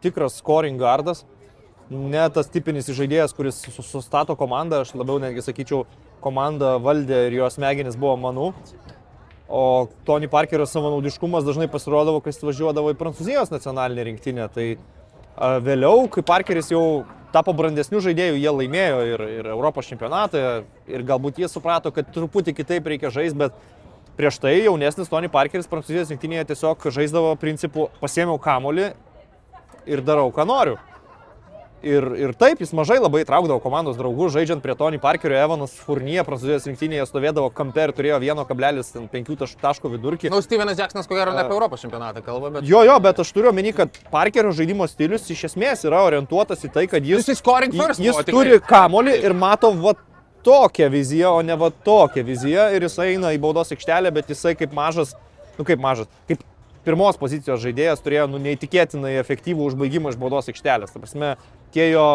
tikras 0.04 0.38
scoring 0.42 0.80
guardas. 0.80 1.24
Ne 1.88 2.26
tas 2.36 2.50
tipinis 2.52 2.90
žaidėjas, 2.92 3.32
kuris 3.36 3.62
sustato 3.80 4.36
komandą, 4.36 4.82
aš 4.84 4.92
labiau 5.00 5.22
netgi 5.24 5.46
sakyčiau, 5.46 5.86
komanda 6.24 6.76
valdė 6.84 7.28
ir 7.30 7.38
jos 7.40 7.56
smegenis 7.56 7.96
buvo 8.00 8.18
manų. 8.20 8.50
O 9.48 9.88
Tony 10.04 10.28
Parkerio 10.28 10.66
savanaudiškumas 10.68 11.46
dažnai 11.48 11.70
pasirodavo, 11.72 12.20
kai 12.20 12.34
jis 12.34 12.44
važiuodavo 12.44 12.92
į 12.92 12.98
Prancūzijos 13.00 13.52
nacionalinę 13.54 14.04
rinktinę. 14.10 14.48
Tai 14.52 14.66
a, 14.76 15.54
vėliau, 15.64 16.10
kai 16.12 16.24
Parkeris 16.28 16.74
jau 16.74 17.06
tapo 17.32 17.54
brandesnių 17.56 18.02
žaidėjų, 18.04 18.42
jie 18.42 18.52
laimėjo 18.52 19.00
ir, 19.08 19.24
ir 19.40 19.50
Europos 19.54 19.88
čempionatą 19.88 20.44
ir 20.92 21.08
galbūt 21.08 21.40
jie 21.40 21.50
suprato, 21.52 21.94
kad 21.96 22.12
truputį 22.12 22.56
kitaip 22.58 22.88
reikia 22.92 23.12
žaisti, 23.14 23.40
bet 23.40 23.56
prieš 24.20 24.40
tai 24.44 24.58
jaunesnis 24.66 25.12
Tony 25.12 25.32
Parkeris 25.32 25.70
Prancūzijos 25.72 26.12
rinktinėje 26.12 26.50
tiesiog 26.52 26.88
žaisdavo 26.92 27.36
principu 27.40 27.88
pasiemiau 28.02 28.40
kamolį 28.42 28.92
ir 29.88 30.04
darau, 30.04 30.28
ką 30.36 30.48
noriu. 30.48 30.76
Ir, 31.86 32.06
ir 32.18 32.32
taip, 32.34 32.58
jis 32.64 32.72
mažai 32.74 32.96
labai 32.98 33.20
traukdavo 33.28 33.60
komandos 33.62 34.00
draugų, 34.00 34.32
žaidžiant 34.34 34.64
prie 34.64 34.74
Tony 34.74 34.98
Parkerio, 34.98 35.38
Evanas 35.38 35.76
Furnie, 35.78 36.18
prancūzijos 36.26 36.66
rinktinėje 36.66 37.06
stovėdavo 37.06 37.52
kampe 37.54 37.84
ir 37.86 37.94
turėjo 37.94 38.18
1,5 38.24 39.54
taško 39.62 39.92
vidurkį. 39.94 40.32
Nu, 40.34 40.42
Stevenas 40.42 40.82
Jacksonas, 40.82 41.06
ko 41.06 41.20
gero, 41.20 41.36
ne 41.38 41.44
apie 41.44 41.54
Europos 41.54 41.86
čempionatą 41.86 42.26
kalba, 42.26 42.50
bet... 42.56 42.66
Jo, 42.66 42.82
jo, 42.88 42.98
bet 43.06 43.22
aš 43.22 43.30
turiu 43.36 43.52
omeny, 43.54 43.76
kad 43.78 43.94
Parkerio 44.10 44.56
žaidimo 44.58 44.90
stilius 44.90 45.30
iš 45.30 45.46
esmės 45.52 45.86
yra 45.86 46.02
orientuotas 46.08 46.66
į 46.66 46.74
tai, 46.74 46.88
kad 46.90 47.06
jis, 47.06 47.30
scoring 47.38 47.78
first 47.78 48.02
jis 48.02 48.16
buvo, 48.16 48.26
tikrai. 48.26 48.42
turi 48.42 48.62
kamolį 48.74 49.16
ir 49.30 49.38
mato 49.38 49.70
va 49.78 49.94
tokią 50.48 50.90
viziją, 50.90 51.38
o 51.38 51.46
ne 51.46 51.62
va 51.62 51.70
tokią 51.70 52.26
viziją 52.26 52.72
ir 52.74 52.90
jis 52.90 52.98
eina 53.06 53.38
į 53.38 53.42
baudos 53.46 53.70
aikštelę, 53.78 54.10
bet 54.18 54.34
jisai 54.34 54.58
kaip 54.58 54.74
mažas, 54.74 55.14
nu 55.60 55.68
kaip 55.68 55.82
mažas, 55.84 56.10
kaip 56.26 56.42
pirmos 56.88 57.20
pozicijos 57.20 57.62
žaidėjas 57.64 58.02
turėjo 58.06 58.30
nu, 58.32 58.42
neįtikėtinai 58.42 59.18
efektyvų 59.22 59.68
užbaigimą 59.72 60.14
iš 60.14 60.20
baudos 60.22 60.50
aikštelės. 60.52 60.96
Ta 60.96 61.04
prasme, 61.04 61.36
tie 61.76 61.92
jo 61.92 62.08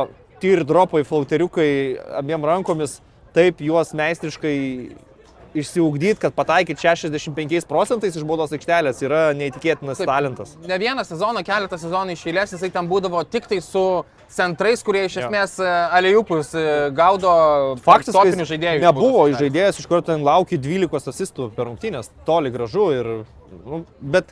tyr 0.43 0.65
dropai, 0.67 1.05
flauteriukai 1.07 1.71
abiem 2.19 2.45
rankomis, 2.49 2.99
taip 3.37 3.63
juos 3.65 3.93
meistriškai 3.97 4.57
išsiugdyti, 5.55 6.21
kad 6.21 6.35
pataikyt 6.35 6.81
65 6.81 7.67
procentais 7.69 8.17
iš 8.17 8.25
baudos 8.27 8.55
aikštelės 8.57 9.03
yra 9.05 9.21
neįtikėtinas 9.37 10.01
Taip. 10.01 10.09
talentas. 10.09 10.55
Ne 10.69 10.79
vieną 10.81 11.05
sezoną, 11.05 11.43
keletą 11.47 11.79
sezonų 11.81 12.17
iš 12.17 12.25
eilės 12.31 12.55
jisai 12.57 12.71
ten 12.73 12.89
būdavo 12.89 13.23
tik 13.29 13.49
tai 13.51 13.61
su 13.65 13.85
centrais, 14.33 14.81
kurie 14.85 15.05
iš 15.09 15.19
esmės 15.23 15.59
e, 15.61 15.69
aliejupus 15.99 16.55
e, 16.57 16.65
gaudo 16.97 17.35
jis 17.85 18.49
žaidėjų. 18.55 18.81
nebuvo 18.87 19.27
žaidėjas, 19.37 19.83
iš 19.83 19.91
kurio 19.91 20.01
ten 20.07 20.25
laukia 20.25 20.57
12 20.57 21.13
asistų 21.13 21.51
per 21.57 21.69
rungtynės, 21.69 22.11
toli 22.29 22.53
gražu 22.55 22.89
ir... 22.97 23.13
Nu, 23.53 23.83
bet 24.01 24.31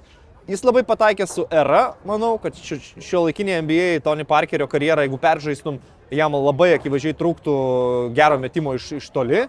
jis 0.51 0.65
labai 0.67 0.83
pataikė 0.87 1.27
su 1.31 1.47
era, 1.55 1.95
manau, 2.07 2.35
kad 2.43 2.57
šio 2.59 3.25
laikinė 3.29 3.61
NBA 3.63 4.03
Tony 4.05 4.27
Parkerio 4.29 4.67
karjerą, 4.71 5.07
jeigu 5.07 5.21
peržaistum, 5.23 5.79
jam 6.11 6.35
labai 6.35 6.75
akivaizdžiai 6.77 7.17
trūktų 7.19 7.55
gero 8.17 8.39
metimo 8.43 8.75
iš, 8.79 8.91
iš 8.99 9.09
toli. 9.15 9.47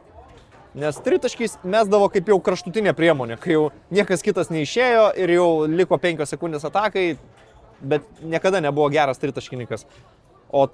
Nes 0.77 0.95
tritaškiais 1.03 1.57
mesdavo 1.67 2.07
kaip 2.13 2.29
jau 2.31 2.37
kraštutinė 2.39 2.93
priemonė, 2.95 3.35
kai 3.41 3.57
jau 3.57 3.65
niekas 3.91 4.23
kitas 4.23 4.53
neišėjo 4.53 5.09
ir 5.19 5.33
jau 5.35 5.49
liko 5.67 5.97
5 5.99 6.23
sekundės 6.29 6.63
atakai, 6.69 7.17
bet 7.81 8.05
niekada 8.23 8.61
nebuvo 8.63 8.87
geras 8.93 9.19
tritaškininkas. 9.19 9.83
O 10.47 10.69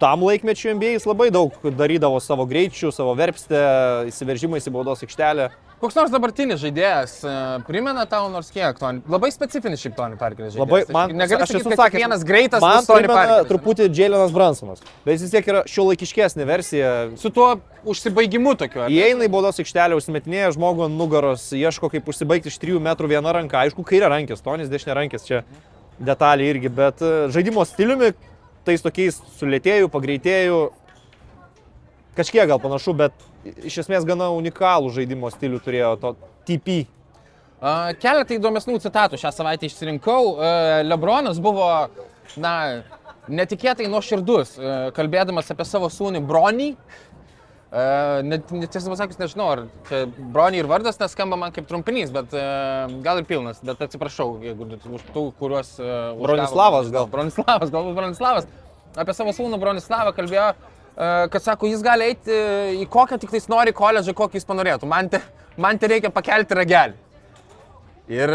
tam 0.00 0.24
laikmečiu 0.24 0.72
NBA 0.76 0.94
jis 0.94 1.08
labai 1.08 1.28
daug 1.34 1.52
darydavo 1.76 2.20
savo 2.24 2.46
greičių, 2.48 2.94
savo 2.94 3.12
verpstę, 3.18 3.60
įsiveržimais 4.08 4.68
į 4.68 4.72
baudos 4.72 5.04
aikštelę. 5.04 5.50
Koks 5.76 5.92
nors 5.92 6.08
dabartinis 6.08 6.56
žaidėjas 6.62 7.18
e, 7.20 7.32
primena 7.66 8.06
tau 8.08 8.30
nors 8.32 8.48
kiek, 8.48 8.78
Tony. 8.80 9.02
Labai 9.12 9.28
specifinis 9.34 9.82
šiaip 9.82 9.92
Tony 9.98 10.16
Parkeris 10.16 10.54
žaidėjas. 10.54 10.62
Labai, 10.62 10.94
man, 10.96 11.12
negali 11.20 11.44
aš 11.44 11.52
sakyti, 11.52 11.76
kad 11.76 11.96
vienas 12.00 12.24
greitas 12.24 12.64
man 12.64 12.86
Tony 12.88 13.10
Parkeris. 13.10 13.50
truputį 13.50 13.90
Jailenas 13.90 14.32
Bransonas, 14.32 14.80
bet 15.04 15.18
jis 15.18 15.26
vis 15.26 15.34
tiek 15.34 15.50
yra 15.52 15.60
šio 15.68 15.84
laikiškesnė 15.90 16.46
versija. 16.48 16.94
Su 17.20 17.28
tuo 17.28 17.50
užsibaigimu 17.84 18.56
tokiu. 18.56 18.86
Įeina 18.88 19.28
į 19.28 19.32
baudos 19.36 19.60
aikštelę, 19.60 20.00
užsimetinėja 20.00 20.54
žmogų 20.56 20.86
ant 20.88 20.96
nugaros, 20.96 21.50
ieško 21.52 21.92
kaip 21.92 22.08
užsibaigti 22.08 22.48
iš 22.48 22.56
3 22.64 22.80
metrų 22.88 23.12
vieną 23.12 23.36
ranką. 23.36 23.60
Aišku, 23.66 23.84
kairė 23.84 24.08
rankės, 24.14 24.40
Tonis 24.48 24.72
dešinė 24.72 24.96
rankės 24.96 25.28
čia 25.28 25.44
detalė 26.00 26.48
irgi, 26.54 26.72
bet 26.72 27.04
e, 27.04 27.14
žaidimo 27.36 27.68
stiliumi, 27.68 28.14
tais 28.64 28.80
tokiais 28.84 29.20
sulėtėjų, 29.36 29.92
pagreitėjų, 29.92 30.58
kažkiek 32.16 32.48
gal 32.48 32.64
panašu, 32.64 32.96
bet 32.96 33.26
iš 33.68 33.78
esmės 33.84 34.04
gana 34.08 34.30
unikalų 34.34 34.92
žaidimo 34.96 35.30
stilių 35.34 35.60
turėjo 35.64 35.94
to 36.02 36.14
TP. 36.48 36.84
Keletą 38.02 38.36
įdomesnių 38.36 38.76
citatų 38.84 39.18
šią 39.20 39.32
savaitę 39.32 39.66
išsirinkau. 39.70 40.22
A, 40.36 40.50
Lebronas 40.84 41.38
buvo, 41.42 41.66
na, 42.36 42.52
netikėtai 43.32 43.88
nuoširdus, 43.90 44.56
a, 44.60 44.76
kalbėdamas 44.96 45.48
apie 45.54 45.64
savo 45.66 45.88
sūnį 45.92 46.20
Bronį. 46.28 46.72
A, 46.76 48.22
Net, 48.22 48.52
net 48.54 48.70
tiesą 48.72 48.92
pasakius, 48.92 49.18
nežinau, 49.20 49.48
ar 49.52 49.64
čia 49.88 50.04
Bronį 50.06 50.60
ir 50.62 50.68
vardas 50.70 51.00
neskamba 51.00 51.36
man 51.40 51.50
kaip 51.52 51.66
trumpinys, 51.68 52.12
bet 52.14 52.30
gal 53.04 53.18
ir 53.20 53.26
pilnas, 53.28 53.58
bet 53.66 53.80
atsiprašau, 53.88 54.36
jeigu 54.44 54.68
už 54.78 55.08
tų, 55.12 55.24
kuriuos... 55.40 55.72
a, 55.80 56.12
užgavo- 56.14 56.28
Bronislavas 56.28 56.92
gal. 56.94 57.08
Bronislavas, 57.12 57.72
galbūt 57.74 57.98
Bronislavas. 57.98 58.46
Apie 58.96 59.12
savo 59.18 59.34
sūnų 59.36 59.58
Bronislavą 59.60 60.14
kalbėjo, 60.16 60.52
kad 60.96 61.42
sako, 61.44 61.68
jis 61.70 61.82
gali 61.84 62.10
eiti 62.10 62.36
į 62.82 62.86
kokią 62.92 63.18
tik 63.20 63.32
tais 63.34 63.48
nori 63.52 63.74
koledžą, 63.76 64.14
kokį 64.16 64.40
jis 64.40 64.48
panorėtų. 64.48 64.88
Man 64.88 65.10
te, 65.12 65.20
man 65.60 65.78
te 65.80 65.90
reikia 65.92 66.10
pakelti 66.14 66.56
ragelį. 66.56 66.96
Ir 68.16 68.32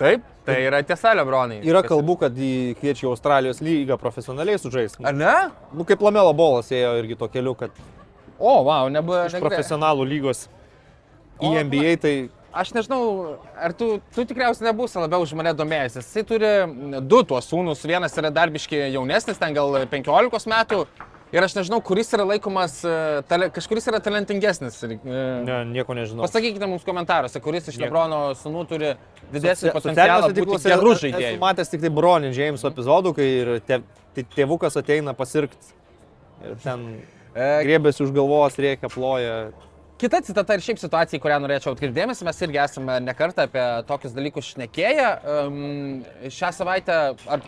taip, 0.00 0.24
tai 0.44 0.58
yra 0.66 0.82
tiesa, 0.84 1.14
Lebronai. 1.16 1.60
Yra 1.64 1.80
kalbų, 1.86 2.18
kad 2.24 2.36
jį 2.36 2.74
kviečia 2.80 3.06
į 3.06 3.12
Australijos 3.12 3.62
lygą 3.64 3.96
profesionaliai 4.00 4.60
sužaisti. 4.60 5.04
Ar 5.06 5.16
ne? 5.16 5.34
Nu, 5.72 5.86
kaip 5.88 6.02
Lamelo 6.04 6.34
bolas 6.36 6.72
ėjo 6.74 6.96
irgi 7.00 7.18
to 7.20 7.30
keliu, 7.32 7.54
kad 7.58 7.74
O, 8.36 8.58
wow, 8.66 8.90
nebuvo. 8.92 9.22
iš 9.24 9.38
profesionalų 9.40 10.04
lygos 10.04 10.42
į 11.40 11.48
O, 11.48 11.54
NBA 11.64 11.94
tai 12.02 12.16
Aš 12.56 12.70
nežinau, 12.72 13.36
ar 13.60 13.74
tu, 13.76 13.98
tu 14.14 14.22
tikriausiai 14.24 14.70
nebūsi 14.70 14.96
labiau 14.96 15.26
už 15.26 15.34
mane 15.36 15.50
domėjęs. 15.52 15.98
Jisai 16.00 16.22
turi 16.24 16.52
du 17.04 17.18
tuos 17.28 17.44
sūnus. 17.50 17.82
Vienas 17.84 18.16
yra 18.16 18.30
darbiškai 18.32 18.86
jaunesnis, 18.94 19.36
ten 19.36 19.52
gal 19.52 19.76
15 19.92 20.48
metų. 20.48 20.86
Ir 21.34 21.42
aš 21.42 21.56
nežinau, 21.58 21.80
kuris 21.82 22.12
yra 22.14 22.22
laikomas, 22.28 22.76
e, 22.86 23.22
tale, 23.26 23.48
kažkuris 23.54 23.88
yra 23.90 23.98
talentingesnis. 24.02 24.78
E, 24.86 24.98
ne, 25.02 25.56
nieko 25.72 25.96
nežinau. 25.98 26.22
Pasakykite 26.22 26.68
mums 26.70 26.86
komentaruose, 26.86 27.42
kuris 27.42 27.66
iš. 27.72 27.80
Lebrono 27.82 28.20
sūnų 28.38 28.62
turi 28.70 28.92
didesnį 29.32 29.72
Socia- 29.72 29.74
potencialą 29.74 30.30
būti 30.30 30.70
gerų 30.70 30.94
esu 30.94 31.08
žaidėjų. 31.08 31.40
matęs 31.42 31.72
tik 31.74 31.82
tai 31.82 31.90
Bronį 31.98 32.30
Jameso 32.36 32.70
epizodų, 32.70 33.14
kai 33.18 33.26
ir 33.42 33.52
te, 33.66 33.82
te, 34.14 34.26
tėvukas 34.36 34.78
ateina 34.78 35.16
pasirgti 35.18 35.74
ir 36.46 36.56
ten 36.62 36.88
E, 37.36 37.46
griebėsi 37.66 38.00
už 38.06 38.14
galvos, 38.16 38.54
reikia, 38.56 38.88
ploja. 38.88 39.50
Kita 40.00 40.22
citata 40.24 40.56
ir 40.56 40.62
šiaip 40.64 40.80
situacija, 40.80 41.20
kurią 41.20 41.36
norėčiau 41.44 41.74
atkreipdėmėsi, 41.74 42.24
mes 42.24 42.40
irgi 42.44 42.60
esame 42.62 42.96
nekartą 43.04 43.44
apie 43.48 43.64
tokius 43.88 44.14
dalykus 44.16 44.48
šnekėję. 44.54 45.08
Um, 45.32 45.58
šią 46.32 46.50
savaitę, 46.56 46.96
ar, 47.28 47.44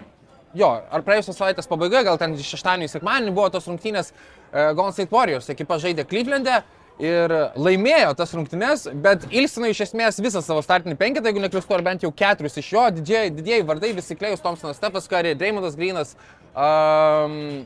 jo, 0.56 0.70
ar 0.90 1.04
praėjusios 1.06 1.36
savaitės 1.36 1.68
pabaigoje, 1.70 2.04
gal 2.06 2.18
ten 2.20 2.36
šeštadienį, 2.38 2.88
sekmadienį 2.92 3.34
buvo 3.36 3.50
tos 3.52 3.68
rungtynės 3.68 4.12
uh, 4.12 4.72
Golden 4.72 4.96
State 4.96 5.14
Warriors, 5.14 5.50
ekipa 5.52 5.80
žaidė 5.82 6.08
Cleveland'e. 6.08 6.62
Ir 6.98 7.30
laimėjo 7.54 8.10
tas 8.18 8.32
rungtynes, 8.34 8.88
bet 9.04 9.28
ilsino 9.30 9.68
iš 9.70 9.84
esmės 9.84 10.16
visą 10.18 10.40
savo 10.42 10.64
startinį 10.66 10.96
penketą, 10.98 11.30
jeigu 11.30 11.44
neklystu, 11.44 11.76
ar 11.76 11.84
bent 11.86 12.02
jau 12.02 12.10
keturis 12.10 12.58
iš 12.58 12.72
jo, 12.74 12.82
didieji, 12.96 13.30
didieji 13.36 13.66
vardai, 13.68 13.92
visi 13.94 14.16
Klejus, 14.18 14.42
Thompsonas, 14.42 14.80
Stefas 14.80 15.06
Curry, 15.06 15.36
Dreymondas 15.38 15.78
Greenas, 15.78 16.16
um, 16.58 17.62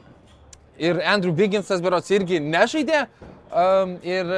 ir 0.77 1.01
Andrew 1.01 1.33
Bigginsas 1.33 1.81
berots 1.81 2.13
irgi 2.13 2.43
nežaidė. 2.45 3.07
Um, 3.53 3.97
ir, 4.05 4.29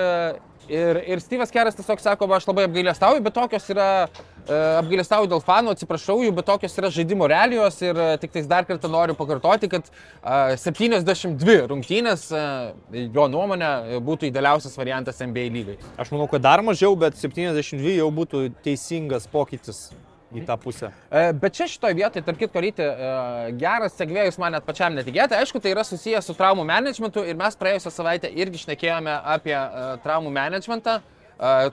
ir, 0.69 1.01
ir 1.09 1.23
Steve'as 1.23 1.53
Keras 1.55 1.77
tiesiog 1.79 2.01
sako, 2.03 2.29
aš 2.37 2.47
labai 2.49 2.67
apgailestauju, 2.69 3.23
bet 3.25 3.37
tokios 3.37 3.67
yra, 3.73 3.89
uh, 4.07 4.55
apgailestauju 4.81 5.31
dėl 5.33 5.43
fanų, 5.45 5.75
atsiprašau 5.75 6.21
jų, 6.25 6.33
bet 6.37 6.49
tokios 6.49 6.79
yra 6.81 6.91
žaidimo 6.95 7.29
realijos 7.31 7.81
ir 7.85 7.99
uh, 7.99 8.15
tik 8.21 8.35
tais 8.37 8.49
dar 8.51 8.67
kartą 8.69 8.91
noriu 8.93 9.17
pakartoti, 9.19 9.71
kad 9.73 9.91
uh, 9.91 10.55
72 10.61 11.59
rungtynės, 11.73 12.27
uh, 12.35 12.73
jo 12.95 13.29
nuomonė, 13.33 14.01
būtų 14.05 14.31
idealiausias 14.31 14.79
variantas 14.81 15.23
NBA 15.25 15.51
lygai. 15.55 15.79
Aš 16.01 16.15
manau, 16.15 16.31
kad 16.31 16.45
dar 16.45 16.65
mažiau, 16.65 16.97
bet 16.99 17.19
72 17.21 17.99
jau 17.99 18.11
būtų 18.15 18.49
teisingas 18.65 19.29
pokytis 19.31 19.89
į 20.35 20.45
tą 20.49 20.59
pusę. 20.61 20.93
E, 21.11 21.33
Bet 21.41 21.57
čia 21.57 21.69
šitoje 21.71 21.97
vietoje, 21.99 22.25
tarp 22.27 22.39
kitko, 22.41 22.63
ryti, 22.65 22.85
e, 22.85 23.57
geras 23.61 23.97
segvėjus 23.99 24.39
man 24.43 24.57
net 24.57 24.67
pačiam 24.67 24.95
netikėtai. 24.97 25.41
Aišku, 25.43 25.63
tai 25.63 25.75
yra 25.75 25.87
susijęs 25.87 26.29
su 26.29 26.37
traumų 26.39 26.67
managementu 26.69 27.25
ir 27.27 27.39
mes 27.39 27.59
praėjusią 27.61 27.93
savaitę 27.95 28.31
irgi 28.31 28.65
šnekėjome 28.67 29.19
apie 29.37 29.57
e, 29.57 29.91
traumų 30.07 30.35
managementą. 30.35 31.01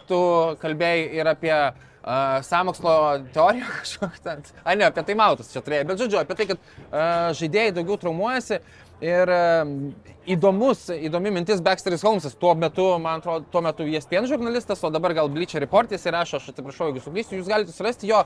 Tu 0.10 0.20
kalbėjai 0.58 1.02
ir 1.20 1.28
apie 1.30 1.54
e, 1.54 1.74
samokslo 2.44 2.94
teoriją 3.34 3.66
kažkokią 3.82 4.24
ten. 4.24 4.46
A, 4.64 4.76
ne, 4.76 4.88
apie 4.90 5.04
tai 5.06 5.18
mautas 5.18 5.52
čia 5.54 5.62
turėjai, 5.66 5.88
bet 5.90 6.02
žodžiu, 6.02 6.22
apie 6.22 6.38
tai, 6.40 6.48
kad 6.54 6.62
e, 6.62 7.04
žaidėjai 7.42 7.76
daugiau 7.78 8.00
traumuojasi. 8.02 8.62
Ir 9.02 9.32
e, 9.34 9.46
įdomus, 10.30 10.84
įdomi 10.94 11.32
mintis 11.34 11.62
Baxteris 11.66 12.04
Holmesas, 12.06 12.36
tuo 12.38 12.54
metu, 12.54 12.86
man 13.02 13.22
atrodo, 13.22 13.48
tuo 13.50 13.64
metu 13.66 13.88
ESPN 13.90 14.30
žurnalistas, 14.30 14.84
o 14.86 14.92
dabar 14.94 15.16
gal 15.18 15.30
Bleacher 15.34 15.64
Reportis 15.64 16.06
ir 16.06 16.14
rašo, 16.14 16.38
aš 16.38 16.52
atsiprašau, 16.52 16.92
jeigu 16.92 17.02
suklysiu, 17.02 17.40
jūs 17.40 17.50
galite 17.50 17.74
surasti 17.74 18.12
jo 18.12 18.22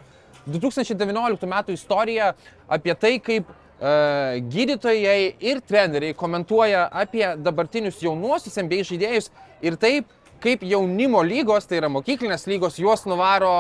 2019 0.46 1.50
metų 1.50 1.76
istoriją 1.76 2.34
apie 2.72 2.96
tai, 3.00 3.16
kaip 3.24 3.50
e, 3.50 4.42
gydytojai 4.52 5.20
ir 5.40 5.62
treneriai 5.66 6.18
komentuoja 6.18 6.88
apie 6.92 7.26
dabartinius 7.42 8.02
jaunuosius 8.04 8.60
NBA 8.62 8.86
žaidėjus 8.92 9.32
ir 9.66 9.80
taip, 9.82 10.12
kaip 10.44 10.66
jaunimo 10.68 11.22
lygos, 11.26 11.66
tai 11.66 11.80
yra 11.80 11.90
mokyklinės 11.90 12.46
lygos, 12.50 12.78
juos 12.82 13.06
nuvaro 13.10 13.54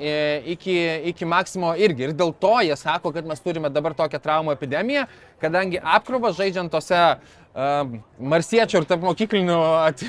e, 0.00 0.14
iki, 0.54 0.74
iki 1.12 1.28
maksimo 1.28 1.74
irgi. 1.78 2.08
Ir 2.08 2.16
dėl 2.18 2.32
to 2.42 2.54
jie 2.66 2.76
sako, 2.78 3.12
kad 3.14 3.28
mes 3.28 3.42
turime 3.44 3.70
dabar 3.70 3.94
tokią 3.98 4.20
traumų 4.22 4.56
epidemiją, 4.56 5.04
kadangi 5.42 5.78
apkrovas 5.78 6.38
žaidžiant 6.40 6.72
tose 6.72 6.98
uh, 6.98 7.94
marsiečių 8.32 8.80
ir 8.80 8.88
tarp 8.90 9.06
mokyklinių 9.06 9.60
at, 9.84 10.02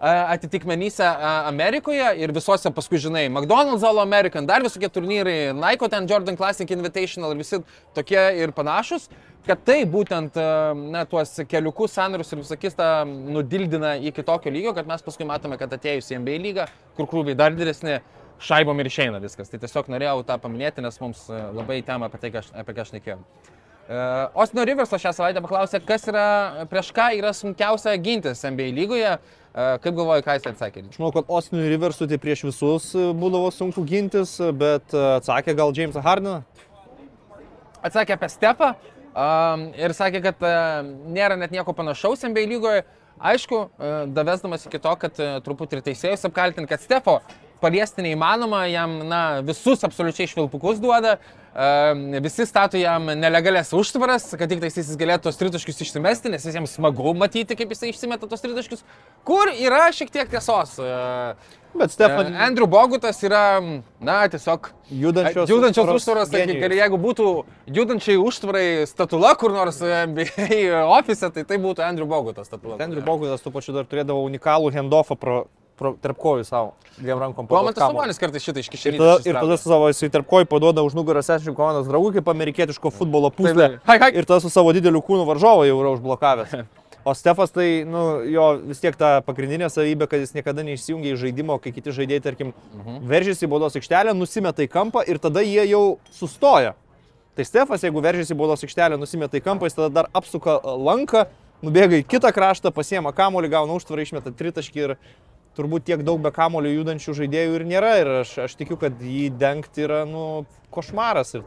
atitikmenyse 0.00 1.04
Amerikoje 1.46 2.10
ir 2.22 2.32
visuose 2.34 2.70
paskui, 2.74 3.00
žinai, 3.02 3.28
McDonald's 3.28 3.82
All 3.82 3.98
American, 3.98 4.46
dar 4.46 4.62
visokie 4.62 4.88
turnyrai, 4.88 5.52
Nike 5.54 5.88
ten 5.90 6.06
Jordan 6.06 6.36
Classic 6.36 6.70
Invitational 6.70 7.34
ir 7.34 7.40
visi 7.42 7.58
tokie 7.96 8.20
ir 8.38 8.52
panašus, 8.54 9.08
kad 9.48 9.64
tai 9.66 9.80
būtent 9.88 10.38
na, 10.92 11.02
tuos 11.08 11.34
keliukus, 11.50 11.96
sanarius 11.96 12.30
ir 12.32 12.42
visakis 12.44 12.78
tą 12.78 12.92
nudildina 13.08 13.96
iki 13.98 14.22
tokio 14.22 14.52
lygio, 14.54 14.74
kad 14.76 14.86
mes 14.86 15.02
paskui 15.02 15.26
matome, 15.26 15.58
kad 15.58 15.72
atėjus 15.74 16.12
į 16.12 16.22
NBA 16.22 16.38
lygą, 16.46 16.68
kur 16.98 17.10
krūviai 17.10 17.38
dar 17.38 17.56
didesni, 17.56 17.98
šaibom 18.38 18.78
ir 18.78 18.86
išeina 18.86 19.18
viskas. 19.22 19.50
Tai 19.50 19.58
tiesiog 19.58 19.88
norėjau 19.90 20.22
tą 20.28 20.38
paminėti, 20.38 20.84
nes 20.84 21.00
mums 21.02 21.26
labai 21.28 21.80
tema 21.82 22.06
apie 22.06 22.20
tai, 22.22 22.30
apie 22.38 22.76
ką 22.76 22.84
aš 22.84 22.94
nekėjau. 22.94 23.18
Uh, 23.88 24.28
Ostino 24.36 24.66
Riverso 24.68 24.98
šią 25.00 25.14
savaitę 25.16 25.40
paklausė, 25.40 25.78
kas 25.80 26.02
yra, 26.10 26.24
prieš 26.68 26.90
ką 26.92 27.06
yra 27.16 27.30
sunkiausia 27.32 27.94
gintis 28.04 28.44
NBA 28.44 28.66
lygoje. 28.76 29.14
Uh, 29.16 29.47
kaip 29.58 29.96
galvoju, 29.96 30.22
ką 30.22 30.36
jis 30.36 30.46
atsakė? 30.52 30.84
Aš 30.86 31.00
manau, 31.00 31.10
kad 31.16 31.30
Ostinui 31.34 31.70
Riversui 31.72 32.06
tai 32.10 32.18
prieš 32.22 32.44
visus 32.46 32.92
e, 32.94 33.08
būdavo 33.16 33.48
sunku 33.54 33.82
gintis, 33.88 34.36
bet 34.54 34.94
e, 34.94 35.00
atsakė 35.16 35.56
gal 35.58 35.74
Jamesą 35.74 36.02
Hardiną. 36.04 36.36
Atsakė 37.82 38.14
apie 38.14 38.28
Stepą 38.30 38.68
um, 38.74 39.66
ir 39.78 39.94
sakė, 39.94 40.20
kad 40.22 40.40
uh, 40.42 40.86
nėra 41.14 41.36
net 41.38 41.52
nieko 41.54 41.74
panašaus 41.74 42.24
NBA 42.26 42.46
lygoje. 42.50 42.84
Aišku, 43.18 43.60
uh, 43.66 43.98
davesdamas 44.14 44.66
iki 44.66 44.80
to, 44.82 44.94
kad 44.98 45.20
uh, 45.22 45.36
truputį 45.46 45.78
ir 45.78 45.84
teisėjus 45.86 46.26
apkaltinti, 46.26 46.70
kad 46.70 46.82
Stefo 46.82 47.18
paliesti 47.62 48.02
neįmanoma, 48.06 48.64
jam 48.70 48.98
na, 49.10 49.22
visus 49.46 49.82
absoliučiai 49.86 50.30
švilpukus 50.30 50.82
duoda, 50.82 51.16
visi 52.22 52.46
stato 52.46 52.78
jam 52.78 53.06
nelegalias 53.18 53.72
užtvaras, 53.76 54.30
kad 54.38 54.50
tik 54.50 54.60
tais 54.62 54.76
jis 54.78 54.90
galėtų 55.00 55.28
tos 55.28 55.40
tritaškius 55.40 55.80
išsimesti, 55.86 56.32
nes 56.32 56.44
visiems 56.46 56.76
smagu 56.78 57.14
matyti, 57.18 57.56
kaip 57.58 57.72
jisai 57.74 57.92
išsimeta 57.92 58.28
tos 58.30 58.44
tritaškius, 58.44 58.84
kur 59.26 59.50
yra 59.54 59.88
šiek 59.94 60.12
tiek 60.14 60.30
tiesos. 60.30 60.76
Uh, 60.82 61.58
Bet 61.74 61.90
Stefan 61.90 62.32
Uh, 62.32 62.40
Andrew 62.40 62.66
Bogutas 62.66 63.20
yra, 63.22 63.60
na, 64.00 64.16
tiesiog 64.28 64.70
judančios, 64.90 65.50
judančios 65.50 65.90
užtvaros 65.92 66.32
ir 66.32 66.74
jeigu 66.74 66.98
būtų 67.00 67.26
judančiai 67.76 68.16
užtvarai 68.18 68.86
statula 68.88 69.34
kur 69.38 69.52
nors 69.52 69.80
NBA 69.84 70.80
ofise, 70.96 71.30
tai 71.34 71.44
tai 71.44 71.60
būtų 71.62 71.84
Andrew 71.84 72.08
Bogutas 72.08 72.48
statula. 72.48 72.80
Andrew 72.82 73.04
Bogutas 73.04 73.44
tuo 73.44 73.52
pačiu 73.54 73.76
dar 73.76 73.86
turėdavo 73.88 74.24
unikalų 74.26 74.72
handoffą 74.78 75.18
pro, 75.20 75.42
pro, 75.78 75.94
tarp 76.02 76.18
kojų 76.20 76.44
savo, 76.48 76.72
dviem 76.98 77.18
rankom. 77.22 77.46
Kamuolį. 77.48 77.74
Sabonis 77.78 78.18
kartais 78.20 78.44
šitą 78.44 78.58
Ir 78.60 78.66
iškišė. 78.66 78.92
tada, 78.98 79.14
ir 79.24 79.38
tada 79.38 79.56
su 79.60 79.68
savo 79.70 79.88
jisai 79.92 80.10
tarp 80.10 80.26
kojų 80.28 80.48
paduoda 80.50 80.82
už 80.86 80.96
nugaros 80.98 81.28
esančių 81.30 81.54
komandos 81.56 81.88
draugų 81.88 82.18
kaip 82.18 82.28
amerikietiško 82.34 82.90
futbolo 82.94 83.30
hai. 83.86 84.10
Ir 84.12 84.24
tada 84.26 84.40
su 84.40 84.50
savo 84.50 84.72
dideliu 84.76 85.00
kūnu 85.02 85.24
varžovą 85.28 85.64
jau 85.70 85.78
yra 85.80 85.94
užblokavęs. 85.96 86.58
O 87.08 87.14
Stefas 87.14 87.48
tai, 87.54 87.84
nu, 87.88 88.00
jo 88.28 88.58
vis 88.68 88.80
tiek 88.82 88.92
ta 88.98 89.22
pagrindinė 89.24 89.70
savybė, 89.72 90.08
kad 90.10 90.20
jis 90.20 90.34
niekada 90.34 90.60
neišsijungia 90.66 91.14
iš 91.14 91.22
žaidimo, 91.22 91.54
kai 91.62 91.70
kiti 91.72 91.94
žaidėjai, 91.94 92.20
tarkim, 92.26 92.50
Mhm. 92.74 92.98
veržiasi 93.08 93.46
į 93.46 93.48
baudos 93.48 93.78
aikštelę, 93.78 94.12
nusimeta 94.18 94.60
į 94.66 94.68
kampą 94.68 95.06
ir 95.08 95.16
tada 95.22 95.40
jie 95.40 95.62
jau 95.70 95.98
sustoja. 96.12 96.74
Tai 97.38 97.44
Stefas, 97.48 97.80
jeigu 97.86 98.02
veržiasi 98.02 98.34
į 98.34 98.36
baudos 98.36 98.60
aikštelę, 98.66 98.98
nusimeta 99.00 99.38
į 99.38 99.44
kampą, 99.46 99.70
jis 99.70 99.78
tada 99.78 99.88
dar 99.88 100.10
apsuka 100.12 100.58
lanką, 100.60 101.24
nubėga 101.62 101.96
į 102.02 102.04
kitą 102.04 102.28
kraštą, 102.34 102.74
pasiema 102.74 103.14
kamuolį, 103.14 103.48
gauna 103.56 103.78
užtvarą, 103.78 104.04
išmeta 104.04 104.34
tritaškį 104.34 104.76
ir 104.84 104.96
turbūt 105.58 105.88
tiek 105.88 106.02
daug 106.06 106.20
be 106.22 106.30
kamulio 106.34 106.70
judančių 106.72 107.14
žaidėjų 107.18 107.58
ir 107.58 107.64
nėra. 107.68 107.92
Ir 108.02 108.10
aš, 108.22 108.34
aš 108.46 108.56
tikiu, 108.60 108.78
kad 108.80 109.02
jį 109.02 109.28
dengti 109.38 109.84
yra, 109.86 110.04
nu, 110.08 110.44
košmaras. 110.74 111.34
Ir 111.38 111.46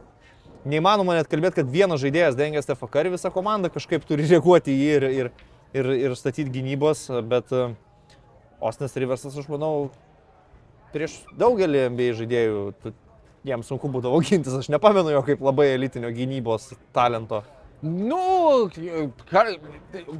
neįmanoma 0.68 1.16
net 1.18 1.30
kalbėti, 1.32 1.62
kad 1.62 1.72
vienas 1.72 2.02
žaidėjas 2.04 2.36
dengia 2.38 2.62
Stefą 2.64 2.90
Karį, 2.92 3.14
visa 3.16 3.32
komanda 3.34 3.72
kažkaip 3.72 4.04
turi 4.08 4.28
reaguoti 4.30 4.74
į 4.74 4.78
jį 4.78 4.92
ir, 4.92 5.08
ir, 5.22 5.32
ir, 5.80 5.90
ir 6.08 6.16
statyti 6.18 6.52
gynybos. 6.52 7.08
Bet 7.30 7.54
e, 7.56 7.70
Ostinas 8.62 8.96
Riversas, 9.00 9.38
aš 9.38 9.48
manau, 9.50 9.88
prieš 10.92 11.22
daugelį 11.40 11.88
NBA 11.94 12.12
žaidėjų 12.20 12.92
jam 13.48 13.64
sunku 13.66 13.90
būdavo 13.90 14.20
gintis. 14.22 14.54
Aš 14.60 14.70
nepamenu 14.72 15.14
jo 15.14 15.24
kaip 15.26 15.42
labai 15.42 15.72
elitinio 15.74 16.12
gynybos 16.14 16.72
talento. 16.94 17.42
Nu, 17.82 18.70
kar, 19.26 19.48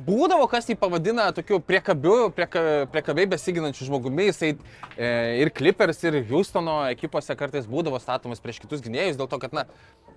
būdavo, 0.03 0.49
kas 0.51 0.67
jį 0.67 0.75
pavadina 0.81 1.29
tokiu 1.31 1.61
priekabiu, 1.63 2.33
prieka, 2.35 2.63
priekabiai 2.91 3.29
besiginančiu 3.31 3.87
žmogumi. 3.87 4.25
Jisai 4.33 4.49
e, 4.99 5.11
ir 5.45 5.51
Clippers, 5.55 6.01
ir 6.03 6.17
Houstono 6.27 6.81
ekipose 6.91 7.37
kartais 7.39 7.69
būdavo 7.71 8.01
statomas 8.03 8.43
prieš 8.43 8.59
kitus 8.65 8.83
gynėjus, 8.83 9.15
dėl 9.21 9.29
to, 9.31 9.39
kad, 9.45 9.55
na, 9.55 9.63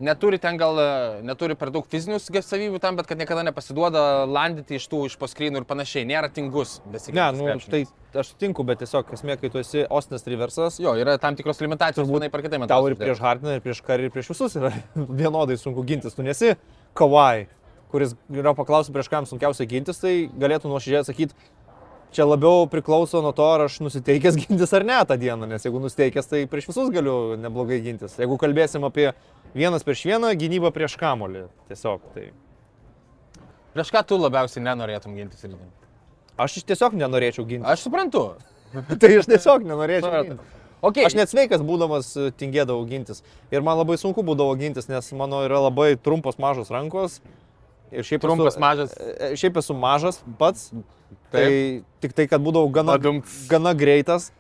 neturi 0.02 0.40
ten 0.42 0.58
gal, 0.58 0.80
neturi 1.22 1.54
per 1.60 1.70
daug 1.76 1.86
fizinių 1.92 2.18
savybių 2.18 2.82
tam, 2.82 2.98
bet 2.98 3.06
kad 3.12 3.22
niekada 3.22 3.44
nepasiduoda 3.46 4.26
landyti 4.26 4.80
iš 4.80 4.88
tų, 4.90 5.04
iš 5.12 5.18
poskrynų 5.22 5.62
ir 5.62 5.68
panašiai. 5.70 6.08
Nėra 6.10 6.32
tingus 6.34 6.80
Ne, 6.86 6.96
besiginantis. 6.98 7.44
nu, 7.44 7.52
krepšininkas. 7.52 7.94
tai 8.16 8.24
aš 8.24 8.32
sutinku, 8.34 8.66
bet 8.66 8.82
tiesiog 8.82 9.14
esmė, 9.20 9.36
kai 9.38 9.52
tu 9.54 9.62
esi 9.62 9.86
Ostinas 9.86 10.26
Riversas, 10.26 10.80
Jo, 10.82 10.96
yra 10.98 11.20
tam 11.22 11.38
tikros 11.38 11.62
limitacijos, 11.62 12.10
būna 12.10 12.32
per 12.34 12.42
kitai, 12.48 12.58
man 12.64 12.72
tau 12.74 12.88
ir 12.90 12.98
prieš 12.98 13.22
Hardiną, 13.22 13.60
ir 13.60 13.62
prieš 13.62 13.84
Karį, 13.86 14.10
ir 14.10 14.16
prieš 14.18 14.34
visus 14.34 14.58
yra 14.58 14.74
vienodai 15.22 15.60
sunku 15.62 15.86
gintis. 15.86 16.18
Tu 16.18 16.26
nesi 16.26 16.56
Kawai, 16.96 17.48
kuris 17.92 18.16
yra 18.32 18.56
paklausęs 18.58 18.94
prieš 18.96 19.12
kam 19.12 19.28
sunkiausia 19.30 19.68
gintis, 19.70 20.00
tai 20.02 20.16
galėtų 20.42 20.72
nuoširdžiai 20.72 21.04
atsakyti, 21.04 21.36
čia 22.16 22.28
labiau 22.28 22.66
priklauso 22.72 23.22
nuo 23.24 23.34
to, 23.36 23.48
ar 23.58 23.66
aš 23.68 23.82
nusiteikęs 23.84 24.40
gintis 24.46 24.74
ar 24.76 24.88
ne 24.88 25.02
tą 25.08 25.20
dieną, 25.20 25.50
nes 25.52 25.68
jeigu 25.68 25.84
nusiteikęs, 25.84 26.32
tai 26.32 26.46
prieš 26.52 26.72
visus 26.72 26.92
galiu 26.96 27.36
neblogai 27.40 27.82
gintis. 27.84 28.18
Jeigu 28.22 28.40
kalbėsim 28.42 28.88
apie 28.88 29.12
vienas 29.56 29.84
prieš 29.88 30.08
vieną, 30.10 30.34
gynybą 30.40 30.72
prieš 30.76 30.98
kamolį, 31.02 31.48
tiesiog. 31.72 32.12
Tai 32.16 32.30
Prieš 33.76 33.90
ką 33.92 34.06
tu 34.08 34.16
labiausiai 34.16 34.64
nenorėtum 34.64 35.18
gintis 35.20 35.44
ir 35.44 35.52
ginti? 35.52 35.86
aš 36.38 36.60
tiesiog 36.68 36.96
nenorėčiau 37.00 37.46
gintis. 37.48 37.68
Aš 37.68 37.86
suprantu. 37.88 38.24
tai 39.02 39.12
aš 39.20 39.28
tiesiog 39.32 39.66
nenorėčiau. 39.68 40.24
Gintis. 40.30 40.54
Okay. 40.82 41.06
Aš 41.08 41.16
net 41.18 41.30
sveikas 41.32 41.62
būdamas 41.66 42.12
e, 42.20 42.32
tingėdavau 42.38 42.84
gintis. 42.90 43.24
Ir 43.52 43.64
man 43.66 43.78
labai 43.80 43.96
sunku 43.98 44.22
būdavo 44.26 44.54
gintis, 44.60 44.90
nes 44.92 45.12
mano 45.18 45.44
yra 45.48 45.60
labai 45.70 45.96
trumpos 45.98 46.38
mažos 46.42 46.70
rankos. 46.74 47.22
Ir 47.94 48.04
šiaip 48.04 48.22
Trumpas, 48.26 48.54
esu, 48.56 48.62
mažas. 48.62 48.94
e, 49.00 49.32
Šiaip 49.40 49.58
esu 49.62 49.74
mažas 49.78 50.20
pats. 50.40 50.72
Tai 51.32 51.46
tik 52.02 52.14
tai, 52.18 52.26
kad 52.28 52.42
būdavau 52.44 52.70
gana, 52.74 52.98
Padumts. 52.98 53.46
gana 53.50 53.74
greitas. 53.78 54.32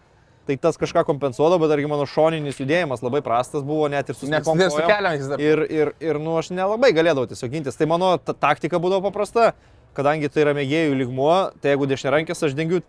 Tai 0.45 0.53
tas 0.61 0.77
kažką 0.77 1.01
kompensuodavo, 1.07 1.63
bet 1.63 1.71
argi 1.73 1.87
mano 1.89 2.05
šoninis 2.05 2.59
judėjimas 2.61 3.01
labai 3.01 3.23
prastas 3.25 3.63
buvo, 3.65 3.87
net 3.89 4.09
ir 4.11 4.17
su 4.17 4.27
Net 4.29 4.43
slikom 4.45 4.59
ir 4.61 4.69
su 4.69 4.77
kojom. 4.77 4.91
keliais 4.91 5.29
dar. 5.31 5.41
Ir, 5.41 5.63
ir, 5.73 5.91
ir 6.05 6.19
nu, 6.21 6.35
aš 6.37 6.51
nelabai 6.53 6.91
galėdavau 6.93 7.25
tiesiog 7.31 7.49
gintis. 7.55 7.79
Tai 7.79 7.87
mano 7.89 8.11
ta 8.21 8.35
taktika 8.37 8.77
būdavo 8.77 9.07
paprasta, 9.07 9.53
kadangi 9.97 10.29
tai 10.29 10.43
yra 10.45 10.53
mėgėjų 10.53 10.99
lygmuo, 11.01 11.33
tai 11.63 11.73
jeigu 11.73 11.87
dešiniarankis 11.89 12.45
aš 12.45 12.53
dengiu 12.53 12.83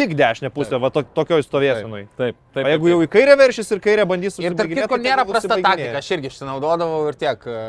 tik 0.00 0.14
dešinę 0.18 0.50
pusę, 0.54 0.80
va 0.82 0.90
to, 0.94 1.02
tokioj 1.16 1.44
stovėsinui. 1.46 2.04
Taip, 2.18 2.38
taip. 2.54 2.64
O 2.64 2.72
jeigu 2.72 2.90
jau 2.92 3.00
į 3.04 3.10
kairę 3.12 3.36
veršys 3.40 3.70
ir 3.76 3.82
kairę 3.84 4.06
bandys 4.10 4.40
Ir 4.42 4.56
tarp 4.58 4.72
kitko 4.72 4.98
nėra 5.00 5.26
prasta 5.28 5.56
taktika, 5.56 6.00
aš 6.00 6.10
irgi 6.16 6.32
išsinaudodavau 6.32 7.04
ir 7.10 7.18
tiek. 7.20 7.44
E, 7.46 7.60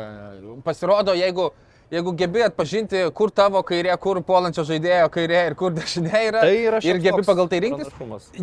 Pasirodo, 0.66 1.14
jeigu, 1.18 1.50
jeigu 1.92 2.12
gebi 2.16 2.42
atpažinti, 2.46 3.02
kur 3.16 3.30
tavo 3.34 3.60
kairė, 3.66 3.92
kur 4.00 4.20
puolančio 4.24 4.64
žaidėjo 4.68 5.10
kairė 5.12 5.42
ir 5.50 5.56
kur 5.58 5.74
dešinė 5.76 6.22
yra, 6.28 6.42
Tai 6.44 6.56
yra 6.56 6.80
ir 6.86 7.00
gebi 7.02 7.24
pagal 7.26 7.50
tai 7.52 7.60
rinktis, 7.66 7.92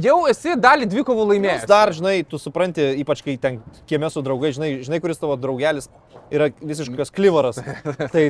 jau 0.05 0.17
esi 0.29 0.55
dalį 0.59 0.89
dvikovų 0.91 1.25
Nes 1.25 1.31
laimėjęs. 1.33 1.67
dar, 1.69 1.93
žinai, 1.95 2.15
tu 2.29 2.39
supranti, 2.41 2.85
ypač 3.01 3.23
kai 3.25 3.37
ten 3.41 3.59
kieme 3.89 4.09
su 4.13 4.23
draugai, 4.25 4.53
žinai, 4.55 4.71
žinai, 4.85 5.01
kuris 5.03 5.21
tavo 5.21 5.37
draugelis 5.39 5.89
yra 6.29 6.51
visiškas 6.61 7.13
klivaras. 7.15 7.61
Tai 8.13 8.25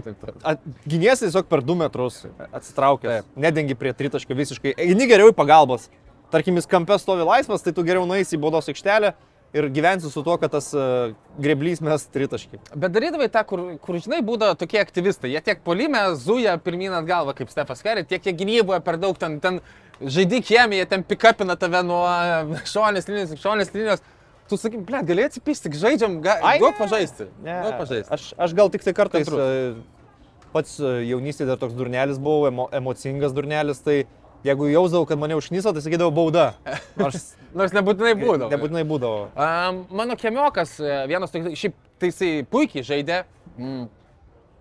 giniesi 0.88 1.28
tiesiog 1.28 1.50
per 1.52 1.64
2 1.68 1.80
metrus, 1.84 2.22
atsitraukęs, 2.50 3.28
nedengi 3.36 3.76
prie 3.80 3.92
tritaškio 3.94 4.38
visiškai. 4.40 4.78
Eini 4.80 5.10
geriau 5.10 5.34
į 5.34 5.36
pagalbas. 5.36 5.90
Tarkim, 6.30 6.60
jis 6.60 6.70
kampe 6.70 6.94
stovi 7.02 7.26
laisvas, 7.26 7.64
tai 7.66 7.74
tu 7.74 7.84
geriau 7.84 8.06
nueisi 8.08 8.38
į 8.38 8.42
baudos 8.44 8.70
aikštelę 8.70 9.16
ir 9.54 9.68
gyvensi 9.74 10.12
su 10.12 10.24
tuo, 10.24 10.38
kad 10.38 10.52
tas 10.54 10.70
uh, 10.78 11.14
greblys 11.42 11.82
mes 11.86 12.06
tritaškį. 12.14 12.62
Bet 12.76 12.94
darydavai 12.94 13.30
tą, 13.34 13.44
kur, 13.50 13.64
kur 13.82 13.98
žinai, 14.02 14.22
būdavo 14.26 14.58
tokie 14.60 14.82
aktyvistai. 14.82 15.32
Jie 15.34 15.42
tiek 15.46 15.64
polime 15.66 16.02
zuja 16.20 16.56
pirmyn 16.62 16.94
atgal, 17.00 17.32
kaip 17.38 17.52
Stefas 17.54 17.84
Kari, 17.86 18.06
tiek 18.08 18.26
jie 18.26 18.36
gynyboje 18.38 18.82
per 18.86 19.00
daug 19.02 19.18
ten, 19.22 19.40
ten 19.44 19.60
žaidži 20.00 20.42
kiemį, 20.52 20.82
jie 20.82 20.88
ten 20.94 21.06
pikapina 21.08 21.58
tave 21.60 21.82
nuo 21.86 22.04
e, 22.14 22.64
šonės 22.70 23.10
linijos, 23.10 23.38
šonės 23.42 23.74
linijos. 23.76 24.06
Tu 24.50 24.58
sakai, 24.58 24.82
ble, 24.82 25.04
gali 25.06 25.26
atsipysti, 25.28 25.70
tik 25.70 25.78
žaidžiam, 25.78 26.22
ga, 26.26 26.40
ne. 26.42 26.78
pažaisti. 26.80 27.28
Ne, 27.46 27.60
Duok 27.68 27.84
pažaisti. 27.84 28.14
aš, 28.16 28.32
aš 28.34 28.56
gal 28.58 28.72
tik 28.74 28.86
tai 28.86 28.96
kartais 28.98 29.28
Kantrus. 29.30 29.44
e, 29.46 30.46
pats 30.54 30.80
e, 30.82 30.94
jaunystėje 31.12 31.52
dar 31.52 31.60
toks 31.62 31.76
durnelis 31.78 32.18
buvau, 32.18 32.48
emo, 32.50 32.66
emocingas 32.74 33.36
durnelis, 33.38 33.82
tai 33.86 34.00
jeigu 34.44 34.70
jausdavau, 34.72 35.08
kad 35.10 35.20
mane 35.20 35.38
užknyso, 35.40 35.74
tai 35.76 35.84
sakydavau 35.84 36.14
bauda. 36.16 36.54
Nors 37.00 37.34
Nors 37.58 37.74
nebūtinai 37.74 38.14
būdavo. 38.18 38.50
nebūtinai 38.52 38.84
būdavo. 38.88 39.22
Um, 39.34 39.84
mano 39.98 40.18
kemiokas, 40.20 40.76
e, 40.82 40.98
vienas 41.10 41.34
toks, 41.34 41.56
šiaip 41.58 41.78
tai 42.00 42.12
jisai 42.12 42.30
puikiai 42.46 42.86
žaidė, 42.86 43.24
mm, 43.56 43.88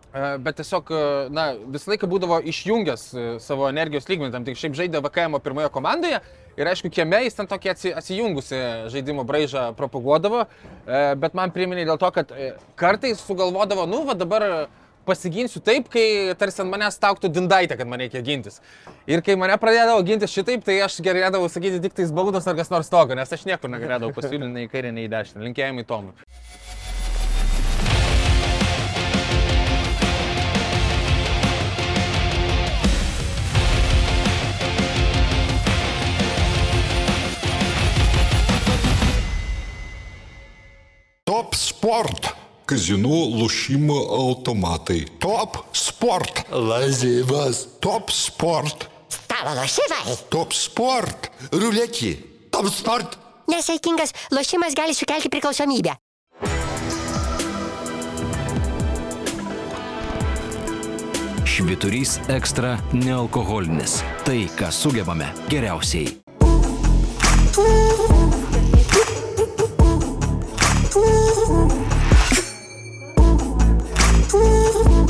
e, 0.09 0.23
bet 0.47 0.59
tiesiog, 0.63 0.89
e, 0.89 1.03
na, 1.35 1.51
visą 1.77 1.93
laiką 1.93 2.09
būdavo 2.09 2.41
išjungęs 2.49 3.05
savo 3.45 3.69
energijos 3.69 4.09
lygmenį, 4.09 4.33
tam 4.33 4.49
tik 4.49 4.61
šiaip 4.61 4.79
žaidė 4.79 5.05
VKM 5.05 5.37
pirmoje 5.45 5.69
komandoje 5.75 6.23
ir 6.59 6.73
aišku, 6.73 6.91
kieme 6.91 7.21
jis 7.27 7.37
ten 7.37 7.51
tokį 7.51 7.75
atsi, 7.75 7.93
atsijungusi 8.01 8.63
žaidimo 8.91 9.23
braižą 9.29 9.69
propaguodavo, 9.79 10.49
bet 11.23 11.37
man 11.39 11.53
priminė 11.55 11.85
dėl 11.87 12.01
to, 12.01 12.09
kad 12.17 12.33
kartais 12.75 13.21
sugalvodavo, 13.23 13.85
nu, 13.87 14.01
va 14.09 14.17
dabar 14.19 14.49
pasiginsiu 15.09 15.63
taip, 15.65 15.89
kai 15.93 16.35
tarsi 16.39 16.63
ant 16.65 16.73
manęs 16.73 16.99
stauktų 16.99 17.33
dindaitė, 17.33 17.79
kad 17.81 17.89
man 17.89 18.03
reikia 18.05 18.23
gintis. 18.25 18.61
Ir 19.09 19.25
kai 19.25 19.39
mane 19.41 19.57
pradėdavo 19.61 20.05
gintis 20.07 20.35
šitaip, 20.35 20.65
tai 20.67 20.81
aš 20.85 21.01
galėdavau 21.05 21.49
sakyti 21.53 21.83
tik 21.85 21.97
tais 21.99 22.13
baudos 22.15 22.49
ar 22.49 22.59
kas 22.59 22.73
nors 22.75 22.93
tokio, 22.93 23.17
nes 23.19 23.33
aš 23.33 23.47
niekur 23.49 23.73
negalėdavau 23.73 24.15
pasiūlyti 24.17 24.53
nei 24.53 24.69
į 24.69 24.73
kairę, 24.73 24.93
nei 24.95 25.09
į 25.09 25.13
dešinę. 25.17 25.49
Linkėjimai 25.49 25.89
Tomui. 25.89 26.15
Top 41.29 41.55
sport. 41.55 42.38
Kazinų 42.69 43.19
lošimo 43.33 43.95
automatai. 44.13 45.07
Top 45.25 45.55
sport. 45.73 46.43
Lazivas. 46.53 47.63
Top 47.81 48.11
sport. 48.13 48.85
Stalo 49.09 49.55
lošimai. 49.57 50.17
Top 50.29 50.53
sport. 50.53 51.31
Ruletį. 51.49 52.11
Top 52.53 52.69
sport. 52.69 53.17
Nesaikingas 53.49 54.13
lošimas 54.37 54.77
gali 54.77 54.93
sukelti 54.93 55.33
priklausomybę. 55.33 55.97
Šviturys 61.49 62.19
ekstra 62.29 62.77
nealkoholinis. 62.93 64.03
Tai, 64.29 64.43
ką 64.61 64.69
sugebame 64.69 65.33
geriausiai. 65.49 66.19
Thank 74.31 75.09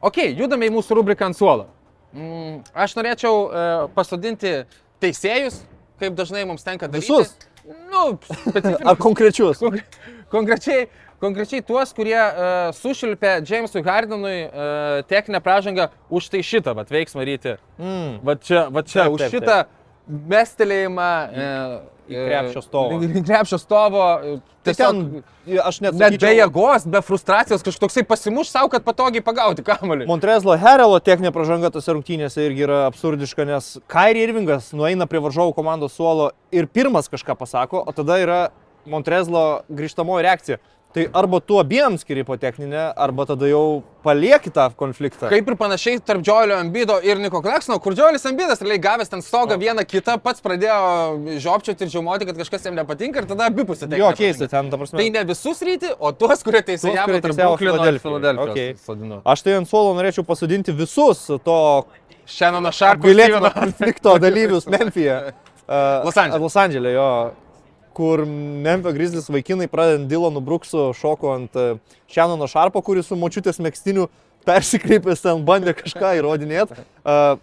Ok, 0.00 0.22
judame 0.32 0.68
į 0.70 0.72
mūsų 0.72 0.96
rubriką 1.00 1.28
ant 1.28 1.36
suolo. 1.36 1.66
Mm, 2.16 2.62
aš 2.74 2.96
norėčiau 2.96 3.34
e, 3.46 3.64
pasodinti 3.94 4.54
teisėjus, 5.02 5.60
kaip 6.00 6.16
dažnai 6.18 6.46
mums 6.48 6.64
tenka 6.66 6.88
daryti. 6.88 7.10
Visus? 7.12 7.36
Nu. 7.92 8.16
Ar 8.88 8.96
konkrečius? 8.98 9.60
Konkre- 9.60 9.84
Konkrečiai, 10.30 10.86
konkrečiai 11.18 11.62
tuos, 11.66 11.90
kurie 11.90 12.14
uh, 12.14 12.68
sušilpė 12.78 13.40
Jamesui 13.42 13.82
Hardenui 13.82 14.44
uh, 14.46 15.00
techninę 15.10 15.40
pražangą 15.42 15.88
už 16.06 16.28
tai 16.30 16.40
šitą, 16.46 16.70
vat, 16.78 16.92
veiksmą 16.94 17.24
ryti. 17.26 17.56
Mm. 17.82 18.20
Va 18.22 18.36
čia, 18.38 18.68
va 18.70 18.84
čia, 18.86 19.08
Taip, 19.08 19.16
už 19.16 19.24
taip, 19.24 19.34
šitą 19.34 19.56
mestelėjimą. 20.10 21.10
Uh, 21.30 22.00
į 22.10 22.22
krepšio 22.26 22.62
stovą. 22.64 23.00
Į 23.06 23.22
krepšio 23.26 23.58
stovo. 23.60 24.06
e, 24.20 24.38
Tai 24.60 24.74
Tiesiog, 24.74 24.96
ten, 24.98 25.60
aš 25.62 25.78
net, 25.80 25.94
net 25.94 26.00
be 26.00 26.08
sakyčiau, 26.18 26.36
jėgos, 26.36 26.86
be 26.92 27.00
frustracijos, 27.04 27.62
kažkoksai 27.64 28.02
pasimuš 28.04 28.50
savo, 28.52 28.68
kad 28.72 28.84
patogiai 28.84 29.24
pagauti 29.24 29.64
kamuolį. 29.64 30.04
Montrezlo 30.10 30.56
Herelo 30.60 30.98
techninė 31.00 31.32
pražanga 31.32 31.70
tose 31.72 31.94
rungtynėse 31.96 32.44
irgi 32.44 32.66
yra 32.66 32.82
absurdiška, 32.90 33.46
nes 33.48 33.70
Kairi 33.90 34.26
Irvingas 34.26 34.68
nueina 34.76 35.08
prie 35.08 35.22
varžovų 35.24 35.54
komandos 35.56 35.96
suolo 35.96 36.28
ir 36.52 36.68
pirmas 36.68 37.08
kažką 37.08 37.38
pasako, 37.40 37.80
o 37.80 37.96
tada 37.96 38.18
yra 38.20 38.40
Montrezlo 38.90 39.62
grįžtamoji 39.72 40.26
reakcija. 40.28 40.60
Tai 40.90 41.04
arba 41.14 41.38
tu 41.40 41.58
abiem 41.60 41.94
skiri 41.98 42.24
po 42.26 42.34
techninę, 42.36 42.88
arba 42.98 43.26
tada 43.26 43.46
jau 43.46 43.82
palieki 44.02 44.50
tą 44.50 44.64
konfliktą. 44.74 45.28
Kaip 45.30 45.46
ir 45.46 45.56
panašiai 45.56 46.00
tarp 46.02 46.24
Džiolio 46.26 46.56
Ambido 46.58 46.96
ir 47.06 47.20
Niko 47.22 47.38
Kleksno, 47.44 47.76
kur 47.78 47.94
Džiolis 47.94 48.26
Ambidas 48.26 48.58
realiai 48.64 48.82
gavęs 48.82 49.12
ten 49.12 49.22
stogą 49.22 49.54
vieną 49.60 49.84
kitą, 49.86 50.16
pats 50.18 50.42
pradėjo 50.42 51.36
žiopčioti 51.44 51.86
ir 51.86 51.92
žiaumoti, 51.92 52.26
kad 52.26 52.40
kažkas 52.42 52.66
jam 52.66 52.74
nepatinka 52.74 53.22
ir 53.22 53.28
tada 53.30 53.46
abipusė 53.52 53.86
tai. 53.86 54.00
Jo, 54.02 54.10
keista 54.18 54.48
ten, 54.50 54.72
ta 54.72 54.80
prasme. 54.80 54.98
Tai 54.98 55.06
ne 55.14 55.22
visus 55.28 55.62
ryti, 55.68 55.92
o 55.94 56.10
tuos, 56.10 56.42
kurie 56.42 56.64
teisėjavo 56.72 57.20
tarp. 57.22 57.38
Filadelfijos. 57.60 58.50
Okei. 58.50 58.74
sodinu. 58.82 59.20
Aš 59.30 59.44
tai 59.46 59.54
ant 59.60 59.70
suolo 59.70 59.94
norėčiau 59.94 60.26
pasodinti 60.26 60.74
visus 60.74 61.22
to 61.44 61.60
Šiandien 62.30 62.66
aš 62.70 62.82
šarpu 62.82 63.06
apgailėtino 63.06 63.50
konflikto 63.54 64.16
dalyvius 64.22 64.66
Memphije. 64.70 65.16
Uh, 65.66 66.02
Los 66.06 66.18
Andžele. 66.18 66.42
Los 66.42 66.58
Andželė, 66.58 66.92
jo. 66.94 67.08
Kur 68.00 68.24
Memphis 68.24 68.96
Grizzlies 68.96 69.28
vaikinai 69.28 69.68
pradedant 69.68 70.08
Dylanu 70.08 70.40
Bruksu 70.40 70.86
šoko 70.96 71.34
ant 71.34 71.56
Šenono 72.08 72.48
Šarpo, 72.48 72.80
kuris 72.80 73.10
su 73.10 73.18
močiutės 73.20 73.60
mėgstiniu 73.60 74.06
persikreipęs 74.48 75.20
ten 75.20 75.42
bandė 75.44 75.74
kažką 75.76 76.14
įrodinėti. 76.22 76.80
Uh, 77.04 77.36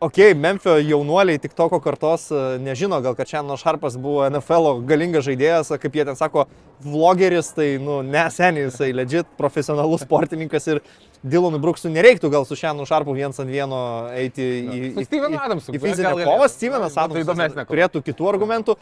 Ok, 0.00 0.18
Memphio 0.36 0.74
jaunuoliai 0.76 1.38
tik 1.40 1.54
toko 1.56 1.78
kartos 1.80 2.26
uh, 2.28 2.58
nežino, 2.60 2.98
gal 3.00 3.14
kad 3.16 3.30
Šenono 3.30 3.54
Šarpas 3.56 3.94
buvo 3.96 4.26
NFL 4.28 4.82
galingas 4.84 5.24
žaidėjas, 5.24 5.70
kaip 5.80 5.94
jie 5.96 6.04
ten 6.04 6.18
sako, 6.18 6.42
vlogeris, 6.84 7.48
tai, 7.56 7.70
nu, 7.80 8.02
neseniai 8.04 8.66
jisai 8.66 8.90
legit 8.92 9.30
profesionalus 9.38 10.02
sportininkas 10.04 10.68
ir 10.68 10.80
Dylanui 11.24 11.62
Bruksui 11.64 11.88
nereiktų 11.94 12.28
gal 12.34 12.44
su 12.44 12.58
Šenonu 12.60 12.84
Šarpu 12.84 13.14
viens 13.16 13.40
ant 13.40 13.48
vieno 13.48 13.78
eiti 14.12 14.44
į, 14.44 14.80
Su 14.98 15.04
Stevenu 15.06 15.38
Adamsu, 15.40 15.72
į 15.72 15.80
fizinę 15.80 16.10
kovą. 16.18 16.48
Stevenas 16.52 16.98
Tai 16.98 17.06
Adamsas 17.06 17.54
kova. 17.56 17.64
turėtų 17.70 18.02
kitų 18.10 18.28
argumentų, 18.34 18.74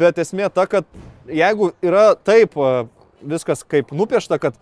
bet 0.00 0.22
esmė 0.24 0.48
ta, 0.48 0.64
kad 0.64 0.88
jeigu 1.28 1.74
yra 1.84 2.06
taip 2.16 2.56
uh, 2.56 2.86
viskas 3.20 3.60
kaip 3.60 3.92
nupiešta, 3.92 4.40
kad 4.40 4.56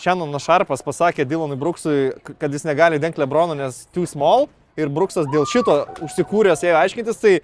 Šenonas 0.00 0.48
Šarpas 0.48 0.80
pasakė 0.86 1.28
Dylanui 1.28 1.60
Bruksui, 1.60 2.14
kad 2.40 2.48
jis 2.48 2.64
negali 2.64 3.02
dengti 3.02 3.20
Lebrono, 3.20 3.58
nes 3.58 3.82
too 3.92 4.08
small 4.08 4.48
ir 4.78 4.90
Bruksas 4.92 5.28
dėl 5.32 5.46
šito 5.48 5.80
užsikūręs 6.06 6.62
ėjo 6.66 6.76
aiškintis, 6.80 7.18
tai 7.22 7.38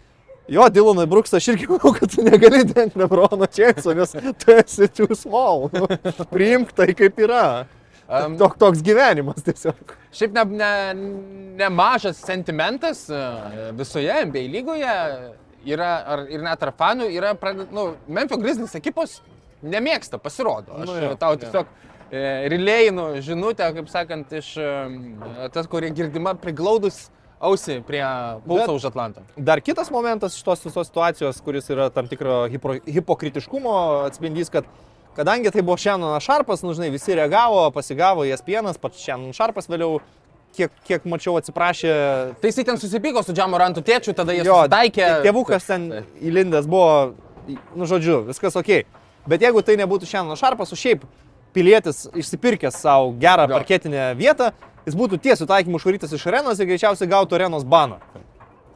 jo, 0.52 0.66
Dylanui 0.72 1.06
Bruksas 1.10 1.40
aš 1.40 1.52
irgi 1.54 1.68
manau, 1.70 1.94
kad 1.96 2.12
tu 2.12 2.24
negali 2.26 2.62
dengti 2.68 3.00
Lebrono 3.00 3.48
Česo, 3.50 3.94
nes 3.96 4.14
tu 4.42 4.54
esi 4.54 4.88
too 4.92 5.16
small. 5.18 5.68
Nu, 5.74 5.88
priimk 6.30 6.74
tai 6.76 6.92
kaip 6.96 7.18
yra. 7.26 7.66
Am, 8.06 8.36
Tok, 8.38 8.54
toks 8.60 8.84
gyvenimas 8.86 9.42
tiesiog. 9.42 9.96
Šiaip 10.14 10.36
nemažas 10.36 10.60
ne, 10.60 11.08
nemažas 11.58 12.20
sentimentas 12.22 13.00
e, 13.10 13.22
visoje 13.74 14.14
NBA 14.28 14.44
lygoje 14.52 14.92
yra, 15.66 15.88
ar, 16.14 16.22
ir 16.30 16.44
net 16.44 16.60
tarp 16.62 16.78
fanų, 16.78 17.08
yra, 17.10 17.32
pradedat, 17.38 17.72
nu, 17.74 17.88
Memphis 18.06 18.38
Grizzlies 18.44 18.78
ekipos 18.78 19.18
nemėgsta, 19.66 20.20
pasirodo. 20.22 20.76
Aš 20.78 20.86
Nu 20.86 21.00
jo, 21.02 21.12
tau 21.18 21.34
tiesiog 21.40 21.66
e, 21.66 21.95
relėjinu 22.12 23.08
žinutę, 23.24 23.66
kaip 23.74 23.90
sakant, 23.90 24.32
iš 24.38 24.54
e, 24.60 24.72
tas, 25.54 25.68
kurie 25.70 25.90
girdima 25.94 26.36
priglaudus 26.38 27.06
ausį 27.42 27.80
prie 27.86 28.02
pulso 28.46 28.76
už 28.78 28.88
Atlantą. 28.90 29.24
Dar 29.36 29.60
kitas 29.60 29.90
momentas 29.92 30.36
šitos 30.38 30.64
visos 30.64 30.88
situacijos, 30.88 31.40
kuris 31.44 31.68
yra 31.72 31.90
tam 31.92 32.08
tikro 32.08 32.44
hipro, 32.52 32.78
hipokritiškumo 32.86 33.74
atspindys, 34.06 34.50
kad 34.52 34.68
kadangi 35.16 35.52
tai 35.52 35.64
buvo 35.64 35.76
Šenonas 35.80 36.24
Šarpas, 36.24 36.62
nu 36.64 36.74
žinai, 36.76 36.92
visi 36.94 37.16
reagavo, 37.16 37.66
pasigavo 37.74 38.24
jas 38.28 38.44
pienas, 38.44 38.80
pats 38.80 39.02
Šenonas 39.04 39.36
Šarpas 39.36 39.68
vėliau, 39.68 40.00
kiek, 40.56 40.72
kiek 40.88 41.04
mačiau, 41.08 41.36
atsiprašė. 41.40 41.92
Tai 42.40 42.52
jisai 42.52 42.64
ten 42.68 42.80
susipyko 42.80 43.24
su 43.24 43.36
Džamorantu 43.36 43.84
tėčiu, 43.84 44.16
tada 44.16 44.36
jie 44.36 44.46
Jo, 44.46 44.62
taikė. 44.72 45.08
Tėvukas 45.26 45.68
ten 45.68 45.90
įlindęs 46.24 46.68
buvo, 46.70 47.16
nu 47.76 47.88
žodžiu, 47.88 48.22
viskas 48.30 48.56
ok. 48.56 48.78
Bet 49.26 49.42
jeigu 49.42 49.60
tai 49.66 49.76
nebūtų 49.80 50.08
Šenonas 50.08 50.40
Šarpas, 50.40 50.72
o 50.72 50.78
šiaip 50.78 51.04
pilietis 51.56 52.04
išsipirkęs 52.12 52.76
savo 52.84 53.10
gerą 53.24 53.48
Jo. 53.48 53.56
parketinę 53.56 54.10
vietą, 54.20 54.52
jis 54.86 54.94
būtų 55.00 55.18
tiesių 55.24 55.48
taikymų 55.50 55.80
išvarytas 55.82 56.12
iš 56.16 56.28
arenos 56.30 56.60
ir 56.62 56.68
greičiausiai 56.70 57.08
gautų 57.10 57.40
arenos 57.40 57.64
baną. 57.64 57.98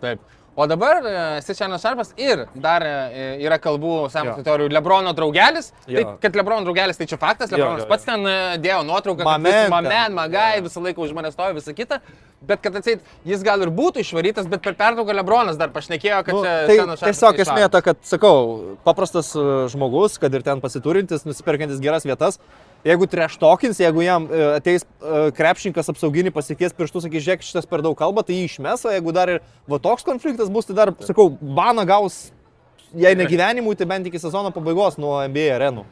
Taip. 0.00 0.20
O 0.60 0.64
dabar 0.68 0.98
e, 1.06 1.10
esi 1.38 1.54
Šenas 1.56 1.80
Šarpas 1.80 2.08
ir 2.20 2.40
dar 2.60 2.82
e, 2.84 3.20
yra 3.46 3.56
kalbų 3.62 3.92
sąmokslo 4.12 4.42
Jo. 4.42 4.46
teorijų 4.48 4.72
Lebrono 4.74 5.12
draugelis. 5.16 5.70
Tai, 5.86 5.94
Jo. 5.94 6.16
kad 6.20 6.34
Lebrono 6.36 6.66
draugelis 6.66 6.98
tai 6.98 7.06
čia 7.08 7.16
faktas, 7.22 7.52
Lebronas 7.54 7.84
jo, 7.84 7.88
pats 7.88 8.04
ten 8.08 8.26
e, 8.28 8.34
dėjo 8.60 8.80
nuotrauką, 8.88 9.24
Mamen 9.24 9.70
mamen, 9.72 10.16
magai, 10.18 10.58
visą 10.66 10.82
laiką 10.84 11.06
už 11.06 11.14
mane 11.16 11.30
stovi, 11.32 11.54
visą 11.60 11.72
kitą. 11.78 12.00
Bet 12.50 12.60
kad 12.66 12.76
atseit, 12.80 13.06
jis 13.28 13.44
gal 13.46 13.62
ir 13.62 13.70
būtų 13.78 14.02
išvarytas, 14.02 14.48
bet 14.50 14.60
per 14.66 14.74
pertrauką 14.76 15.14
Lebronas 15.20 15.56
dar 15.60 15.70
pašnekėjo, 15.72 16.20
kad 16.26 16.34
Nu, 16.34 16.42
čia 16.42 16.56
tai 16.66 16.76
tiesiog 17.06 17.38
neišvaro. 17.38 17.44
esmė 17.46 17.70
ta, 17.70 17.80
kad, 17.86 18.02
sakau, 18.10 18.36
paprastas 18.84 19.30
žmogus, 19.72 20.18
kad 20.20 20.34
ir 20.34 20.44
ten 20.44 20.60
pasiturintis, 20.60 21.24
nusipirkantis 21.28 21.80
geras 21.84 22.04
vietas, 22.08 22.40
jeigu 22.86 23.06
treštokins, 23.10 23.80
jeigu 23.80 24.04
jam 24.04 24.26
e, 24.30 24.42
ateis 24.56 24.84
e, 24.84 25.22
krepšininkas 25.36 25.92
apsauginį 25.92 26.32
pasikės 26.34 26.74
pirštus, 26.76 27.06
sakys, 27.06 27.24
žiūrėk, 27.26 27.46
šitas 27.46 27.68
per 27.68 27.84
daug 27.84 27.96
kalba, 27.98 28.24
tai 28.26 28.38
jį 28.38 28.48
išmes, 28.48 28.84
o 28.86 28.92
jeigu 28.94 29.14
dar 29.16 29.36
ir 29.36 29.40
va 29.70 29.80
toks 29.82 30.06
konfliktas 30.06 30.52
bus, 30.52 30.68
tai 30.68 30.78
dar, 30.78 30.94
sakau, 31.04 31.30
baną 31.30 31.86
gaus, 31.88 32.28
jei 32.96 33.16
ne 33.18 33.28
gyvenimui, 33.28 33.76
tai 33.78 33.88
bent 33.90 34.08
iki 34.08 34.20
sezono 34.22 34.52
pabaigos 34.54 35.00
nuo 35.00 35.18
NBA 35.28 35.50
arenų. 35.58 35.86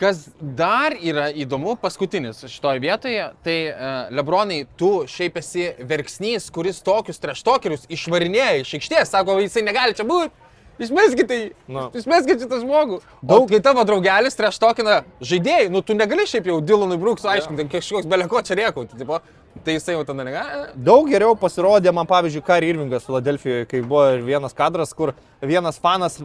Kas 0.00 0.22
dar 0.40 0.94
yra 0.96 1.26
įdomu, 1.36 1.74
paskutinis 1.76 2.38
šitoje 2.48 2.80
vietoje, 2.80 3.24
tai 3.44 3.56
uh, 3.68 3.88
Lebronai, 4.16 4.62
tu 4.80 5.02
šiaip 5.10 5.36
esi 5.36 5.66
verksnys, 5.90 6.46
kuris 6.54 6.80
tokius 6.86 7.20
treštokerius 7.20 7.84
išvarinėja 7.92 8.62
iš 8.62 8.78
aikštės, 8.78 9.12
sako, 9.12 9.36
jisai 9.44 9.66
negali 9.66 9.96
čia 9.98 10.06
būti. 10.08 10.32
Išmeskite 10.80 11.36
jį. 11.36 11.48
Nu. 11.68 11.88
Išmeskite 11.96 12.46
šitą 12.46 12.60
žmogų. 12.62 13.00
Daug, 13.20 13.44
kai 13.50 13.60
tavo 13.64 13.84
draugelis 13.88 14.38
treštokina 14.38 15.02
žaidėjai, 15.20 15.68
nu 15.72 15.82
tu 15.84 15.96
negali 15.98 16.24
šiaip 16.28 16.48
jau 16.48 16.56
Dylanui 16.64 16.98
Brooksui 17.00 17.28
aiškinti, 17.34 17.68
kažkoks 17.72 18.08
beleko 18.10 18.40
čia 18.46 18.56
riekauti. 18.62 18.96
Tipo, 19.00 19.20
tai 19.66 19.76
jisai 19.76 19.98
jau 19.98 20.06
tada 20.08 20.24
negali. 20.24 20.72
Daug 20.88 21.10
geriau 21.10 21.36
pasirodė 21.38 21.92
man, 21.94 22.08
pavyzdžiui, 22.10 22.44
Kari 22.46 22.72
Irvingas 22.72 23.04
Filadelfijoje, 23.08 23.68
kai 23.70 23.82
buvo 23.84 24.06
ir 24.14 24.24
vienas 24.24 24.56
kadras, 24.56 24.94
kur 24.96 25.12
vienas 25.44 25.80
fanas 25.82 26.20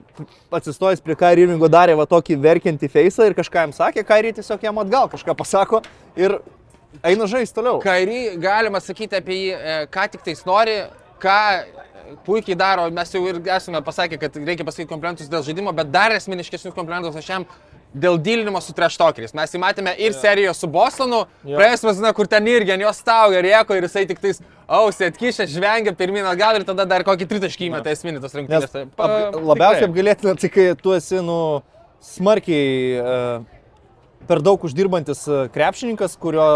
atsistojęs 0.55 1.03
prie 1.03 1.19
Kari 1.19 1.47
Irvingo 1.47 1.69
darė 1.71 1.97
va 1.99 2.07
tokį 2.09 2.39
verkiantį 2.47 2.91
feisą 2.95 3.27
ir 3.27 3.37
kažką 3.37 3.67
jam 3.67 3.75
sakė, 3.75 4.05
Kari 4.07 4.35
tiesiog 4.39 4.63
jam 4.63 4.79
atgal 4.83 5.11
kažką 5.11 5.35
pasako 5.35 5.83
ir 6.15 6.39
eina 7.03 7.27
žaisti 7.29 7.57
toliau. 7.57 7.79
Kairį 7.83 8.37
galima 8.41 8.79
sakyti 8.83 9.17
apie 9.19 9.39
jį, 9.39 9.49
e, 9.55 9.75
ką 9.91 10.07
tik 10.13 10.23
tais 10.25 10.45
nori, 10.47 10.77
ką 11.23 11.39
puikiai 12.25 12.57
daro, 12.59 12.89
mes 12.93 13.11
jau 13.13 13.21
ir 13.29 13.39
esame 13.55 13.81
pasakę, 13.85 14.19
kad 14.21 14.35
reikia 14.37 14.65
pasakyti 14.67 14.89
komplimentus 14.91 15.29
dėl 15.31 15.45
žaidimo, 15.45 15.73
bet 15.75 15.91
dar 15.93 16.13
esminiškesnius 16.15 16.75
komplimentus 16.75 17.15
aš 17.19 17.29
jam 17.29 17.45
dėl 17.95 18.17
dylinimo 18.19 18.59
su 18.59 18.73
treštokeriais. 18.75 19.31
Mes 19.37 19.53
jį 19.55 19.61
matėme 19.61 19.93
ir 20.03 20.11
serijoje 20.17 20.53
su 20.57 20.67
Bostonu, 20.67 21.21
praėjus 21.45 21.85
vasina, 21.87 22.11
kur 22.17 22.27
ten 22.27 22.47
irgi 22.51 22.73
ant 22.75 22.83
jo 22.83 22.91
staugia, 22.97 23.39
rieko 23.45 23.77
ir 23.77 23.87
jisai 23.87 24.03
tik 24.09 24.19
tais 24.19 24.41
ausį 24.67 25.07
atkišę, 25.11 25.45
žvengia 25.47 25.93
pirmin 25.95 26.27
atgal 26.27 26.59
ir 26.59 26.65
tada 26.67 26.83
dar 26.89 27.05
kokį 27.07 27.27
tritaškį 27.31 27.69
įmeta 27.69 27.93
esminį 27.95 28.19
tos 28.23 28.35
rungtynės. 28.35 28.67
Tai, 28.73 28.83
pa- 28.97 29.07
ap, 29.29 29.37
labiausiai 29.53 29.87
apgalėtina, 29.87 30.35
tai 30.41 30.49
kai 30.51 30.67
tu 30.81 30.95
esi, 30.97 31.21
nu, 31.23 31.39
smarkiai 32.03 32.99
e, 32.99 33.15
per 34.27 34.41
daug 34.43 34.65
uždirbantis 34.67 35.23
e, 35.29 35.45
krepšininkas, 35.55 36.17
kurio 36.19 36.47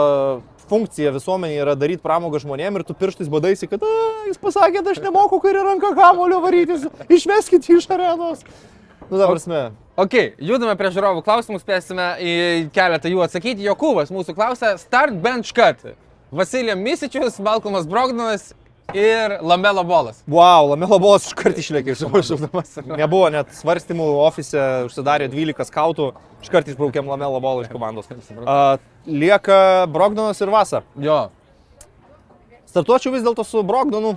funkcija 0.70 1.14
visuomenėje 1.16 1.64
yra 1.66 1.76
daryti 1.80 2.04
pramogą 2.06 2.42
žmonėm 2.44 2.80
ir 2.80 2.86
tu 2.88 2.96
pirštais 2.98 3.30
badaisi, 3.32 3.70
kad 3.70 3.84
jis 4.28 4.40
pasakė, 4.42 4.80
kad 4.80 4.92
aš 4.94 5.04
nemoku 5.04 5.42
kairį 5.44 5.66
ranką 5.68 5.94
kamulio 5.98 6.42
varytis, 6.46 6.88
išmeskit 7.10 7.70
iš 7.74 7.90
arenos. 7.96 8.46
Nu, 9.10 9.18
ta 9.18 9.26
prasme. 9.26 9.64
Ok, 10.00 10.16
judame 10.38 10.76
prie 10.80 10.92
žiūrovų 10.96 11.24
klausimų, 11.26 11.58
spėsime 11.60 12.12
į 12.22 12.34
keletą 12.76 13.10
jų 13.12 13.24
atsakyti. 13.26 13.66
Jokūvas 13.66 14.14
mūsų 14.14 14.36
klausia, 14.38 14.76
start 14.80 15.18
bench 15.24 15.52
cut. 15.58 15.82
Vasilija 16.32 16.76
Misičius, 16.78 17.40
Malcolmas 17.42 17.90
Brogdonas 17.90 18.52
ir 18.94 19.38
Lamelo 19.42 19.84
Bolas. 19.84 20.24
Wow, 20.28 20.70
Lamelo 20.74 21.00
Bolas 21.02 21.28
iškart 21.30 21.58
išlėkė 21.62 21.94
iš 21.96 22.06
užšaudamas. 22.08 22.78
Nebuvo 22.88 23.30
net 23.34 23.52
svarstymų, 23.58 24.08
ofise 24.26 24.64
užsidarė 24.88 25.30
12 25.32 25.68
skautų, 25.70 26.12
iškart 26.46 26.72
išbraukėm 26.72 27.10
Lamelo 27.10 27.42
Bolą 27.44 27.66
iš 27.66 27.74
komandos. 27.74 28.10
A, 28.46 28.78
lieka 29.06 29.60
Brogdonas 29.92 30.42
ir 30.42 30.54
Vasa. 30.54 30.84
Jo. 31.00 31.28
Startuočiau 32.70 33.14
vis 33.16 33.26
dėlto 33.26 33.46
su 33.48 33.64
Brogdonu. 33.66 34.16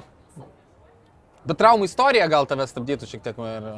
Bet 1.49 1.59
traumų 1.59 1.89
istorija 1.89 2.29
gal 2.31 2.47
tave 2.47 2.69
stabdytų 2.71 3.09
šiek 3.11 3.25
tiek. 3.25 3.39
Ir... 3.39 3.71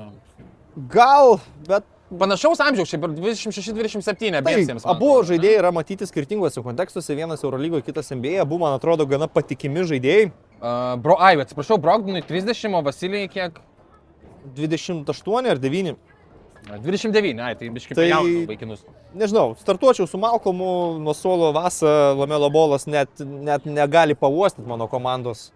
Gal, 0.91 1.39
bet 1.69 1.87
Panašaus 2.19 2.61
amžiaus, 2.61 2.91
šiaip 2.91 3.07
ir 3.07 3.15
26-27 3.17 4.05
tai, 4.19 4.31
abiesiems. 4.39 4.85
man 4.85 4.93
abu 4.93 5.11
žaidėjai 5.27 5.61
yra 5.63 5.71
matyti 5.75 6.07
skirtingose 6.07 6.63
kontekstuose, 6.63 7.17
vienas 7.17 7.43
Eurolygoje, 7.47 7.87
kitas 7.87 8.13
NBA, 8.13 8.37
abu, 8.43 8.59
man 8.61 8.77
atrodo, 8.77 9.07
gana 9.09 9.29
patikimi 9.31 9.87
žaidėjai. 9.89 10.29
Uh, 10.65 10.95
bro, 10.97 11.17
ai, 11.21 11.35
atsiprašau, 11.43 11.77
Brogdonui 11.83 12.23
30, 12.25 12.73
o 12.73 12.81
Vasilijai 12.87 13.29
kiek? 13.29 13.59
28 14.57 15.51
ar 15.51 15.59
9. 15.61 15.97
29, 16.81 17.41
ai, 17.45 17.53
tai 17.61 17.69
biškai 17.69 17.97
Tai- 17.99 18.07
jaunų 18.09 18.47
vaikinus. 18.49 18.87
Nežinau, 19.15 19.53
startuočiau 19.61 20.09
su 20.09 20.17
Malcolmu, 20.19 20.97
nuo 21.05 21.13
suolo 21.15 21.51
Vasa, 21.53 22.15
Lamelo 22.17 22.49
Bolas 22.51 22.87
net, 22.89 23.21
net 23.21 23.67
negali 23.69 24.17
pavostyti 24.17 24.65
mano 24.67 24.89
komandos 24.89 25.51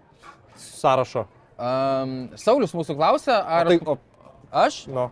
sąrašo. 0.60 1.24
Um, 1.58 2.28
Saulis 2.36 2.76
mūsų 2.76 2.94
klausia, 3.00 3.38
O 3.40 3.56
ar... 3.56 3.66
tai, 3.72 3.80
o, 3.88 3.96
Aš? 4.52 4.82
nu. 4.92 5.08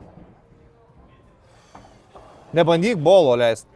Nebandyk 2.53 3.01
bolo 3.03 3.33
leisti. 3.41 3.73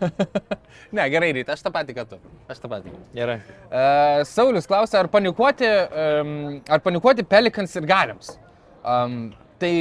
Ne, 0.96 1.04
gerai, 1.12 1.30
ryte, 1.36 1.52
aš 1.54 1.62
tą 1.62 1.70
patį, 1.74 1.94
kad 1.94 2.08
tu. 2.10 2.16
Aš 2.50 2.58
tą 2.62 2.70
patį. 2.70 2.92
Gerai. 3.14 3.36
Uh, 3.68 4.22
Saulis 4.26 4.66
klausia, 4.66 4.98
ar 5.02 5.08
panikuoti, 5.12 5.68
um, 6.02 6.32
ar 6.66 6.82
panikuoti 6.82 7.26
Pelikans 7.26 7.76
ir 7.78 7.86
Galiams. 7.86 8.32
Um, 8.80 9.20
tai 9.60 9.72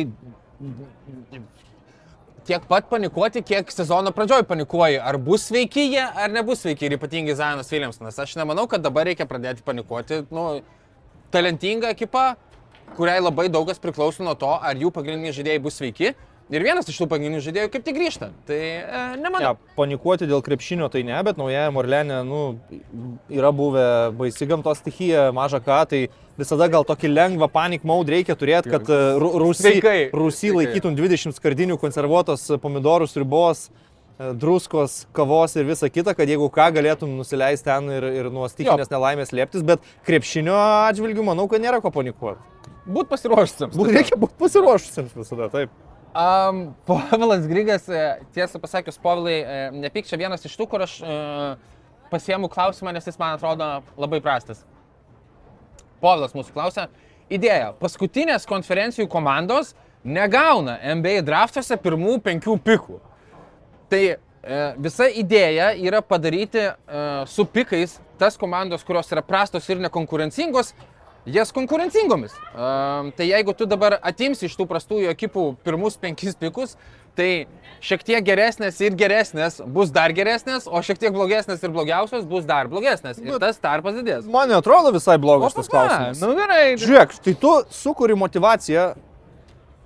tiek 2.49 2.65
pat 2.69 2.89
panikuoti, 2.89 3.41
kiek 3.45 3.71
sezono 3.73 4.11
pradžioj 4.15 4.43
panikuoji, 4.49 4.99
ar 5.01 5.17
bus 5.21 5.47
sveiki 5.49 5.85
jie, 5.93 6.03
ar 6.03 6.31
nebus 6.33 6.63
sveiki, 6.65 6.87
ir 6.87 6.97
ypatingai 6.97 7.37
Zajonas 7.37 7.69
Williamsonas. 7.73 8.19
Aš 8.21 8.35
nemanau, 8.39 8.67
kad 8.69 8.83
dabar 8.85 9.09
reikia 9.09 9.27
pradėti 9.29 9.65
panikuoti. 9.65 10.23
Nu, 10.33 10.47
talentinga 11.33 11.93
ekipa, 11.93 12.31
kuriai 12.97 13.21
labai 13.21 13.47
daugas 13.53 13.81
priklauso 13.81 14.25
nuo 14.25 14.33
to, 14.39 14.49
ar 14.49 14.77
jų 14.77 14.91
pagrindiniai 14.95 15.35
žaidėjai 15.37 15.63
bus 15.63 15.77
sveiki. 15.81 16.13
Ir 16.49 16.63
vienas 16.65 16.87
iš 16.89 16.97
tų 16.97 17.05
pagrindinių 17.11 17.43
žaidėjų 17.45 17.69
kaip 17.69 17.83
tik 17.85 17.93
grįžta. 17.93 18.31
Tai 18.49 18.55
e, 18.57 19.01
nemanau. 19.21 19.51
Ja, 19.51 19.73
panikuoti 19.77 20.25
dėl 20.25 20.41
krepšinio 20.41 20.87
tai 20.89 21.03
ne, 21.05 21.13
bet 21.27 21.37
naujajame 21.37 21.77
Orlenė 21.77 22.15
nu, 22.25 22.39
yra 23.29 23.51
buvę 23.53 23.83
baisi 24.17 24.47
gamtos 24.49 24.79
stichija, 24.81 25.27
maža 25.35 25.59
ką, 25.61 25.77
tai 25.91 25.99
visada 26.41 26.65
gal 26.73 26.87
tokį 26.89 27.11
lengvą 27.13 27.51
panik 27.53 27.85
mode 27.85 28.09
reikia 28.15 28.33
turėti, 28.39 28.71
kad 28.73 28.89
e, 28.89 28.97
ru- 29.21 29.35
Rusy, 29.43 29.61
Sveikai. 29.67 29.99
Rusy 30.09 30.47
Sveikai. 30.49 30.71
laikytum 30.71 30.97
20 30.97 31.37
skardinių 31.37 31.77
konservuotos 31.83 32.47
pomidorų 32.63 33.05
sriubos, 33.11 33.67
e, 34.17 34.31
druskos, 34.41 35.03
kavos 35.13 35.53
ir 35.53 35.67
visa 35.69 35.85
kita, 35.93 36.15
kad 36.17 36.31
jeigu 36.33 36.47
ką 36.49 36.71
galėtum 36.79 37.13
nusileisti 37.19 37.67
ten 37.69 37.91
ir, 37.93 38.07
ir 38.23 38.31
nuo 38.33 38.47
stichinės 38.49 38.89
nelaimės 38.89 39.35
lieptis, 39.37 39.61
bet 39.69 39.85
krepšinio 40.09 40.57
atžvilgių 40.89 41.27
manau, 41.29 41.45
kad 41.51 41.61
nėra 41.61 41.77
ko 41.85 41.93
panikuoti. 41.93 42.41
Būt 42.89 43.11
pasiruošusiems. 43.13 43.77
Būt 43.77 43.93
reikia 43.99 44.17
būti 44.17 44.33
pasiruošusiems 44.41 45.13
visada, 45.13 45.51
taip. 45.53 45.69
Um, 46.09 46.73
Povilas 46.87 47.45
Grigas, 47.47 47.89
e, 47.89 48.19
tiesą 48.33 48.59
pasakius, 48.59 48.97
Povilai, 49.01 49.41
e, 49.43 49.59
nepyk 49.85 50.09
čia 50.09 50.17
vienas 50.17 50.45
iš 50.45 50.55
tų, 50.57 50.65
kur 50.71 50.85
aš 50.85 50.95
uh, 51.05 51.59
pasiemu 52.09 52.49
klausimą, 52.49 52.93
nes 52.95 53.05
jis 53.05 53.19
man 53.19 53.37
atrodo 53.37 53.67
labai 53.97 54.21
prastas. 54.23 54.63
Povilas 56.01 56.33
mūsų 56.33 56.55
klausia, 56.55 56.87
idėja, 57.29 57.73
paskutinės 57.79 58.47
konferencijų 58.49 59.07
komandos 59.11 59.75
negauna 60.03 60.79
NBA 60.95 61.21
draftuose 61.27 61.77
pirmų 61.81 62.17
penkių 62.25 62.55
pikų. 62.65 62.99
Tai 63.89 64.03
e, 64.05 64.17
visa 64.79 65.09
idėja 65.09 65.71
yra 65.77 66.01
padaryti 66.05 66.61
e, 66.61 66.73
su 67.29 67.45
pikais 67.45 67.97
tas 68.19 68.37
komandos, 68.39 68.83
kurios 68.87 69.11
yra 69.13 69.23
prastos 69.25 69.67
ir 69.69 69.81
nekonkurencingos, 69.83 70.73
jas 71.25 71.51
konkurencingomis. 71.55 72.35
Um, 72.53 73.11
tai 73.15 73.29
jeigu 73.29 73.53
tu 73.57 73.67
dabar 73.69 73.97
atimsi 74.01 74.47
iš 74.47 74.55
tų 74.59 74.67
prastųjų 74.69 75.11
ekipų 75.13 75.45
pirmus 75.65 75.97
penkis 75.99 76.37
pikus, 76.39 76.77
tai 77.17 77.47
šiek 77.83 78.03
tiek 78.07 78.23
geresnės 78.25 78.79
ir 78.83 78.95
geresnės 78.99 79.59
bus 79.67 79.91
dar 79.95 80.13
geresnės, 80.15 80.67
o 80.67 80.81
šiek 80.85 81.01
tiek 81.01 81.13
blogesnės 81.15 81.63
ir 81.63 81.73
blogiausios 81.75 82.25
bus 82.29 82.47
dar 82.47 82.69
blogesnės. 82.71 83.19
Ir 83.23 83.39
tas 83.41 83.59
tarpas 83.61 83.99
didės. 83.99 84.27
Man 84.29 84.51
netrodo 84.51 84.93
visai 84.95 85.19
blogas 85.21 85.57
tas 85.57 85.69
klausimas. 85.71 86.23
Nu 86.23 86.35
gerai. 86.37 86.73
Žiūrėk, 86.79 87.19
tai 87.25 87.35
tu 87.39 87.53
sukuri 87.75 88.17
motivaciją 88.19 88.91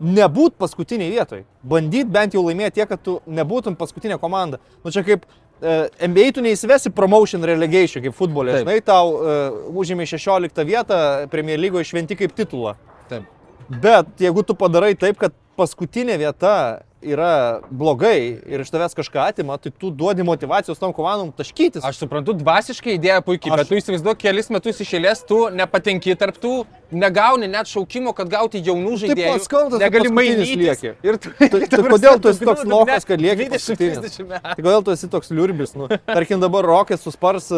nebūt 0.03 0.57
paskutiniai 0.59 1.11
vietoj. 1.13 1.43
Bandyt 1.63 2.09
bent 2.11 2.35
jau 2.35 2.43
laimėti 2.43 2.79
tiek, 2.79 2.89
kad 2.89 3.01
tu 3.03 3.19
nebūtum 3.29 3.77
paskutinė 3.79 4.17
komanda. 4.21 4.59
Nu 4.83 4.91
čia 4.91 5.05
kaip 5.05 5.27
NBA 5.63 6.33
tu 6.35 6.43
neįsivesi 6.43 6.91
promotion 6.95 7.45
relegation 7.47 8.03
kaip 8.03 8.15
futbolė. 8.17 8.57
Taip. 8.57 8.65
Žinai, 8.67 8.79
tau 8.85 9.13
e, 9.15 9.37
užėmė 9.83 10.07
16 10.09 10.65
vietą 10.67 10.97
Premier 11.31 11.61
lygoje 11.61 11.87
šventi 11.91 12.17
kaip 12.19 12.35
titulą. 12.35 12.75
Taip. 13.11 13.29
Bet 13.83 14.19
jeigu 14.21 14.43
tu 14.43 14.57
padarai 14.59 14.93
taip, 14.99 15.17
kad 15.21 15.35
paskutinė 15.59 16.17
vieta 16.19 16.55
yra 17.05 17.59
blogai 17.71 18.39
ir 18.47 18.63
iš 18.63 18.71
tavęs 18.73 18.95
kažką 18.97 19.21
atima, 19.29 19.57
tai 19.61 19.71
tu 19.71 19.91
duodi 19.91 20.23
motivacijos 20.23 20.79
tom 20.79 20.93
komandom 20.95 21.31
taškytis. 21.35 21.83
Aš 21.83 21.99
suprantu, 22.03 22.33
dvasiškai 22.39 22.95
idėja 22.97 23.19
puikiai, 23.25 23.51
Aš- 23.53 23.63
bet 23.63 23.71
tu 23.73 23.75
įsivaizduok, 23.81 24.19
kelis 24.23 24.49
metus 24.53 24.79
iš 24.85 24.93
eilės 24.99 25.23
tu 25.27 25.49
nepatenki 25.51 26.15
tarp 26.19 26.37
tų, 26.41 26.53
negauni 26.93 27.47
net 27.49 27.65
šaukimo, 27.67 28.13
kad 28.15 28.29
gauti 28.29 28.61
jaunų 28.63 28.95
žaidėjų. 29.03 29.33
pats 29.33 29.47
kaltas, 29.51 29.79
kad 29.79 29.85
negali 29.87 30.11
mainytis. 30.13 30.83
Ir 31.03 31.17
tu, 31.17 31.33
Tai- 31.39 31.49
tai 31.73 31.83
kodėl 31.89 32.21
tu 32.21 32.29
esi 32.29 32.45
toks 32.45 32.63
lochas, 32.69 33.05
kad 33.09 33.19
lieki 33.21 33.49
20-30 33.49 33.53
paskutinis? 33.57 34.19
metų. 34.29 34.55
Tai 34.55 34.63
kodėl 34.63 34.83
tu 34.85 34.91
esi 34.95 35.09
toks 35.09 35.31
liurbis? 35.33 35.75
Nu, 35.75 35.87
tarkim 36.17 36.39
dabar 36.43 36.63
Rokės 36.69 37.01
suspars 37.03 37.51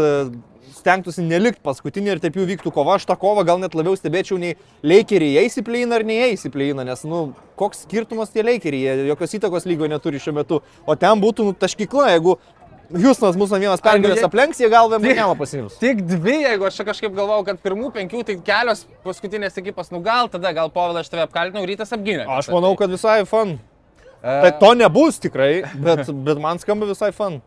stengtųsi 0.75 1.23
nelikti 1.25 1.63
paskutinį 1.65 2.11
ir 2.15 2.19
taip 2.23 2.35
jų 2.37 2.45
vyktų 2.51 2.73
kova. 2.75 2.97
Aš 2.99 3.05
tą 3.09 3.15
kovą 3.19 3.45
gal 3.47 3.61
net 3.61 3.75
labiau 3.77 3.95
stebėčiau 3.97 4.37
nei 4.41 4.55
Leikeriai 4.83 5.45
eis 5.45 5.55
į 5.59 5.63
pleiną 5.67 5.99
ar 5.99 6.05
neįeis 6.07 6.45
į 6.47 6.51
pleiną, 6.53 6.85
nes, 6.87 7.01
nu, 7.07 7.31
koks 7.59 7.85
skirtumas 7.87 8.29
tie 8.33 8.43
Leikeriai, 8.45 8.83
jie 8.99 9.07
jokios 9.13 9.33
įtakos 9.39 9.65
lygoje 9.69 9.89
neturi 9.95 10.19
šiuo 10.21 10.35
metu. 10.41 10.61
O 10.85 10.95
ten 10.99 11.23
būtų 11.23 11.47
nu, 11.49 11.55
taškykla, 11.57 12.11
jeigu 12.15 12.37
Houstonas 12.85 13.33
mūsų 13.33 13.57
vienas 13.63 13.81
pergalės 13.81 14.19
jie- 14.19 14.27
aplenks, 14.27 14.59
jie 14.61 14.67
gal 14.69 14.91
vieną 14.93 15.31
pasiims. 15.39 15.79
Tik 15.81 16.03
dvi, 16.05 16.35
jeigu 16.43 16.67
aš 16.67 16.83
kažkaip 16.85 17.15
galvojau, 17.17 17.45
kad 17.47 17.57
pirmų 17.63 17.89
penkių, 17.95 18.21
tai 18.27 18.35
kelios 18.45 18.83
paskutinės 19.01 19.57
ekipos, 19.57 19.89
nu 19.89 20.03
gal 20.05 20.29
tada, 20.29 20.51
gal 20.53 20.69
Povilas 20.69 21.07
aš 21.07 21.09
tave 21.09 21.23
apkaltinau, 21.25 21.65
rytas 21.65 21.89
apgynė. 21.97 22.27
Aš 22.29 22.51
manau, 22.53 22.75
kad 22.77 22.93
visai 22.93 23.23
fan. 23.25 23.55
Tai 24.21 24.51
to 24.61 24.71
nebus 24.77 25.17
tikrai, 25.21 25.63
bet, 25.81 26.05
bet 26.25 26.39
man 26.41 26.61
skamba 26.61 26.85
visai 26.89 27.09
fan. 27.13 27.41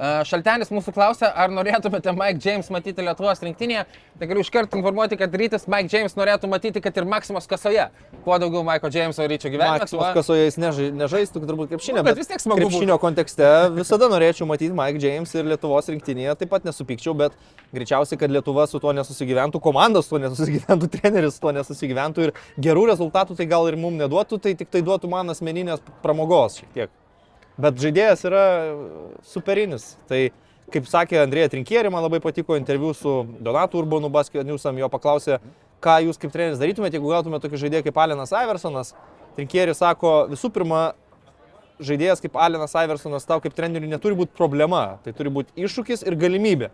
Šaltenis 0.00 0.70
mūsų 0.72 0.94
klausia, 0.96 1.28
ar 1.36 1.50
norėtumėte 1.52 2.14
Mike 2.16 2.40
James 2.40 2.70
matyti 2.72 3.04
Lietuvos 3.04 3.42
rinktinėje. 3.44 3.82
Tai 4.16 4.28
galiu 4.30 4.40
iškart 4.40 4.72
informuoti, 4.78 5.18
kad 5.20 5.34
rytis 5.36 5.66
Mike 5.68 5.92
James 5.92 6.14
norėtų 6.16 6.48
matyti, 6.48 6.80
kad 6.80 6.96
ir 6.96 7.04
Maksimas 7.04 7.44
kasoje. 7.50 7.84
Kuo 8.24 8.38
daugiau 8.40 8.62
Mike 8.64 8.88
Jameso 8.94 9.26
ryčio 9.28 9.50
gyvenime. 9.52 9.82
Maksimas 9.82 10.14
kasoje 10.16 10.46
jis 10.46 10.56
nežai, 10.60 10.86
nežaistų 10.96 11.42
turbūt 11.44 11.74
krepšinio, 11.74 12.00
Nu, 12.00 12.06
bet 12.06 12.16
vis 12.16 12.30
tiek 12.30 12.40
smagu 12.40 12.62
būtų. 12.62 12.70
krepšinio 12.70 12.96
kontekste 13.02 13.50
visada 13.76 14.08
norėčiau 14.12 14.48
matyti 14.48 14.72
Mike 14.76 15.02
James 15.04 15.34
ir 15.36 15.50
Lietuvos 15.52 15.90
rinktinėje, 15.92 16.36
taip 16.40 16.52
pat 16.54 16.64
nesupykčiau, 16.64 17.12
bet 17.20 17.36
greičiausiai, 17.76 18.16
kad 18.20 18.32
Lietuva 18.32 18.64
su 18.70 18.80
tuo 18.80 18.94
nesusigyventų, 18.96 19.60
komandos 19.60 20.08
su 20.08 20.16
tuo 20.16 20.22
nesusigyventų, 20.24 20.88
treneris 20.96 21.36
su 21.36 21.44
tuo 21.44 21.52
nesusigyventų 21.60 22.30
ir 22.30 22.32
gerų 22.56 22.88
rezultatų 22.94 23.36
tai 23.36 23.48
gal 23.52 23.68
ir 23.68 23.76
mums 23.76 24.00
neduotų, 24.00 24.40
tai 24.40 24.56
tik 24.56 24.72
tai 24.72 24.80
duotų 24.80 25.12
man 25.12 25.36
asmeninės 25.36 25.84
pramogos 26.00 26.62
šiek 26.62 26.72
tiek. 26.72 26.96
Bet 27.60 27.80
žaidėjas 27.82 28.22
yra 28.28 28.44
superinis. 29.26 29.94
Tai 30.08 30.28
kaip 30.72 30.86
sakė 30.88 31.18
Andrėja 31.24 31.50
Trinkierė, 31.52 31.90
man 31.92 32.04
labai 32.04 32.20
patiko 32.22 32.56
interviu 32.56 32.92
su 32.96 33.12
Donatu 33.42 33.80
Urbanu 33.82 34.10
Baskio 34.12 34.44
Newsam, 34.46 34.78
jo 34.80 34.88
paklausė, 34.92 35.40
ką 35.82 35.98
jūs 36.06 36.20
kaip 36.20 36.32
treneris 36.32 36.60
darytumėte, 36.60 36.98
jeigu 36.98 37.10
gautumėte 37.12 37.48
tokį 37.48 37.62
žaidėją 37.64 37.86
kaip 37.88 38.00
Alenas 38.04 38.32
Iversonas. 38.36 38.94
Trinkierė 39.36 39.74
sako, 39.76 40.12
visų 40.30 40.52
pirma, 40.54 40.82
žaidėjas 41.82 42.22
kaip 42.24 42.38
Alenas 42.40 42.76
Iversonas 42.76 43.26
tau 43.28 43.40
kaip 43.42 43.56
treneriui 43.56 43.90
neturi 43.90 44.18
būti 44.18 44.36
problema, 44.36 45.00
tai 45.04 45.14
turi 45.16 45.32
būti 45.32 45.66
iššūkis 45.66 46.06
ir 46.06 46.16
galimybė. 46.20 46.70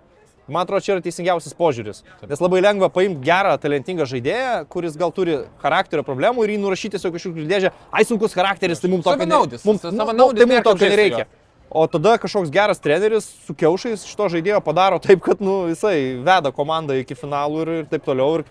Man 0.49 0.63
atrodo, 0.63 0.81
čia 0.85 0.93
yra 0.95 1.03
teisingiausias 1.03 1.55
požiūris. 1.59 2.05
Nes 2.31 2.39
labai 2.41 2.61
lengva 2.63 2.87
paimti 2.95 3.19
gerą, 3.27 3.57
talentingą 3.59 4.05
žaidėją, 4.07 4.53
kuris 4.71 4.95
gal 4.97 5.11
turi 5.11 5.41
charakterio 5.63 6.05
problemų 6.07 6.45
ir 6.47 6.53
jį 6.55 6.59
nurašyti 6.63 6.95
tiesiog 6.95 7.17
iš 7.19 7.25
šiukšlių 7.27 7.47
dėžę. 7.51 7.73
Ai, 7.91 8.05
sunkus 8.07 8.37
charakteris, 8.37 8.79
tai 8.81 8.91
mums 8.93 9.03
tokio 9.05 9.25
ne- 9.27 9.27
Savanaudis, 9.27 9.65
mums- 9.67 9.83
nu, 9.91 9.91
savanaudis, 9.99 10.47
tai 10.47 10.47
mums 10.63 10.81
su 10.81 10.91
nereikia. 10.93 11.27
O 11.69 11.87
tada 11.91 12.13
kažkoks 12.23 12.51
geras 12.55 12.79
treneris 12.79 13.27
su 13.47 13.53
kiaušais 13.59 14.05
šito 14.07 14.29
žaidėjo 14.31 14.61
padaro 14.63 15.01
taip, 15.03 15.19
kad 15.21 15.41
nu, 15.43 15.67
jisai 15.73 16.23
veda 16.23 16.53
komandą 16.55 16.95
iki 17.03 17.17
finalų 17.19 17.63
ir, 17.67 17.69
ir 17.81 17.85
taip 17.91 18.05
toliau. 18.07 18.39
Ir 18.39 18.45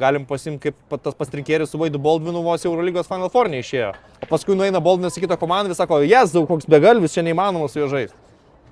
galim 0.00 0.24
pasimti, 0.24 0.72
kaip 0.72 1.02
tas 1.04 1.14
pastrinkėris 1.14 1.68
su 1.68 1.76
Vaidu 1.78 2.00
Baldvinu 2.00 2.40
vos 2.42 2.64
Eurolygos 2.64 3.06
Final 3.06 3.28
Four 3.28 3.50
neišėjo. 3.52 3.92
O 4.24 4.26
paskui 4.26 4.56
nueina 4.56 4.80
Baldvinas 4.80 5.14
į 5.20 5.26
kitą 5.28 5.36
komandą 5.36 5.68
ir 5.68 5.76
sako, 5.76 6.00
jezau, 6.00 6.46
koks 6.48 6.64
begalvis, 6.64 7.12
čia 7.12 7.22
neįmanoma 7.22 7.68
su 7.68 7.78
juo 7.78 7.90
žaisti. 7.92 8.16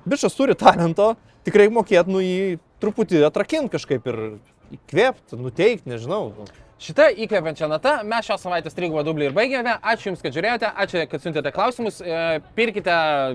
Bišas 0.08 0.32
turi 0.34 0.56
talento, 0.56 1.12
tikrai 1.44 1.68
mokėt 1.68 2.08
nu 2.08 2.24
jį 2.24 2.58
truputį 2.82 3.22
atrakinti 3.28 3.74
kažkaip 3.76 4.08
ir 4.10 4.18
įkvėpti, 4.76 5.38
nuteikti, 5.38 5.90
nežinau. 5.90 6.30
Šitą 6.80 7.10
įkvepiančią 7.12 7.66
natą 7.68 7.90
mes 8.08 8.24
šios 8.24 8.40
savaitės 8.40 8.72
trigubą 8.72 9.02
dublį 9.04 9.26
ir 9.28 9.34
baigėme. 9.36 9.74
Ačiū 9.84 10.08
Jums, 10.08 10.22
kad 10.24 10.32
žiūrėjote, 10.32 10.70
ačiū, 10.80 11.02
kad 11.12 11.20
siuntėte 11.20 11.50
klausimus. 11.52 11.98
E, 12.00 12.38
Pirkite 12.56 12.94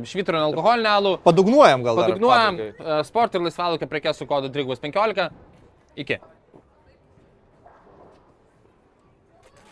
švitro 0.10 0.40
alkoholinį 0.48 0.90
alų. 0.90 1.12
Padugnuojam 1.28 1.86
gal 1.86 2.00
Padugnuojam 2.00 2.58
e, 2.64 2.96
sport 3.06 3.38
ir 3.38 3.46
laisvalokio 3.46 3.90
prekes 3.92 4.18
su 4.18 4.26
kodu 4.26 4.50
315. 4.50 5.30
Iki. 6.02 6.18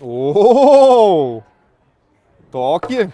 O, 0.04 1.41
tokį. 2.54 3.08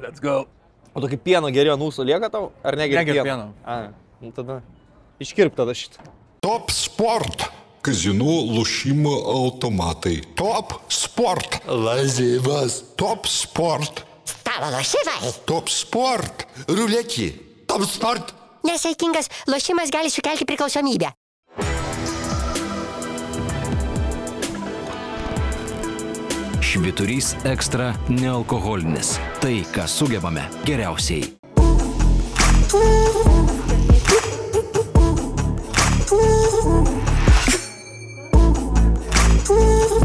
Let's 0.00 0.24
go. 0.24 0.46
O 0.94 1.04
tokį 1.04 1.20
pieno 1.20 1.52
geriau 1.52 1.76
nusų 1.76 2.08
lieka 2.08 2.32
tau? 2.32 2.48
Ar 2.64 2.80
negeriu 2.80 3.02
Negeriu 3.02 3.28
pieno. 3.28 3.50
A, 3.68 3.78
nu 4.24 4.32
tada. 4.32 4.62
Iškirp 5.24 5.56
tada 5.56 5.72
šitą. 5.72 6.04
Top 6.44 6.68
sport. 6.74 7.46
Kazinų 7.84 8.34
lošimo 8.58 9.12
automatai. 9.32 10.18
Top 10.36 10.76
sport. 10.92 11.62
Lazivas. 11.68 12.82
Top 13.00 13.28
sport. 13.28 14.04
Stalo 14.28 14.68
lošimai. 14.74 15.32
Top 15.48 15.72
sport. 15.72 16.44
Ruletį. 16.68 17.30
Top 17.68 17.84
sport. 17.88 18.34
Nesveikingas 18.64 19.30
lošimas 19.48 19.92
gali 19.92 20.12
sukelti 20.12 20.44
priklausomybę. 20.48 21.12
Šviturys 26.64 27.36
ekstra 27.48 27.92
nealkoholinis. 28.10 29.14
Tai, 29.40 29.54
ką 29.72 29.88
sugebame 29.88 30.48
geriausiai. 30.66 31.32
Ooh. 39.46 40.04